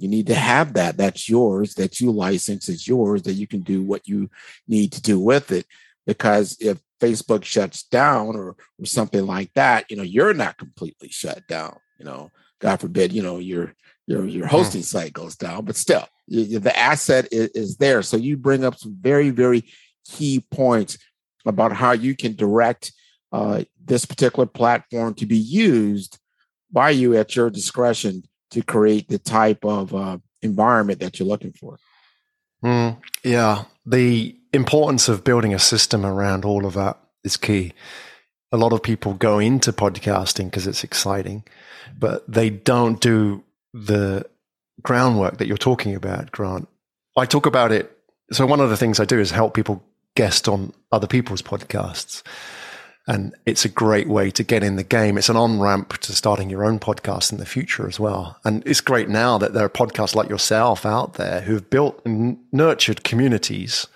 You 0.00 0.08
need 0.08 0.26
to 0.28 0.34
have 0.34 0.74
that. 0.74 0.96
That's 0.96 1.28
yours, 1.28 1.74
that 1.74 2.00
you 2.00 2.10
license, 2.10 2.68
is 2.68 2.88
yours, 2.88 3.22
that 3.22 3.34
you 3.34 3.46
can 3.46 3.60
do 3.60 3.82
what 3.82 4.08
you 4.08 4.30
need 4.66 4.92
to 4.92 5.02
do 5.02 5.18
with 5.18 5.52
it. 5.52 5.66
Because 6.06 6.56
if 6.60 6.80
Facebook 7.00 7.44
shuts 7.44 7.82
down 7.84 8.36
or, 8.36 8.56
or 8.78 8.84
something 8.86 9.26
like 9.26 9.52
that, 9.54 9.90
you 9.90 9.96
know, 9.96 10.02
you're 10.02 10.34
not 10.34 10.58
completely 10.58 11.08
shut 11.08 11.46
down. 11.46 11.76
You 11.98 12.04
know, 12.04 12.30
God 12.60 12.80
forbid, 12.80 13.12
you 13.12 13.22
know, 13.22 13.38
your 13.38 13.74
your 14.06 14.26
your 14.26 14.46
hmm. 14.46 14.50
hosting 14.50 14.82
site 14.82 15.12
goes 15.12 15.36
down, 15.36 15.64
but 15.64 15.76
still, 15.76 16.06
the 16.28 16.72
asset 16.74 17.28
is, 17.30 17.48
is 17.50 17.76
there. 17.76 18.02
So 18.02 18.16
you 18.16 18.36
bring 18.36 18.64
up 18.64 18.78
some 18.78 18.96
very, 19.00 19.30
very 19.30 19.64
key 20.06 20.44
points 20.50 20.98
about 21.46 21.72
how 21.72 21.92
you 21.92 22.16
can 22.16 22.34
direct 22.34 22.92
uh, 23.32 23.64
this 23.84 24.04
particular 24.04 24.46
platform 24.46 25.14
to 25.14 25.26
be 25.26 25.38
used 25.38 26.18
by 26.72 26.90
you 26.90 27.16
at 27.16 27.36
your 27.36 27.50
discretion 27.50 28.22
to 28.50 28.62
create 28.62 29.08
the 29.08 29.18
type 29.18 29.64
of 29.64 29.94
uh, 29.94 30.18
environment 30.42 31.00
that 31.00 31.18
you're 31.18 31.28
looking 31.28 31.52
for. 31.52 31.78
Mm, 32.64 32.98
yeah, 33.24 33.64
the 33.86 34.36
importance 34.52 35.08
of 35.08 35.24
building 35.24 35.54
a 35.54 35.58
system 35.58 36.04
around 36.04 36.44
all 36.44 36.66
of 36.66 36.74
that 36.74 36.98
is 37.24 37.36
key. 37.36 37.72
A 38.52 38.56
lot 38.56 38.72
of 38.72 38.82
people 38.82 39.14
go 39.14 39.38
into 39.38 39.72
podcasting 39.72 40.46
because 40.46 40.66
it's 40.66 40.84
exciting, 40.84 41.44
but 41.98 42.30
they 42.30 42.50
don't 42.50 43.00
do 43.00 43.44
the 43.72 44.26
groundwork 44.82 45.38
that 45.38 45.46
you're 45.46 45.56
talking 45.56 45.94
about, 45.94 46.32
Grant. 46.32 46.68
I 47.16 47.26
talk 47.26 47.46
about 47.46 47.72
it. 47.72 47.96
So 48.32 48.46
one 48.46 48.60
of 48.60 48.70
the 48.70 48.76
things 48.76 49.00
I 49.00 49.04
do 49.04 49.18
is 49.18 49.30
help 49.30 49.54
people 49.54 49.82
guest 50.16 50.48
on 50.48 50.72
other 50.92 51.06
people's 51.06 51.42
podcasts. 51.42 52.22
And 53.10 53.34
it's 53.44 53.64
a 53.64 53.68
great 53.68 54.06
way 54.06 54.30
to 54.30 54.44
get 54.44 54.62
in 54.62 54.76
the 54.76 54.84
game. 54.84 55.18
It's 55.18 55.28
an 55.28 55.36
on 55.36 55.58
ramp 55.58 55.98
to 55.98 56.12
starting 56.12 56.48
your 56.48 56.64
own 56.64 56.78
podcast 56.78 57.32
in 57.32 57.38
the 57.38 57.44
future 57.44 57.88
as 57.88 57.98
well. 57.98 58.38
And 58.44 58.62
it's 58.64 58.80
great 58.80 59.08
now 59.08 59.36
that 59.36 59.52
there 59.52 59.64
are 59.64 59.68
podcasts 59.68 60.14
like 60.14 60.28
yourself 60.28 60.86
out 60.86 61.14
there 61.14 61.40
who've 61.40 61.68
built 61.68 62.00
and 62.04 62.38
nurtured 62.52 63.02
communities. 63.02 63.88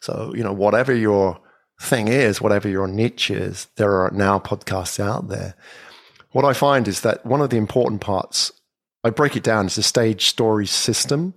So, 0.00 0.32
you 0.34 0.42
know, 0.42 0.52
whatever 0.52 0.92
your 0.92 1.38
thing 1.80 2.08
is, 2.08 2.40
whatever 2.40 2.68
your 2.68 2.88
niche 2.88 3.30
is, 3.30 3.68
there 3.76 4.00
are 4.00 4.10
now 4.10 4.40
podcasts 4.40 4.98
out 4.98 5.28
there. 5.28 5.54
What 6.32 6.44
I 6.44 6.52
find 6.52 6.88
is 6.88 7.02
that 7.02 7.24
one 7.24 7.40
of 7.40 7.50
the 7.50 7.56
important 7.56 8.00
parts 8.00 8.50
I 9.04 9.10
break 9.10 9.36
it 9.36 9.44
down 9.44 9.66
as 9.66 9.78
a 9.78 9.82
stage 9.84 10.26
story 10.26 10.66
system. 10.66 11.34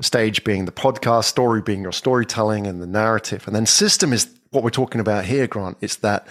Stage 0.00 0.42
being 0.44 0.64
the 0.64 0.72
podcast, 0.72 1.24
story 1.24 1.62
being 1.62 1.82
your 1.82 1.92
storytelling 1.92 2.66
and 2.66 2.82
the 2.82 2.86
narrative. 2.86 3.46
And 3.46 3.56
then 3.56 3.66
system 3.66 4.12
is 4.12 4.37
what 4.50 4.64
we're 4.64 4.70
talking 4.70 5.00
about 5.00 5.24
here, 5.24 5.46
Grant. 5.46 5.76
It's 5.80 5.96
that 5.96 6.26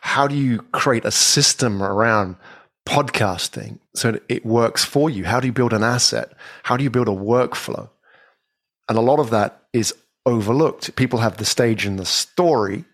how 0.00 0.26
do 0.26 0.34
you 0.34 0.60
create 0.72 1.04
a 1.04 1.10
system 1.10 1.82
around 1.82 2.36
podcasting 2.86 3.78
so 3.94 4.18
it 4.28 4.46
works 4.46 4.84
for 4.84 5.10
you? 5.10 5.24
How 5.24 5.40
do 5.40 5.46
you 5.46 5.52
build 5.52 5.72
an 5.72 5.82
asset? 5.82 6.32
How 6.62 6.76
do 6.76 6.84
you 6.84 6.90
build 6.90 7.08
a 7.08 7.12
workflow? 7.12 7.90
And 8.88 8.96
a 8.96 9.02
lot 9.02 9.20
of 9.20 9.30
that 9.30 9.62
is 9.72 9.94
overlooked. 10.24 10.96
People 10.96 11.18
have 11.18 11.36
the 11.36 11.44
stage 11.44 11.84
and 11.84 11.98
the 11.98 12.06
story. 12.06 12.84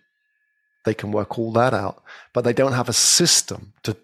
They 0.85 0.95
can 0.95 1.13
work 1.13 1.39
all 1.39 1.53
that 1.53 1.73
out, 1.73 2.03
but 2.33 2.45
they 2.45 2.53
don't 2.53 2.73
have 2.73 2.89
a 2.89 2.93
system 2.93 3.73
to 3.85 3.97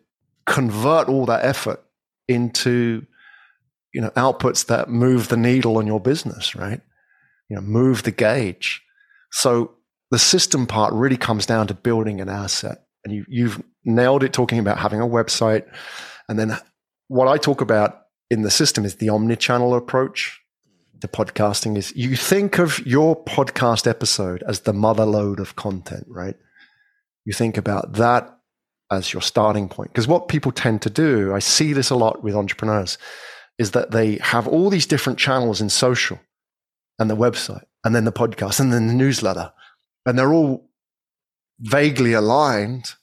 convert 0.46 1.08
all 1.08 1.26
that 1.26 1.44
effort 1.44 1.82
into 2.28 3.06
you 3.92 4.00
know 4.00 4.10
outputs 4.10 4.66
that 4.66 4.88
move 4.88 5.28
the 5.28 5.36
needle 5.36 5.78
on 5.78 5.86
your 5.86 6.00
business 6.00 6.54
right 6.54 6.80
you 7.48 7.56
know 7.56 7.62
move 7.62 8.04
the 8.04 8.10
gauge 8.10 8.82
so 9.32 9.72
the 10.10 10.18
system 10.18 10.66
part 10.66 10.92
really 10.92 11.16
comes 11.16 11.46
down 11.46 11.66
to 11.68 11.74
building 11.74 12.20
an 12.20 12.28
asset. 12.28 12.84
And 13.04 13.14
you, 13.14 13.24
you've 13.28 13.62
nailed 13.84 14.22
it 14.22 14.32
talking 14.32 14.58
about 14.58 14.78
having 14.78 15.00
a 15.00 15.06
website. 15.06 15.64
And 16.28 16.38
then 16.38 16.56
what 17.08 17.28
i 17.28 17.36
talk 17.36 17.60
about 17.60 18.02
in 18.30 18.42
the 18.42 18.50
system 18.50 18.84
is 18.84 18.96
the 18.96 19.08
omni-channel 19.08 19.74
approach 19.74 20.40
to 21.00 21.08
podcasting 21.08 21.76
is 21.76 21.94
you 21.96 22.14
think 22.14 22.58
of 22.58 22.78
your 22.86 23.16
podcast 23.24 23.86
episode 23.86 24.44
as 24.46 24.60
the 24.60 24.72
mother 24.72 25.06
load 25.06 25.40
of 25.40 25.56
content 25.56 26.04
right? 26.08 26.36
You 27.24 27.32
think 27.32 27.56
about 27.56 27.94
that 27.94 28.38
as 28.90 29.12
your 29.12 29.22
starting 29.22 29.68
point. 29.68 29.90
Because 29.90 30.06
what 30.06 30.28
people 30.28 30.52
tend 30.52 30.82
to 30.82 30.90
do 30.90 31.34
i 31.34 31.38
see 31.38 31.72
this 31.72 31.90
a 31.90 31.96
lot 31.96 32.22
with 32.22 32.36
entrepreneurs 32.36 32.98
is 33.58 33.72
that 33.72 33.90
they 33.90 34.16
have 34.22 34.46
all 34.46 34.70
these 34.70 34.86
different 34.86 35.18
channels 35.18 35.60
in 35.60 35.68
social 35.68 36.18
and 36.98 37.10
the 37.10 37.16
website 37.16 37.64
and 37.84 37.94
then 37.94 38.04
the 38.04 38.12
podcast 38.12 38.60
and 38.60 38.72
then 38.72 38.86
the 38.86 38.94
newsletter. 38.94 39.52
And 40.10 40.18
they're 40.18 40.32
all 40.32 40.68
vaguely 41.60 42.12
aligned, 42.12 42.94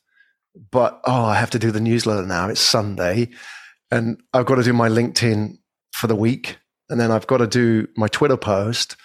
but 0.72 1.00
oh, 1.06 1.26
I 1.26 1.36
have 1.36 1.50
to 1.52 1.60
do 1.60 1.72
the 1.72 1.80
newsletter 1.80 2.26
now. 2.26 2.50
It's 2.50 2.60
Sunday. 2.60 3.30
And 3.90 4.22
I've 4.34 4.46
got 4.46 4.56
to 4.56 4.64
do 4.64 4.74
my 4.74 4.90
LinkedIn 4.90 5.58
for 5.94 6.08
the 6.08 6.16
week. 6.16 6.58
And 6.90 7.00
then 7.00 7.12
I've 7.12 7.28
got 7.28 7.38
to 7.38 7.48
do 7.48 7.88
my 7.96 8.08
Twitter 8.08 8.38
post. 8.38 8.98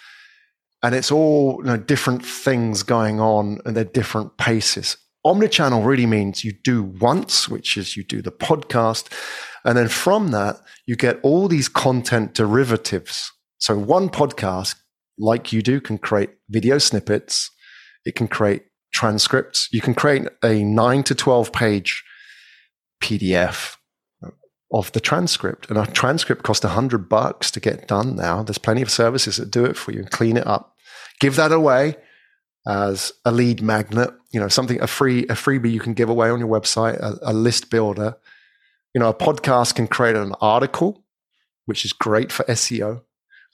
And 0.83 0.93
it's 0.93 1.11
all 1.11 1.59
you 1.59 1.63
know, 1.63 1.77
different 1.77 2.25
things 2.25 2.83
going 2.83 3.21
on 3.21 3.59
and 3.65 3.75
they're 3.75 3.85
different 3.85 4.37
paces. 4.37 4.97
Omnichannel 5.25 5.85
really 5.85 6.05
means 6.05 6.43
you 6.43 6.51
do 6.51 6.83
once, 6.83 7.47
which 7.47 7.77
is 7.77 7.95
you 7.95 8.03
do 8.03 8.21
the 8.21 8.31
podcast 8.31 9.09
and 9.65 9.77
then 9.77 9.87
from 9.87 10.31
that, 10.31 10.57
you 10.85 10.95
get 10.95 11.19
all 11.23 11.47
these 11.47 11.69
content 11.69 12.33
derivatives. 12.33 13.31
So 13.59 13.77
one 13.77 14.09
podcast, 14.09 14.75
like 15.17 15.53
you 15.53 15.61
do, 15.61 15.79
can 15.79 15.97
create 15.97 16.31
video 16.49 16.77
snippets. 16.77 17.49
It 18.05 18.15
can 18.15 18.27
create 18.27 18.63
transcripts. 18.93 19.69
You 19.71 19.81
can 19.81 19.93
create 19.93 20.27
a 20.43 20.63
nine 20.63 21.03
to 21.03 21.15
12 21.15 21.51
page 21.51 22.03
PDF 23.01 23.77
of 24.71 24.91
the 24.93 24.99
transcript. 24.99 25.69
And 25.69 25.77
a 25.77 25.85
transcript 25.85 26.43
costs 26.43 26.65
a 26.65 26.69
hundred 26.69 27.09
bucks 27.09 27.51
to 27.51 27.59
get 27.59 27.87
done 27.87 28.15
now. 28.15 28.43
There's 28.43 28.57
plenty 28.57 28.81
of 28.81 28.89
services 28.89 29.37
that 29.37 29.51
do 29.51 29.65
it 29.65 29.77
for 29.77 29.91
you 29.91 29.99
and 29.99 30.11
clean 30.11 30.37
it 30.37 30.47
up. 30.47 30.75
Give 31.19 31.35
that 31.35 31.51
away 31.51 31.95
as 32.67 33.11
a 33.25 33.31
lead 33.31 33.61
magnet, 33.61 34.11
you 34.31 34.39
know, 34.39 34.47
something, 34.47 34.81
a 34.81 34.87
free, 34.87 35.23
a 35.23 35.33
freebie 35.33 35.71
you 35.71 35.79
can 35.79 35.93
give 35.93 36.09
away 36.09 36.29
on 36.29 36.39
your 36.39 36.47
website, 36.47 36.97
a, 36.99 37.17
a 37.21 37.33
list 37.33 37.69
builder 37.69 38.15
you 38.93 38.99
know, 38.99 39.09
a 39.09 39.13
podcast 39.13 39.75
can 39.75 39.87
create 39.87 40.15
an 40.15 40.33
article, 40.39 41.03
which 41.65 41.83
is 41.83 41.93
great 41.93 42.31
for 42.31 42.43
SEO. 42.45 43.01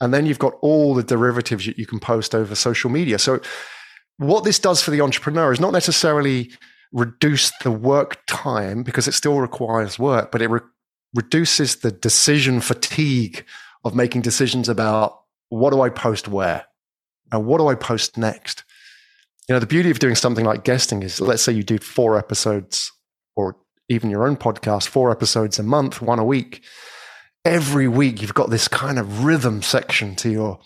And 0.00 0.12
then 0.14 0.26
you've 0.26 0.38
got 0.38 0.54
all 0.60 0.94
the 0.94 1.02
derivatives 1.02 1.66
that 1.66 1.78
you 1.78 1.86
can 1.86 1.98
post 1.98 2.34
over 2.34 2.54
social 2.54 2.90
media. 2.90 3.18
So, 3.18 3.40
what 4.20 4.44
this 4.44 4.58
does 4.58 4.82
for 4.82 4.90
the 4.90 5.00
entrepreneur 5.00 5.50
is 5.50 5.60
not 5.60 5.72
necessarily 5.72 6.50
reduce 6.92 7.50
the 7.62 7.70
work 7.70 8.18
time 8.26 8.82
because 8.82 9.08
it 9.08 9.12
still 9.12 9.40
requires 9.40 9.98
work, 9.98 10.30
but 10.30 10.42
it 10.42 10.50
re- 10.50 10.60
reduces 11.14 11.76
the 11.76 11.90
decision 11.90 12.60
fatigue 12.60 13.46
of 13.82 13.94
making 13.94 14.20
decisions 14.20 14.68
about 14.68 15.22
what 15.48 15.72
do 15.72 15.80
I 15.80 15.88
post 15.88 16.28
where 16.28 16.66
and 17.32 17.46
what 17.46 17.58
do 17.58 17.68
I 17.68 17.74
post 17.74 18.18
next. 18.18 18.62
You 19.48 19.54
know, 19.54 19.58
the 19.58 19.66
beauty 19.66 19.90
of 19.90 20.00
doing 20.00 20.14
something 20.14 20.44
like 20.44 20.64
guesting 20.64 21.02
is 21.02 21.18
let's 21.18 21.42
say 21.42 21.52
you 21.52 21.62
do 21.62 21.78
four 21.78 22.18
episodes 22.18 22.92
or 23.36 23.56
even 23.88 24.10
your 24.10 24.26
own 24.26 24.36
podcast, 24.36 24.86
four 24.86 25.10
episodes 25.10 25.58
a 25.58 25.62
month, 25.62 26.02
one 26.02 26.18
a 26.18 26.24
week. 26.24 26.62
Every 27.46 27.88
week 27.88 28.20
you've 28.20 28.34
got 28.34 28.50
this 28.50 28.68
kind 28.68 28.98
of 28.98 29.24
rhythm 29.24 29.62
section 29.62 30.14
to 30.16 30.30
your 30.30 30.60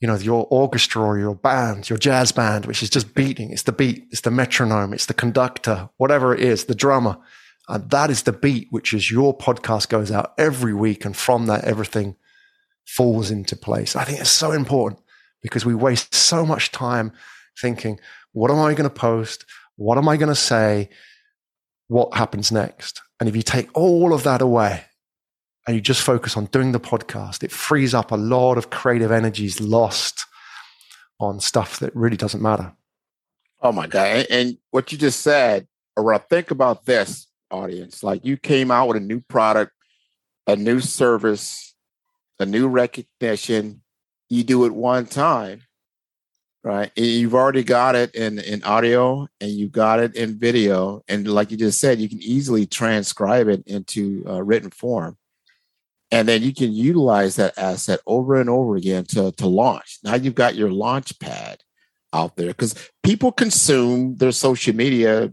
you 0.00 0.06
know, 0.06 0.16
your 0.16 0.46
orchestra 0.50 1.02
or 1.02 1.18
your 1.18 1.34
band, 1.34 1.90
your 1.90 1.98
jazz 1.98 2.30
band, 2.32 2.66
which 2.66 2.82
is 2.82 2.90
just 2.90 3.14
beating. 3.14 3.50
It's 3.50 3.64
the 3.64 3.72
beat, 3.72 4.06
it's 4.10 4.20
the 4.20 4.30
metronome, 4.30 4.92
it's 4.92 5.06
the 5.06 5.14
conductor, 5.14 5.90
whatever 5.96 6.34
it 6.34 6.40
is, 6.40 6.64
the 6.64 6.74
drummer. 6.74 7.18
And 7.68 7.90
that 7.90 8.10
is 8.10 8.22
the 8.22 8.32
beat, 8.32 8.68
which 8.70 8.94
is 8.94 9.10
your 9.10 9.36
podcast 9.36 9.88
goes 9.88 10.10
out 10.10 10.34
every 10.38 10.72
week. 10.72 11.04
And 11.04 11.16
from 11.16 11.46
that, 11.46 11.64
everything 11.64 12.16
falls 12.86 13.30
into 13.30 13.56
place. 13.56 13.96
I 13.96 14.04
think 14.04 14.20
it's 14.20 14.30
so 14.30 14.52
important 14.52 15.02
because 15.42 15.66
we 15.66 15.74
waste 15.74 16.14
so 16.14 16.46
much 16.46 16.70
time 16.70 17.12
thinking, 17.60 18.00
what 18.32 18.50
am 18.50 18.58
I 18.58 18.74
going 18.74 18.88
to 18.88 18.94
post? 18.94 19.44
What 19.76 19.98
am 19.98 20.08
I 20.08 20.16
going 20.16 20.30
to 20.30 20.34
say? 20.34 20.88
What 21.88 22.14
happens 22.14 22.50
next? 22.52 23.02
And 23.20 23.28
if 23.28 23.36
you 23.36 23.42
take 23.42 23.68
all 23.76 24.14
of 24.14 24.22
that 24.22 24.40
away 24.40 24.84
and 25.68 25.74
you 25.74 25.82
just 25.82 26.00
focus 26.00 26.34
on 26.34 26.46
doing 26.46 26.72
the 26.72 26.80
podcast, 26.80 27.44
it 27.44 27.52
frees 27.52 27.92
up 27.92 28.10
a 28.10 28.16
lot 28.16 28.56
of 28.56 28.70
creative 28.70 29.12
energies 29.12 29.60
lost 29.60 30.24
on 31.20 31.40
stuff 31.40 31.78
that 31.80 31.94
really 31.94 32.16
doesn't 32.16 32.40
matter. 32.42 32.72
Oh 33.60 33.70
my 33.70 33.86
God. 33.86 34.26
And 34.30 34.56
what 34.70 34.92
you 34.92 34.96
just 34.96 35.20
said, 35.20 35.68
around 35.94 36.22
think 36.30 36.50
about 36.50 36.86
this 36.86 37.26
audience. 37.50 38.02
Like 38.02 38.24
you 38.24 38.38
came 38.38 38.70
out 38.70 38.88
with 38.88 38.96
a 38.96 39.00
new 39.00 39.20
product, 39.20 39.72
a 40.46 40.56
new 40.56 40.80
service, 40.80 41.74
a 42.40 42.46
new 42.46 42.66
recognition. 42.66 43.82
You 44.30 44.44
do 44.44 44.64
it 44.64 44.74
one 44.74 45.04
time, 45.04 45.64
right? 46.64 46.90
And 46.96 47.04
you've 47.04 47.34
already 47.34 47.62
got 47.62 47.94
it 47.94 48.14
in, 48.14 48.38
in 48.38 48.64
audio 48.64 49.28
and 49.38 49.50
you 49.50 49.68
got 49.68 50.00
it 50.00 50.16
in 50.16 50.38
video. 50.38 51.02
And 51.08 51.28
like 51.28 51.50
you 51.50 51.58
just 51.58 51.78
said, 51.78 52.00
you 52.00 52.08
can 52.08 52.22
easily 52.22 52.64
transcribe 52.64 53.48
it 53.48 53.64
into 53.66 54.24
uh, 54.26 54.42
written 54.42 54.70
form 54.70 55.18
and 56.10 56.26
then 56.26 56.42
you 56.42 56.54
can 56.54 56.72
utilize 56.72 57.36
that 57.36 57.58
asset 57.58 58.00
over 58.06 58.40
and 58.40 58.48
over 58.48 58.76
again 58.76 59.04
to, 59.06 59.32
to 59.32 59.46
launch. 59.46 59.98
Now 60.02 60.14
you've 60.14 60.34
got 60.34 60.54
your 60.54 60.70
launch 60.70 61.18
pad 61.18 61.60
out 62.12 62.36
there 62.36 62.48
because 62.48 62.90
people 63.02 63.30
consume 63.30 64.16
their 64.16 64.32
social 64.32 64.74
media 64.74 65.32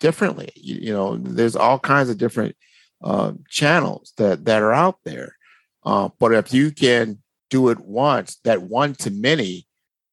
differently. 0.00 0.50
You, 0.56 0.74
you, 0.76 0.92
know, 0.92 1.16
there's 1.16 1.56
all 1.56 1.78
kinds 1.78 2.10
of 2.10 2.18
different 2.18 2.54
uh, 3.02 3.32
channels 3.48 4.12
that 4.18 4.44
that 4.44 4.62
are 4.62 4.72
out 4.72 4.98
there. 5.04 5.36
Uh, 5.84 6.10
but 6.18 6.34
if 6.34 6.52
you 6.52 6.70
can 6.70 7.22
do 7.48 7.70
it 7.70 7.80
once, 7.80 8.36
that 8.44 8.62
one 8.62 8.94
to 8.94 9.10
many 9.10 9.66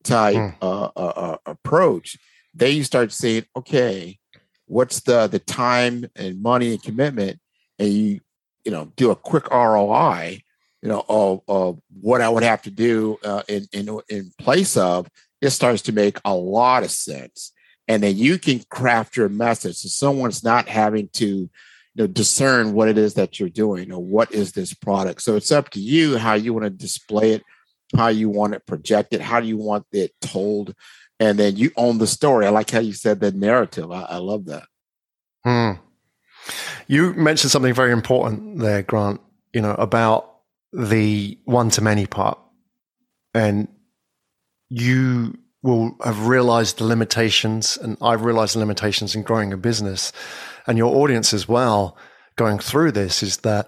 type 0.03 0.35
mm. 0.35 0.55
uh, 0.61 0.89
uh, 0.95 1.37
approach, 1.45 2.17
then 2.53 2.75
you 2.75 2.83
start 2.83 3.11
saying, 3.11 3.43
okay, 3.57 4.17
what's 4.65 5.01
the 5.01 5.27
the 5.27 5.39
time 5.39 6.05
and 6.15 6.41
money 6.41 6.71
and 6.71 6.81
commitment, 6.81 7.39
and 7.77 7.89
you 7.89 8.19
you 8.67 8.73
know 8.73 8.91
do 8.97 9.11
a 9.11 9.15
quick 9.15 9.49
ROI, 9.49 10.43
you 10.81 10.89
know, 10.89 11.05
of, 11.07 11.41
of 11.47 11.79
what 12.01 12.19
I 12.19 12.27
would 12.27 12.43
have 12.43 12.61
to 12.63 12.69
do 12.69 13.17
uh, 13.23 13.41
in 13.47 13.65
in 13.71 13.97
in 14.09 14.33
place 14.37 14.75
of, 14.75 15.07
it 15.41 15.51
starts 15.51 15.83
to 15.83 15.93
make 15.93 16.19
a 16.25 16.35
lot 16.35 16.83
of 16.83 16.91
sense, 16.91 17.53
and 17.87 18.03
then 18.03 18.17
you 18.17 18.37
can 18.37 18.59
craft 18.69 19.15
your 19.15 19.29
message 19.29 19.77
so 19.77 19.87
someone's 19.87 20.43
not 20.43 20.67
having 20.67 21.07
to 21.13 21.25
you 21.25 21.49
know 21.95 22.07
discern 22.07 22.73
what 22.73 22.89
it 22.89 22.97
is 22.97 23.13
that 23.13 23.39
you're 23.39 23.47
doing 23.47 23.89
or 23.89 24.03
what 24.03 24.33
is 24.33 24.51
this 24.51 24.73
product. 24.73 25.21
So 25.21 25.37
it's 25.37 25.51
up 25.51 25.69
to 25.69 25.79
you 25.79 26.17
how 26.17 26.33
you 26.33 26.53
want 26.53 26.65
to 26.65 26.69
display 26.69 27.31
it, 27.31 27.43
how 27.95 28.09
you 28.09 28.29
want 28.29 28.53
it 28.53 28.65
projected, 28.65 29.21
how 29.21 29.39
do 29.39 29.47
you 29.47 29.57
want 29.57 29.85
it 29.93 30.11
told, 30.19 30.75
and 31.21 31.39
then 31.39 31.55
you 31.55 31.71
own 31.77 31.99
the 31.99 32.07
story. 32.07 32.45
I 32.45 32.49
like 32.49 32.69
how 32.69 32.79
you 32.79 32.91
said 32.91 33.21
the 33.21 33.31
narrative. 33.31 33.93
I, 33.93 34.01
I 34.01 34.17
love 34.17 34.47
that. 34.47 34.65
Hmm. 35.45 35.86
You 36.87 37.13
mentioned 37.13 37.51
something 37.51 37.73
very 37.73 37.91
important 37.91 38.59
there, 38.59 38.81
Grant, 38.81 39.21
you 39.53 39.61
know, 39.61 39.73
about 39.73 40.33
the 40.71 41.37
one 41.45 41.69
to 41.71 41.81
many 41.81 42.05
part. 42.05 42.39
And 43.33 43.67
you 44.69 45.37
will 45.63 45.95
have 46.03 46.27
realized 46.27 46.77
the 46.77 46.85
limitations, 46.85 47.77
and 47.77 47.97
I've 48.01 48.23
realized 48.23 48.55
the 48.55 48.59
limitations 48.59 49.15
in 49.15 49.23
growing 49.23 49.51
a 49.53 49.57
business, 49.57 50.13
and 50.65 50.77
your 50.77 50.95
audience 50.95 51.33
as 51.33 51.47
well 51.47 51.97
going 52.35 52.59
through 52.59 52.91
this 52.91 53.23
is 53.23 53.37
that 53.37 53.67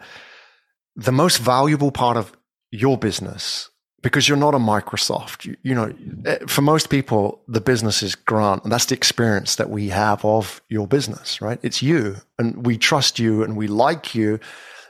the 0.96 1.12
most 1.12 1.38
valuable 1.38 1.92
part 1.92 2.18
of 2.18 2.32
your 2.72 2.98
business 2.98 3.70
because 4.02 4.28
you're 4.28 4.38
not 4.38 4.56
a 4.56 4.60
Microsoft. 4.60 5.46
You, 5.46 5.56
you, 5.64 5.76
know, 5.76 5.94
eh, 6.26 6.40
for 6.48 6.62
most 6.62 6.90
people, 6.90 7.42
the 7.48 7.62
business 7.62 8.02
is 8.02 8.16
Grant, 8.16 8.64
and 8.64 8.72
that's 8.72 8.86
the 8.86 8.96
experience 8.96 9.56
that 9.56 9.70
we 9.70 9.90
have 9.90 10.24
of 10.24 10.62
your 10.70 10.88
business, 10.88 11.42
right? 11.42 11.60
It's 11.62 11.82
you, 11.82 12.18
and 12.38 12.66
we 12.66 12.78
trust 12.78 13.20
you, 13.20 13.44
and 13.44 13.58
we 13.58 13.68
like 13.68 14.16
you, 14.16 14.40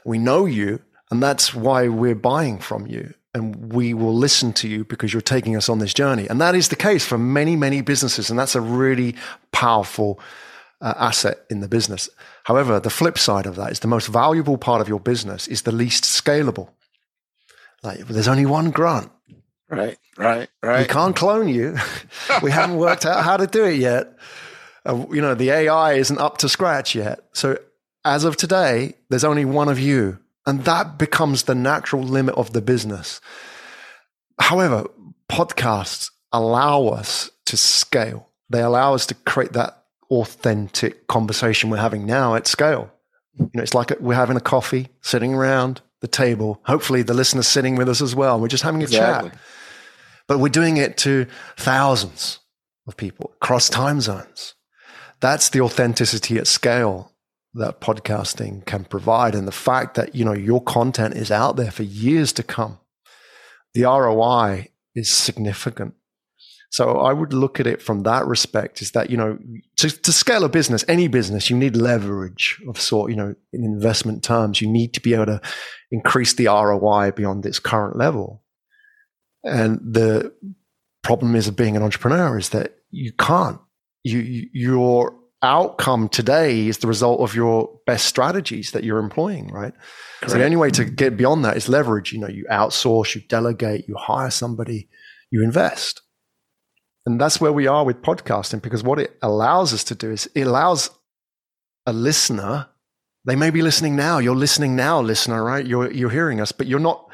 we 0.04 0.18
know 0.18 0.46
you, 0.46 0.80
and 1.10 1.22
that's 1.22 1.54
why 1.54 1.88
we're 1.88 2.14
buying 2.14 2.58
from 2.58 2.86
you. 2.86 3.14
And 3.32 3.72
we 3.72 3.94
will 3.94 4.14
listen 4.14 4.52
to 4.54 4.68
you 4.68 4.84
because 4.84 5.12
you're 5.12 5.20
taking 5.20 5.54
us 5.56 5.68
on 5.68 5.78
this 5.78 5.94
journey. 5.94 6.26
And 6.28 6.40
that 6.40 6.56
is 6.56 6.68
the 6.68 6.76
case 6.76 7.04
for 7.04 7.16
many, 7.16 7.54
many 7.54 7.80
businesses. 7.80 8.28
And 8.28 8.36
that's 8.36 8.56
a 8.56 8.60
really 8.60 9.14
powerful 9.52 10.18
uh, 10.80 10.94
asset 10.96 11.44
in 11.48 11.60
the 11.60 11.68
business. 11.68 12.08
However, 12.44 12.80
the 12.80 12.90
flip 12.90 13.18
side 13.18 13.46
of 13.46 13.54
that 13.54 13.70
is 13.70 13.80
the 13.80 13.88
most 13.88 14.08
valuable 14.08 14.58
part 14.58 14.80
of 14.80 14.88
your 14.88 14.98
business 14.98 15.46
is 15.46 15.62
the 15.62 15.72
least 15.72 16.04
scalable. 16.04 16.70
Like, 17.82 18.06
there's 18.06 18.28
only 18.28 18.46
one 18.46 18.70
Grant. 18.70 19.10
Right, 19.68 19.98
right, 20.18 20.48
right. 20.62 20.80
We 20.80 20.92
can't 20.92 21.14
clone 21.14 21.48
you. 21.48 21.76
we 22.42 22.50
haven't 22.50 22.76
worked 22.76 23.06
out 23.06 23.24
how 23.24 23.36
to 23.36 23.46
do 23.46 23.64
it 23.64 23.76
yet. 23.76 24.18
Uh, 24.84 25.06
you 25.10 25.20
know, 25.20 25.34
the 25.34 25.50
AI 25.50 25.92
isn't 25.92 26.18
up 26.18 26.38
to 26.38 26.48
scratch 26.48 26.94
yet. 26.94 27.20
So, 27.32 27.58
as 28.04 28.24
of 28.24 28.36
today, 28.36 28.94
there's 29.10 29.24
only 29.24 29.44
one 29.44 29.68
of 29.68 29.78
you. 29.78 30.18
And 30.46 30.64
that 30.64 30.98
becomes 30.98 31.44
the 31.44 31.54
natural 31.54 32.02
limit 32.02 32.34
of 32.34 32.52
the 32.52 32.62
business. 32.62 33.20
However, 34.40 34.86
podcasts 35.30 36.10
allow 36.32 36.88
us 36.88 37.30
to 37.46 37.56
scale, 37.56 38.28
they 38.48 38.62
allow 38.62 38.94
us 38.94 39.06
to 39.06 39.14
create 39.14 39.52
that 39.52 39.84
authentic 40.10 41.06
conversation 41.06 41.70
we're 41.70 41.76
having 41.76 42.06
now 42.06 42.34
at 42.34 42.46
scale. 42.46 42.90
You 43.38 43.50
know, 43.54 43.62
it's 43.62 43.74
like 43.74 43.92
we're 44.00 44.14
having 44.14 44.36
a 44.36 44.40
coffee, 44.40 44.88
sitting 45.02 45.34
around, 45.34 45.82
the 46.00 46.08
table. 46.08 46.60
Hopefully, 46.64 47.02
the 47.02 47.14
listener's 47.14 47.48
sitting 47.48 47.76
with 47.76 47.88
us 47.88 48.00
as 48.00 48.14
well. 48.14 48.40
We're 48.40 48.48
just 48.48 48.62
having 48.62 48.82
a 48.82 48.84
exactly. 48.84 49.30
chat. 49.30 49.38
But 50.26 50.38
we're 50.38 50.48
doing 50.48 50.76
it 50.76 50.96
to 50.98 51.26
thousands 51.56 52.38
of 52.86 52.96
people 52.96 53.32
across 53.42 53.68
time 53.68 54.00
zones. 54.00 54.54
That's 55.20 55.48
the 55.48 55.60
authenticity 55.60 56.38
at 56.38 56.46
scale 56.46 57.12
that 57.54 57.80
podcasting 57.80 58.64
can 58.64 58.84
provide. 58.84 59.34
And 59.34 59.46
the 59.46 59.52
fact 59.52 59.94
that, 59.96 60.14
you 60.14 60.24
know, 60.24 60.32
your 60.32 60.62
content 60.62 61.14
is 61.14 61.30
out 61.30 61.56
there 61.56 61.70
for 61.70 61.82
years 61.82 62.32
to 62.34 62.42
come. 62.42 62.78
The 63.74 63.82
ROI 63.82 64.68
is 64.94 65.14
significant. 65.14 65.94
So 66.70 66.98
I 66.98 67.12
would 67.12 67.32
look 67.32 67.58
at 67.58 67.66
it 67.66 67.82
from 67.82 68.04
that 68.04 68.26
respect 68.26 68.80
is 68.80 68.92
that, 68.92 69.10
you 69.10 69.16
know, 69.16 69.36
to, 69.76 69.90
to, 69.90 70.12
scale 70.12 70.44
a 70.44 70.48
business, 70.48 70.84
any 70.86 71.08
business, 71.08 71.50
you 71.50 71.56
need 71.56 71.74
leverage 71.74 72.60
of 72.68 72.80
sort, 72.80 73.10
you 73.10 73.16
know, 73.16 73.34
in 73.52 73.64
investment 73.64 74.22
terms, 74.22 74.60
you 74.60 74.68
need 74.68 74.94
to 74.94 75.00
be 75.00 75.14
able 75.14 75.26
to 75.26 75.40
increase 75.90 76.34
the 76.34 76.46
ROI 76.46 77.10
beyond 77.10 77.44
its 77.44 77.58
current 77.58 77.96
level. 77.96 78.44
And 79.42 79.80
the 79.80 80.32
problem 81.02 81.34
is 81.34 81.48
of 81.48 81.56
being 81.56 81.76
an 81.76 81.82
entrepreneur 81.82 82.38
is 82.38 82.50
that 82.50 82.76
you 82.90 83.12
can't. 83.14 83.58
You, 84.04 84.20
you, 84.20 84.48
your 84.52 85.16
outcome 85.42 86.08
today 86.08 86.68
is 86.68 86.78
the 86.78 86.86
result 86.86 87.20
of 87.20 87.34
your 87.34 87.80
best 87.84 88.06
strategies 88.06 88.70
that 88.72 88.84
you're 88.84 88.98
employing, 88.98 89.48
right? 89.48 89.72
Correct. 90.20 90.32
So 90.32 90.38
the 90.38 90.44
only 90.44 90.56
way 90.56 90.70
to 90.70 90.84
get 90.84 91.16
beyond 91.16 91.44
that 91.44 91.56
is 91.56 91.68
leverage. 91.68 92.12
You 92.12 92.20
know, 92.20 92.28
you 92.28 92.46
outsource, 92.50 93.16
you 93.16 93.22
delegate, 93.22 93.88
you 93.88 93.96
hire 93.96 94.30
somebody, 94.30 94.88
you 95.32 95.42
invest. 95.42 96.02
And 97.06 97.20
that's 97.20 97.40
where 97.40 97.52
we 97.52 97.66
are 97.66 97.84
with 97.84 98.02
podcasting 98.02 98.62
because 98.62 98.82
what 98.82 98.98
it 98.98 99.16
allows 99.22 99.72
us 99.72 99.84
to 99.84 99.94
do 99.94 100.10
is 100.10 100.30
it 100.34 100.46
allows 100.46 100.90
a 101.86 101.92
listener, 101.92 102.68
they 103.24 103.36
may 103.36 103.50
be 103.50 103.62
listening 103.62 103.96
now. 103.96 104.18
You're 104.18 104.36
listening 104.36 104.76
now, 104.76 105.00
listener, 105.00 105.42
right? 105.42 105.66
You're, 105.66 105.90
you're 105.90 106.10
hearing 106.10 106.40
us, 106.40 106.52
but 106.52 106.66
you're 106.66 106.78
not, 106.78 107.10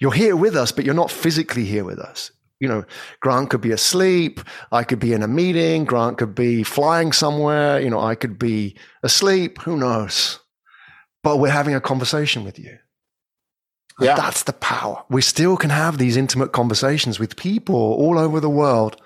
you're 0.00 0.12
here 0.12 0.36
with 0.36 0.56
us, 0.56 0.72
but 0.72 0.84
you're 0.84 0.94
not 0.94 1.10
physically 1.10 1.64
here 1.64 1.84
with 1.84 1.98
us. 1.98 2.32
You 2.58 2.68
know, 2.68 2.84
Grant 3.20 3.50
could 3.50 3.62
be 3.62 3.70
asleep. 3.70 4.40
I 4.70 4.84
could 4.84 4.98
be 4.98 5.14
in 5.14 5.22
a 5.22 5.28
meeting. 5.28 5.84
Grant 5.84 6.18
could 6.18 6.34
be 6.34 6.62
flying 6.62 7.12
somewhere. 7.12 7.80
You 7.80 7.88
know, 7.88 8.00
I 8.00 8.14
could 8.14 8.38
be 8.38 8.76
asleep. 9.02 9.58
Who 9.62 9.78
knows? 9.78 10.38
But 11.22 11.38
we're 11.38 11.50
having 11.50 11.74
a 11.74 11.80
conversation 11.80 12.44
with 12.44 12.58
you. 12.58 12.78
Yeah. 13.98 14.14
That's 14.14 14.42
the 14.42 14.52
power. 14.52 15.04
We 15.08 15.22
still 15.22 15.56
can 15.56 15.70
have 15.70 15.98
these 15.98 16.16
intimate 16.16 16.52
conversations 16.52 17.18
with 17.18 17.36
people 17.36 17.74
all 17.74 18.18
over 18.18 18.40
the 18.40 18.50
world 18.50 19.00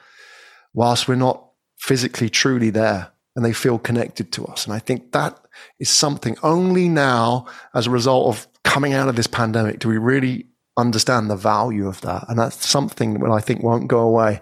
whilst 0.75 1.09
we're 1.09 1.15
not 1.15 1.45
physically 1.79 2.29
truly 2.29 2.71
there 2.71 3.11
and 3.37 3.45
they 3.45 3.53
feel 3.53 3.79
connected 3.79 4.33
to 4.33 4.45
us. 4.47 4.65
And 4.65 4.75
I 4.75 4.79
think 4.79 5.13
that 5.13 5.39
is 5.81 5.89
something 5.89 6.37
only 6.43 6.89
now, 6.89 7.47
as 7.75 7.87
a 7.87 7.91
result 7.91 8.35
of 8.35 8.47
coming 8.63 8.93
out 8.93 9.09
of 9.09 9.17
this 9.17 9.27
pandemic, 9.27 9.79
do 9.79 9.89
we 9.89 9.99
really 9.99 10.47
understand 10.77 11.31
the 11.31 11.37
value 11.37 11.87
of 11.87 12.01
that. 12.01 12.25
And 12.29 12.39
that's 12.39 12.69
something 12.69 13.21
that 13.21 13.31
I 13.31 13.41
think 13.41 13.63
won't 13.63 13.89
go 13.89 14.01
away 14.01 14.41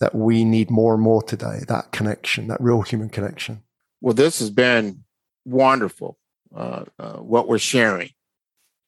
that 0.00 0.14
we 0.14 0.44
need 0.44 0.70
more 0.70 0.94
and 0.94 1.02
more 1.02 1.22
today, 1.22 1.60
that 1.68 1.92
connection, 1.92 2.48
that 2.48 2.60
real 2.60 2.82
human 2.82 3.08
connection. 3.08 3.62
Well, 4.00 4.14
this 4.14 4.40
has 4.40 4.50
been 4.50 5.04
wonderful, 5.44 6.18
uh, 6.54 6.84
uh, 6.98 7.18
what 7.18 7.48
we're 7.48 7.58
sharing. 7.58 8.10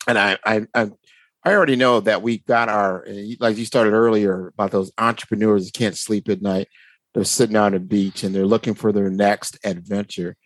And 0.07 0.19
I, 0.19 0.39
I, 0.45 0.67
I, 0.75 0.91
I 1.45 1.53
already 1.53 1.77
know 1.77 2.01
that 2.01 2.23
we 2.23 2.39
got 2.39 2.69
our, 2.69 3.07
like 3.39 3.59
you 3.59 3.65
started 3.65 3.93
earlier 3.93 4.49
about 4.49 4.71
those 4.71 4.93
entrepreneurs 4.97 5.67
that 5.67 5.75
can't 5.75 5.97
sleep 5.97 6.29
at 6.29 6.41
night. 6.41 6.69
They're 7.13 7.25
sitting 7.25 7.57
on 7.57 7.75
a 7.75 7.79
beach 7.79 8.25
and 8.25 8.35
they're 8.35 8.47
looking 8.47 8.75
for 8.75 8.93
their 8.93 9.11
next 9.11 9.59
adventure. 9.65 10.37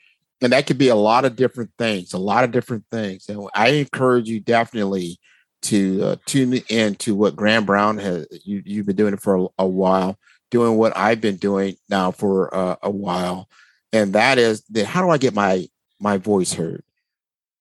And 0.40 0.52
that 0.52 0.66
could 0.66 0.78
be 0.78 0.88
a 0.88 0.96
lot 0.96 1.24
of 1.24 1.36
different 1.36 1.70
things, 1.78 2.12
a 2.12 2.18
lot 2.18 2.44
of 2.44 2.50
different 2.50 2.84
things. 2.90 3.28
And 3.28 3.48
I 3.54 3.68
encourage 3.70 4.28
you 4.28 4.40
definitely 4.40 5.18
to 5.62 6.02
uh, 6.04 6.16
tune 6.26 6.54
in 6.68 6.94
to 6.96 7.14
what 7.14 7.36
Graham 7.36 7.64
Brown 7.64 7.98
has, 7.98 8.26
you, 8.44 8.62
you've 8.64 8.86
been 8.86 8.96
doing 8.96 9.14
it 9.14 9.20
for 9.20 9.36
a, 9.36 9.46
a 9.60 9.66
while 9.66 10.18
doing 10.50 10.76
what 10.76 10.96
I've 10.96 11.20
been 11.20 11.36
doing 11.36 11.76
now 11.88 12.10
for 12.10 12.54
uh, 12.54 12.76
a 12.82 12.90
while, 12.90 13.48
and 13.92 14.12
that 14.14 14.38
is 14.38 14.62
that 14.70 14.86
how 14.86 15.02
do 15.02 15.10
I 15.10 15.18
get 15.18 15.34
my 15.34 15.66
my 16.00 16.16
voice 16.16 16.52
heard? 16.52 16.82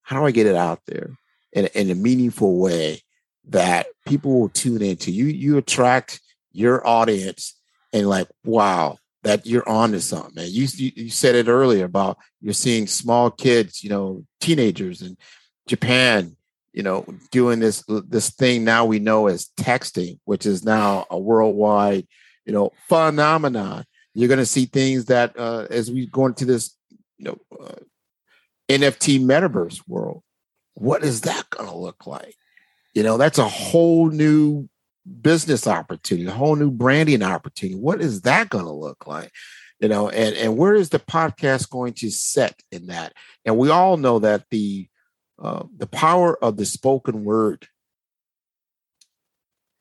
How 0.04 0.20
do 0.20 0.26
I 0.26 0.32
get 0.32 0.48
it 0.48 0.56
out 0.56 0.82
there 0.86 1.18
in, 1.52 1.66
in 1.68 1.90
a 1.90 1.96
meaningful 1.96 2.60
way 2.60 3.02
that 3.50 3.88
people 4.06 4.40
will 4.40 4.50
tune 4.50 4.82
into? 4.82 5.12
You 5.12 5.26
you 5.26 5.58
attract 5.58 6.22
your 6.52 6.86
audience 6.88 7.56
and 7.94 8.10
like 8.10 8.28
wow 8.44 8.98
that 9.24 9.46
you're 9.46 9.68
on 9.68 9.92
to 9.92 10.00
something. 10.00 10.36
Man. 10.36 10.48
You, 10.50 10.68
you 10.78 11.10
said 11.10 11.36
it 11.36 11.48
earlier 11.48 11.86
about 11.86 12.18
you're 12.42 12.54
seeing 12.54 12.88
small 12.88 13.30
kids, 13.30 13.84
you 13.84 13.90
know, 13.90 14.24
teenagers 14.40 15.02
in 15.02 15.18
Japan 15.68 16.36
you 16.74 16.84
know 16.84 17.06
doing 17.32 17.60
this 17.60 17.84
this 17.88 18.30
thing 18.30 18.64
now 18.64 18.86
we 18.86 19.00
know 19.00 19.26
as 19.26 19.50
texting 19.58 20.20
which 20.26 20.46
is 20.46 20.64
now 20.64 21.08
a 21.10 21.18
worldwide 21.18 22.06
you 22.48 22.54
know, 22.54 22.72
phenomenon. 22.88 23.86
You're 24.16 24.30
going 24.30 24.40
to 24.40 24.46
see 24.46 24.66
things 24.66 25.06
that 25.06 25.38
uh, 25.38 25.68
as 25.70 25.92
we 25.92 26.08
go 26.08 26.26
into 26.26 26.46
this, 26.46 26.76
you 27.18 27.26
know, 27.26 27.38
uh, 27.62 27.76
NFT 28.70 29.20
metaverse 29.24 29.82
world, 29.88 30.24
what 30.74 31.04
is 31.04 31.22
that 31.22 31.50
going 31.52 31.70
to 31.70 31.76
look 31.76 32.08
like? 32.08 32.34
You 32.98 33.04
know, 33.04 33.18
that's 33.18 33.38
a 33.38 33.48
whole 33.48 34.10
new 34.10 34.68
business 35.22 35.68
opportunity, 35.68 36.28
a 36.28 36.32
whole 36.32 36.56
new 36.56 36.72
branding 36.72 37.22
opportunity. 37.22 37.80
What 37.80 38.02
is 38.02 38.22
that 38.22 38.50
going 38.50 38.66
to 38.66 38.72
look 38.72 39.06
like? 39.06 39.32
You 39.80 39.88
know, 39.88 40.10
and 40.10 40.36
and 40.36 40.58
where 40.58 40.74
is 40.74 40.90
the 40.90 41.00
podcast 41.00 41.70
going 41.70 41.94
to 41.94 42.10
set 42.10 42.60
in 42.72 42.88
that? 42.88 43.14
And 43.46 43.58
we 43.58 43.70
all 43.70 43.98
know 43.98 44.18
that 44.20 44.46
the 44.50 44.88
uh, 45.38 45.66
the 45.78 45.86
power 45.86 46.44
of 46.44 46.58
the 46.58 46.66
spoken 46.66 47.24
word 47.24 47.68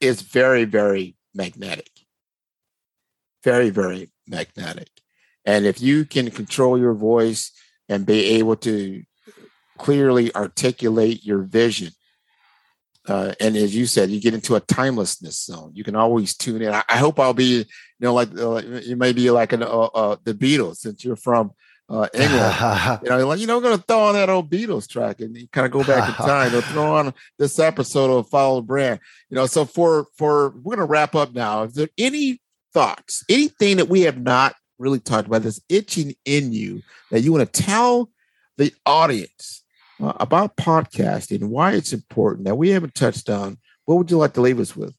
is 0.01 0.21
very 0.21 0.65
very 0.65 1.17
magnetic 1.35 1.89
very, 3.47 3.71
very 3.71 4.11
magnetic. 4.27 4.91
And 5.45 5.67
if 5.67 5.81
you 5.81 6.05
can 6.05 6.33
control 6.33 6.77
your 6.77 6.95
voice 6.95 7.53
and 7.89 8.05
be 8.05 8.25
able 8.39 8.57
to 8.57 9.05
clearly 9.79 10.35
articulate 10.35 11.25
your 11.25 11.43
vision, 11.43 11.93
uh, 13.07 13.33
and 13.41 13.57
as 13.57 13.75
you 13.75 13.87
said, 13.87 14.11
you 14.11 14.21
get 14.21 14.35
into 14.35 14.57
a 14.57 14.61
timelessness 14.61 15.45
zone. 15.45 15.71
You 15.75 15.85
can 15.85 15.97
always 15.97 16.37
tune 16.37 16.63
in. 16.63 16.73
I, 16.73 16.83
I 16.89 16.97
hope 16.97 17.21
I'll 17.21 17.35
be, 17.35 17.59
you 17.59 17.65
know, 18.01 18.15
like 18.15 18.29
uh, 18.37 18.63
you 18.83 18.97
may 18.97 19.13
be 19.13 19.31
like 19.31 19.53
an, 19.53 19.63
uh, 19.63 19.67
uh, 19.67 20.17
the 20.25 20.35
Beatles 20.35 20.77
since 20.77 21.05
you're 21.05 21.17
from 21.17 21.53
uh, 21.89 22.09
England. 22.15 22.55
you 23.03 23.11
know, 23.11 23.27
like 23.27 23.39
you 23.39 23.47
know, 23.47 23.59
we're 23.59 23.63
gonna 23.63 23.79
throw 23.79 24.01
on 24.01 24.15
that 24.15 24.29
old 24.29 24.51
Beatles 24.51 24.89
track 24.89 25.21
and 25.21 25.37
you 25.37 25.49
kind 25.49 25.67
of 25.67 25.73
go 25.73 25.85
back 25.85 26.09
in 26.09 26.15
time. 26.27 26.51
They'll 26.51 26.61
throw 26.63 26.97
on 26.97 27.15
this 27.39 27.59
episode 27.59 28.11
of 28.11 28.29
Follow 28.29 28.57
the 28.61 28.67
Brand. 28.67 29.01
You 29.31 29.37
know, 29.37 29.47
so 29.47 29.65
for 29.65 30.07
for 30.17 30.51
we're 30.63 30.77
gonna 30.77 30.87
wrap 30.87 31.15
up 31.15 31.33
now. 31.33 31.63
Is 31.65 31.75
there 31.75 31.89
any 31.99 32.41
thoughts, 32.73 33.25
anything 33.29 33.79
that 33.79 33.89
we 33.89 34.03
have 34.03 34.21
not 34.21 34.55
really 34.79 35.01
talked 35.01 35.27
about 35.27 35.43
that's 35.43 35.61
itching 35.69 36.15
in 36.25 36.53
you 36.53 36.83
that 37.11 37.21
you 37.21 37.33
want 37.33 37.51
to 37.51 37.63
tell 37.63 38.11
the 38.59 38.73
audience 38.85 39.63
uh, 40.01 40.13
about 40.21 40.57
podcasting 40.57 41.41
and 41.43 41.51
why 41.51 41.73
it's 41.73 41.93
important 41.93 42.47
that 42.47 42.57
we 42.57 42.71
haven't 42.71 42.95
touched 42.95 43.29
on, 43.29 43.59
what 43.85 43.97
would 43.97 44.11
you 44.11 44.19
like 44.19 44.35
to 44.35 44.41
leave 44.41 44.61
us 44.61 44.77
with? 44.77 44.95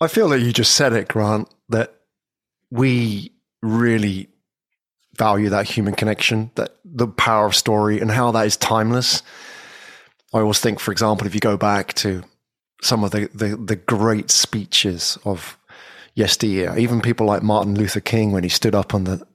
I 0.00 0.06
feel 0.06 0.28
that 0.28 0.40
you 0.40 0.52
just 0.52 0.74
said 0.74 0.92
it, 0.92 1.08
Grant, 1.08 1.52
that 1.68 1.94
we 2.70 3.32
really 3.62 4.28
value 5.16 5.48
that 5.48 5.68
human 5.68 5.94
connection, 5.94 6.52
that 6.54 6.76
the 6.84 7.08
power 7.08 7.46
of 7.46 7.56
story 7.56 8.00
and 8.00 8.10
how 8.10 8.30
that 8.30 8.46
is 8.46 8.56
timeless. 8.56 9.22
I 10.32 10.38
always 10.38 10.60
think, 10.60 10.78
for 10.78 10.92
example, 10.92 11.26
if 11.26 11.34
you 11.34 11.40
go 11.40 11.56
back 11.56 11.94
to 11.94 12.22
some 12.82 13.02
of 13.02 13.10
the, 13.10 13.28
the, 13.34 13.56
the 13.56 13.76
great 13.76 14.30
speeches 14.30 15.18
of 15.24 15.58
yesteryear. 16.18 16.76
Even 16.76 17.00
people 17.00 17.26
like 17.26 17.42
Martin 17.42 17.76
Luther 17.76 18.00
King 18.00 18.32
when 18.32 18.42
he 18.42 18.48
stood 18.48 18.74
up 18.74 18.92
on 18.92 19.04
the 19.04 19.26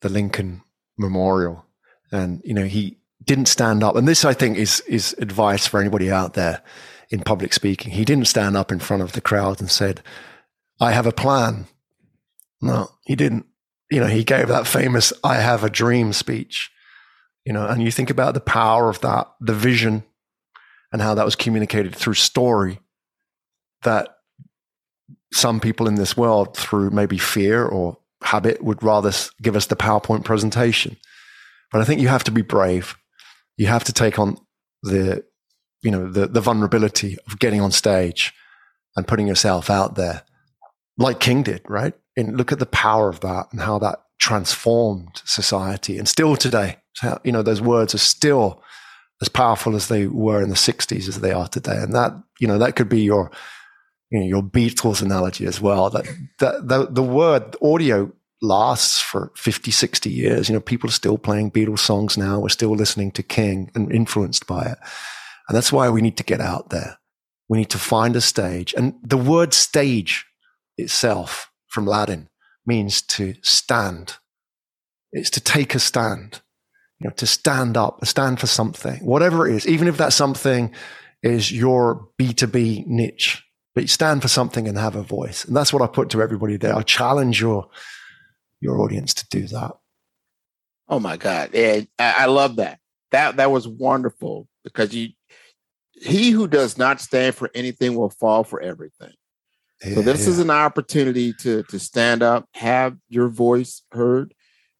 the 0.00 0.08
Lincoln 0.08 0.62
Memorial, 0.98 1.64
and 2.12 2.40
you 2.44 2.54
know 2.54 2.64
he 2.64 2.98
didn't 3.24 3.46
stand 3.46 3.82
up. 3.82 3.96
And 3.96 4.06
this, 4.06 4.24
I 4.24 4.32
think, 4.32 4.56
is 4.56 4.80
is 4.80 5.14
advice 5.18 5.66
for 5.66 5.80
anybody 5.80 6.10
out 6.10 6.34
there 6.34 6.62
in 7.10 7.20
public 7.20 7.52
speaking. 7.52 7.92
He 7.92 8.04
didn't 8.04 8.26
stand 8.26 8.56
up 8.56 8.72
in 8.72 8.78
front 8.78 9.02
of 9.02 9.12
the 9.12 9.20
crowd 9.20 9.60
and 9.60 9.70
said, 9.70 10.02
"I 10.80 10.92
have 10.92 11.06
a 11.06 11.12
plan." 11.12 11.66
No, 12.60 12.90
he 13.04 13.16
didn't. 13.16 13.46
You 13.90 14.00
know, 14.00 14.06
he 14.06 14.24
gave 14.24 14.48
that 14.48 14.66
famous 14.66 15.12
"I 15.22 15.36
have 15.36 15.64
a 15.64 15.70
dream" 15.70 16.12
speech. 16.12 16.70
You 17.44 17.52
know, 17.52 17.66
and 17.66 17.82
you 17.82 17.92
think 17.92 18.10
about 18.10 18.34
the 18.34 18.40
power 18.40 18.88
of 18.88 19.00
that, 19.02 19.28
the 19.40 19.54
vision, 19.54 20.02
and 20.92 21.00
how 21.00 21.14
that 21.14 21.24
was 21.24 21.36
communicated 21.36 21.94
through 21.94 22.14
story. 22.14 22.80
That 23.82 24.16
some 25.32 25.60
people 25.60 25.86
in 25.86 25.96
this 25.96 26.16
world, 26.16 26.56
through 26.56 26.90
maybe 26.90 27.18
fear 27.18 27.64
or 27.64 27.98
habit, 28.22 28.62
would 28.64 28.82
rather 28.82 29.12
give 29.42 29.54
us 29.54 29.66
the 29.66 29.76
PowerPoint 29.76 30.24
presentation. 30.24 30.96
But 31.72 31.80
I 31.80 31.84
think 31.84 32.00
you 32.00 32.08
have 32.08 32.24
to 32.24 32.30
be 32.30 32.42
brave. 32.42 32.96
You 33.56 33.66
have 33.66 33.84
to 33.84 33.92
take 33.92 34.18
on 34.18 34.38
the, 34.82 35.24
you 35.82 35.90
know, 35.90 36.10
the, 36.10 36.26
the 36.26 36.40
vulnerability 36.40 37.16
of 37.26 37.38
getting 37.38 37.60
on 37.60 37.70
stage 37.70 38.32
and 38.96 39.06
putting 39.06 39.26
yourself 39.26 39.70
out 39.70 39.94
there, 39.94 40.22
like 40.96 41.20
King 41.20 41.42
did, 41.42 41.62
right? 41.68 41.94
And 42.16 42.36
look 42.36 42.52
at 42.52 42.58
the 42.58 42.66
power 42.66 43.08
of 43.08 43.20
that 43.20 43.48
and 43.52 43.60
how 43.60 43.78
that 43.80 44.00
transformed 44.18 45.22
society. 45.24 45.98
And 45.98 46.08
still 46.08 46.36
today, 46.36 46.78
you 47.24 47.32
know, 47.32 47.42
those 47.42 47.60
words 47.60 47.94
are 47.94 47.98
still 47.98 48.62
as 49.20 49.28
powerful 49.28 49.76
as 49.76 49.88
they 49.88 50.06
were 50.06 50.42
in 50.42 50.48
the 50.48 50.54
60s 50.54 51.08
as 51.08 51.20
they 51.20 51.32
are 51.32 51.48
today. 51.48 51.76
And 51.76 51.94
that, 51.94 52.12
you 52.40 52.46
know, 52.46 52.58
that 52.58 52.76
could 52.76 52.88
be 52.88 53.02
your 53.02 53.30
you 54.10 54.20
know, 54.20 54.26
your 54.26 54.42
Beatles 54.42 55.02
analogy 55.02 55.46
as 55.46 55.60
well. 55.60 55.90
That, 55.90 56.06
that 56.38 56.68
the, 56.68 56.86
the 56.86 57.02
word 57.02 57.56
audio 57.62 58.12
lasts 58.46 59.00
for 59.00 59.32
50, 59.36 59.70
60 59.70 60.10
years. 60.10 60.48
You 60.48 60.54
know, 60.54 60.60
people 60.60 60.88
are 60.88 60.92
still 60.92 61.18
playing 61.18 61.50
Beatles 61.50 61.80
songs 61.80 62.16
now. 62.16 62.40
We're 62.40 62.48
still 62.48 62.74
listening 62.74 63.10
to 63.12 63.22
King 63.22 63.70
and 63.74 63.90
influenced 63.92 64.46
by 64.46 64.62
it. 64.62 64.78
And 65.48 65.56
that's 65.56 65.72
why 65.72 65.88
we 65.90 66.00
need 66.00 66.16
to 66.16 66.24
get 66.24 66.40
out 66.40 66.70
there. 66.70 66.98
We 67.48 67.58
need 67.58 67.70
to 67.70 67.78
find 67.78 68.16
a 68.16 68.20
stage. 68.20 68.74
And 68.74 68.94
the 69.02 69.16
word 69.16 69.54
stage 69.54 70.24
itself 70.76 71.50
from 71.68 71.86
Latin 71.86 72.28
means 72.64 73.02
to 73.02 73.34
stand. 73.42 74.16
It's 75.12 75.30
to 75.30 75.40
take 75.40 75.74
a 75.74 75.78
stand, 75.78 76.40
you 76.98 77.08
know, 77.08 77.14
to 77.16 77.26
stand 77.26 77.76
up, 77.76 78.04
stand 78.06 78.40
for 78.40 78.46
something, 78.46 79.04
whatever 79.04 79.46
it 79.46 79.54
is, 79.54 79.66
even 79.66 79.86
if 79.86 79.96
that 79.98 80.12
something 80.12 80.72
is 81.22 81.52
your 81.52 82.08
B2B 82.18 82.86
niche 82.86 83.42
but 83.76 83.90
stand 83.90 84.22
for 84.22 84.28
something 84.28 84.66
and 84.66 84.78
have 84.78 84.96
a 84.96 85.02
voice. 85.02 85.44
And 85.44 85.54
that's 85.54 85.70
what 85.70 85.82
I 85.82 85.86
put 85.86 86.08
to 86.10 86.22
everybody 86.22 86.56
there. 86.56 86.74
I 86.74 86.80
challenge 86.80 87.40
your 87.40 87.68
your 88.60 88.80
audience 88.80 89.14
to 89.14 89.26
do 89.28 89.46
that. 89.48 89.72
Oh 90.88 91.00
my 91.00 91.16
God. 91.16 91.50
Yeah, 91.52 91.82
I 91.98 92.26
love 92.26 92.56
that. 92.56 92.78
That 93.10 93.36
that 93.36 93.50
was 93.50 93.66
wonderful 93.66 94.48
because 94.64 94.94
you 94.94 95.10
he 95.92 96.30
who 96.30 96.46
does 96.46 96.76
not 96.76 97.00
stand 97.00 97.34
for 97.34 97.50
anything 97.54 97.94
will 97.94 98.10
fall 98.10 98.44
for 98.44 98.60
everything. 98.60 99.12
Yeah, 99.84 99.94
so 99.94 100.02
this 100.02 100.24
yeah. 100.24 100.30
is 100.30 100.38
an 100.38 100.50
opportunity 100.50 101.32
to 101.40 101.62
to 101.64 101.78
stand 101.78 102.22
up, 102.22 102.48
have 102.54 102.96
your 103.08 103.28
voice 103.28 103.82
heard, 103.92 104.34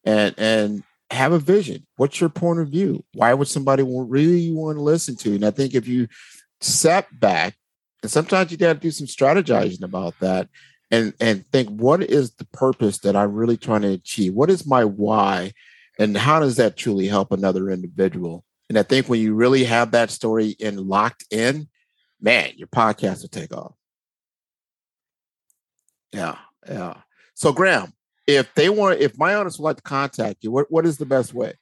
and 0.04 0.34
and 0.38 0.82
have 1.10 1.32
a 1.32 1.38
vision. 1.38 1.86
What's 1.96 2.20
your 2.20 2.30
point 2.30 2.60
of 2.60 2.68
view? 2.68 3.04
Why 3.14 3.32
would 3.32 3.48
somebody 3.48 3.82
really 3.84 4.52
want 4.52 4.78
to 4.78 4.82
listen 4.82 5.16
to 5.16 5.30
you? 5.30 5.34
And 5.36 5.44
I 5.44 5.50
think 5.50 5.74
if 5.74 5.86
you 5.86 6.08
step 6.60 7.08
back 7.12 7.56
and 8.02 8.10
sometimes 8.10 8.50
you 8.50 8.56
got 8.56 8.72
to 8.72 8.78
do 8.78 8.90
some 8.90 9.06
strategizing 9.06 9.82
about 9.82 10.14
that 10.20 10.48
and 10.90 11.14
and 11.20 11.46
think 11.46 11.68
what 11.68 12.02
is 12.02 12.32
the 12.32 12.46
purpose 12.46 12.98
that 12.98 13.16
I'm 13.16 13.32
really 13.32 13.56
trying 13.56 13.82
to 13.82 13.92
achieve? 13.92 14.34
What 14.34 14.50
is 14.50 14.66
my 14.66 14.84
why? 14.84 15.52
And 15.98 16.16
how 16.16 16.40
does 16.40 16.56
that 16.56 16.76
truly 16.76 17.08
help 17.08 17.32
another 17.32 17.70
individual? 17.70 18.44
And 18.68 18.78
I 18.78 18.82
think 18.82 19.08
when 19.08 19.20
you 19.20 19.34
really 19.34 19.64
have 19.64 19.92
that 19.92 20.10
story 20.10 20.50
in 20.58 20.76
locked 20.76 21.24
in, 21.30 21.68
man, 22.20 22.50
your 22.56 22.68
podcast 22.68 23.22
will 23.22 23.28
take 23.28 23.54
off. 23.56 23.74
Yeah, 26.12 26.36
yeah. 26.68 26.94
So 27.34 27.52
Graham, 27.52 27.92
if 28.26 28.52
they 28.54 28.68
want, 28.68 29.00
if 29.00 29.18
my 29.18 29.34
audience 29.34 29.58
would 29.58 29.64
like 29.64 29.76
to 29.76 29.82
contact 29.82 30.42
you, 30.42 30.50
what, 30.50 30.70
what 30.70 30.86
is 30.86 30.98
the 30.98 31.06
best 31.06 31.32
way? 31.34 31.54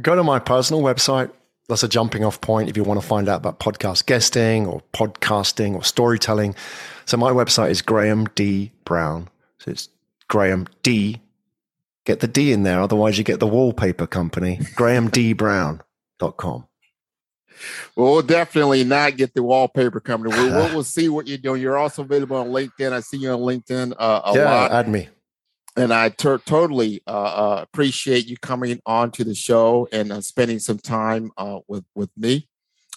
Go 0.00 0.14
to 0.14 0.22
my 0.22 0.38
personal 0.38 0.82
website, 0.82 1.30
that's 1.70 1.82
a 1.82 1.88
jumping 1.88 2.24
off 2.24 2.40
point 2.40 2.68
if 2.68 2.76
you 2.76 2.84
want 2.84 3.00
to 3.00 3.06
find 3.06 3.28
out 3.28 3.38
about 3.38 3.58
podcast 3.58 4.06
guesting 4.06 4.66
or 4.66 4.82
podcasting 4.92 5.74
or 5.74 5.82
storytelling. 5.82 6.54
So 7.06 7.16
my 7.16 7.30
website 7.30 7.70
is 7.70 7.80
Graham 7.80 8.26
D 8.34 8.72
Brown. 8.84 9.28
So 9.58 9.70
it's 9.70 9.88
Graham 10.28 10.66
D. 10.82 11.20
Get 12.04 12.20
the 12.20 12.28
D 12.28 12.52
in 12.52 12.62
there, 12.62 12.80
otherwise 12.80 13.18
you 13.18 13.24
get 13.24 13.40
the 13.40 13.46
wallpaper 13.46 14.06
company. 14.06 14.56
GrahamDBrown.com. 14.76 16.66
Well, 17.94 18.12
we'll 18.12 18.22
definitely 18.22 18.84
not 18.84 19.16
get 19.16 19.34
the 19.34 19.42
wallpaper 19.42 20.00
company. 20.00 20.34
We'll, 20.34 20.68
we'll, 20.74 20.84
see 20.84 21.08
what 21.08 21.26
you're 21.26 21.38
doing. 21.38 21.60
You're 21.60 21.76
also 21.76 22.02
available 22.02 22.36
on 22.36 22.48
LinkedIn. 22.48 22.92
I 22.92 23.00
see 23.00 23.18
you 23.18 23.30
on 23.32 23.40
LinkedIn 23.40 23.94
uh, 23.98 24.22
a 24.24 24.34
yeah, 24.34 24.44
lot. 24.44 24.72
add 24.72 24.88
me. 24.88 25.08
And 25.76 25.94
I 25.94 26.08
ter- 26.08 26.38
totally 26.38 27.02
uh, 27.06 27.10
uh, 27.10 27.60
appreciate 27.62 28.26
you 28.26 28.36
coming 28.36 28.80
on 28.86 29.12
to 29.12 29.22
the 29.24 29.34
show 29.34 29.88
and 29.92 30.12
uh, 30.12 30.20
spending 30.20 30.58
some 30.58 30.78
time 30.78 31.30
uh, 31.36 31.60
with 31.68 31.84
with 31.94 32.10
me. 32.16 32.48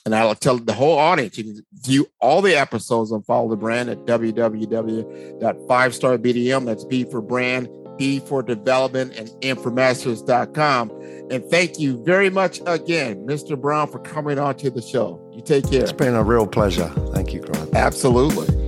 And 0.06 0.14
I'll 0.14 0.36
tell 0.36 0.58
the 0.58 0.74
whole 0.74 1.00
audience 1.00 1.38
you 1.38 1.46
can 1.46 1.66
view 1.74 2.08
all 2.20 2.42
the 2.42 2.56
episodes 2.56 3.14
on 3.14 3.24
Follow 3.24 3.50
the 3.50 3.56
Brand 3.56 3.90
at 3.90 4.00
www.5starbdm. 4.00 6.66
That's 6.66 6.84
B 6.84 7.06
for 7.06 7.22
brand, 7.22 7.70
B 7.98 8.20
for 8.20 8.44
development, 8.44 9.16
and 9.16 9.30
M4masters.com. 9.42 10.92
And 11.32 11.50
thank 11.50 11.80
you 11.80 12.04
very 12.04 12.30
much 12.30 12.60
again, 12.66 13.26
Mr. 13.26 13.58
Brown, 13.60 13.90
for 13.90 14.00
coming 14.00 14.38
on 14.38 14.58
to 14.58 14.70
the 14.70 14.82
show. 14.82 15.22
You 15.34 15.42
take 15.42 15.70
care. 15.70 15.84
It's 15.84 15.94
been 15.94 16.16
a 16.16 16.24
real 16.24 16.48
pleasure. 16.48 16.90
Thank 17.14 17.34
you, 17.34 17.40
Grant. 17.40 17.74
Absolutely. 17.74 18.62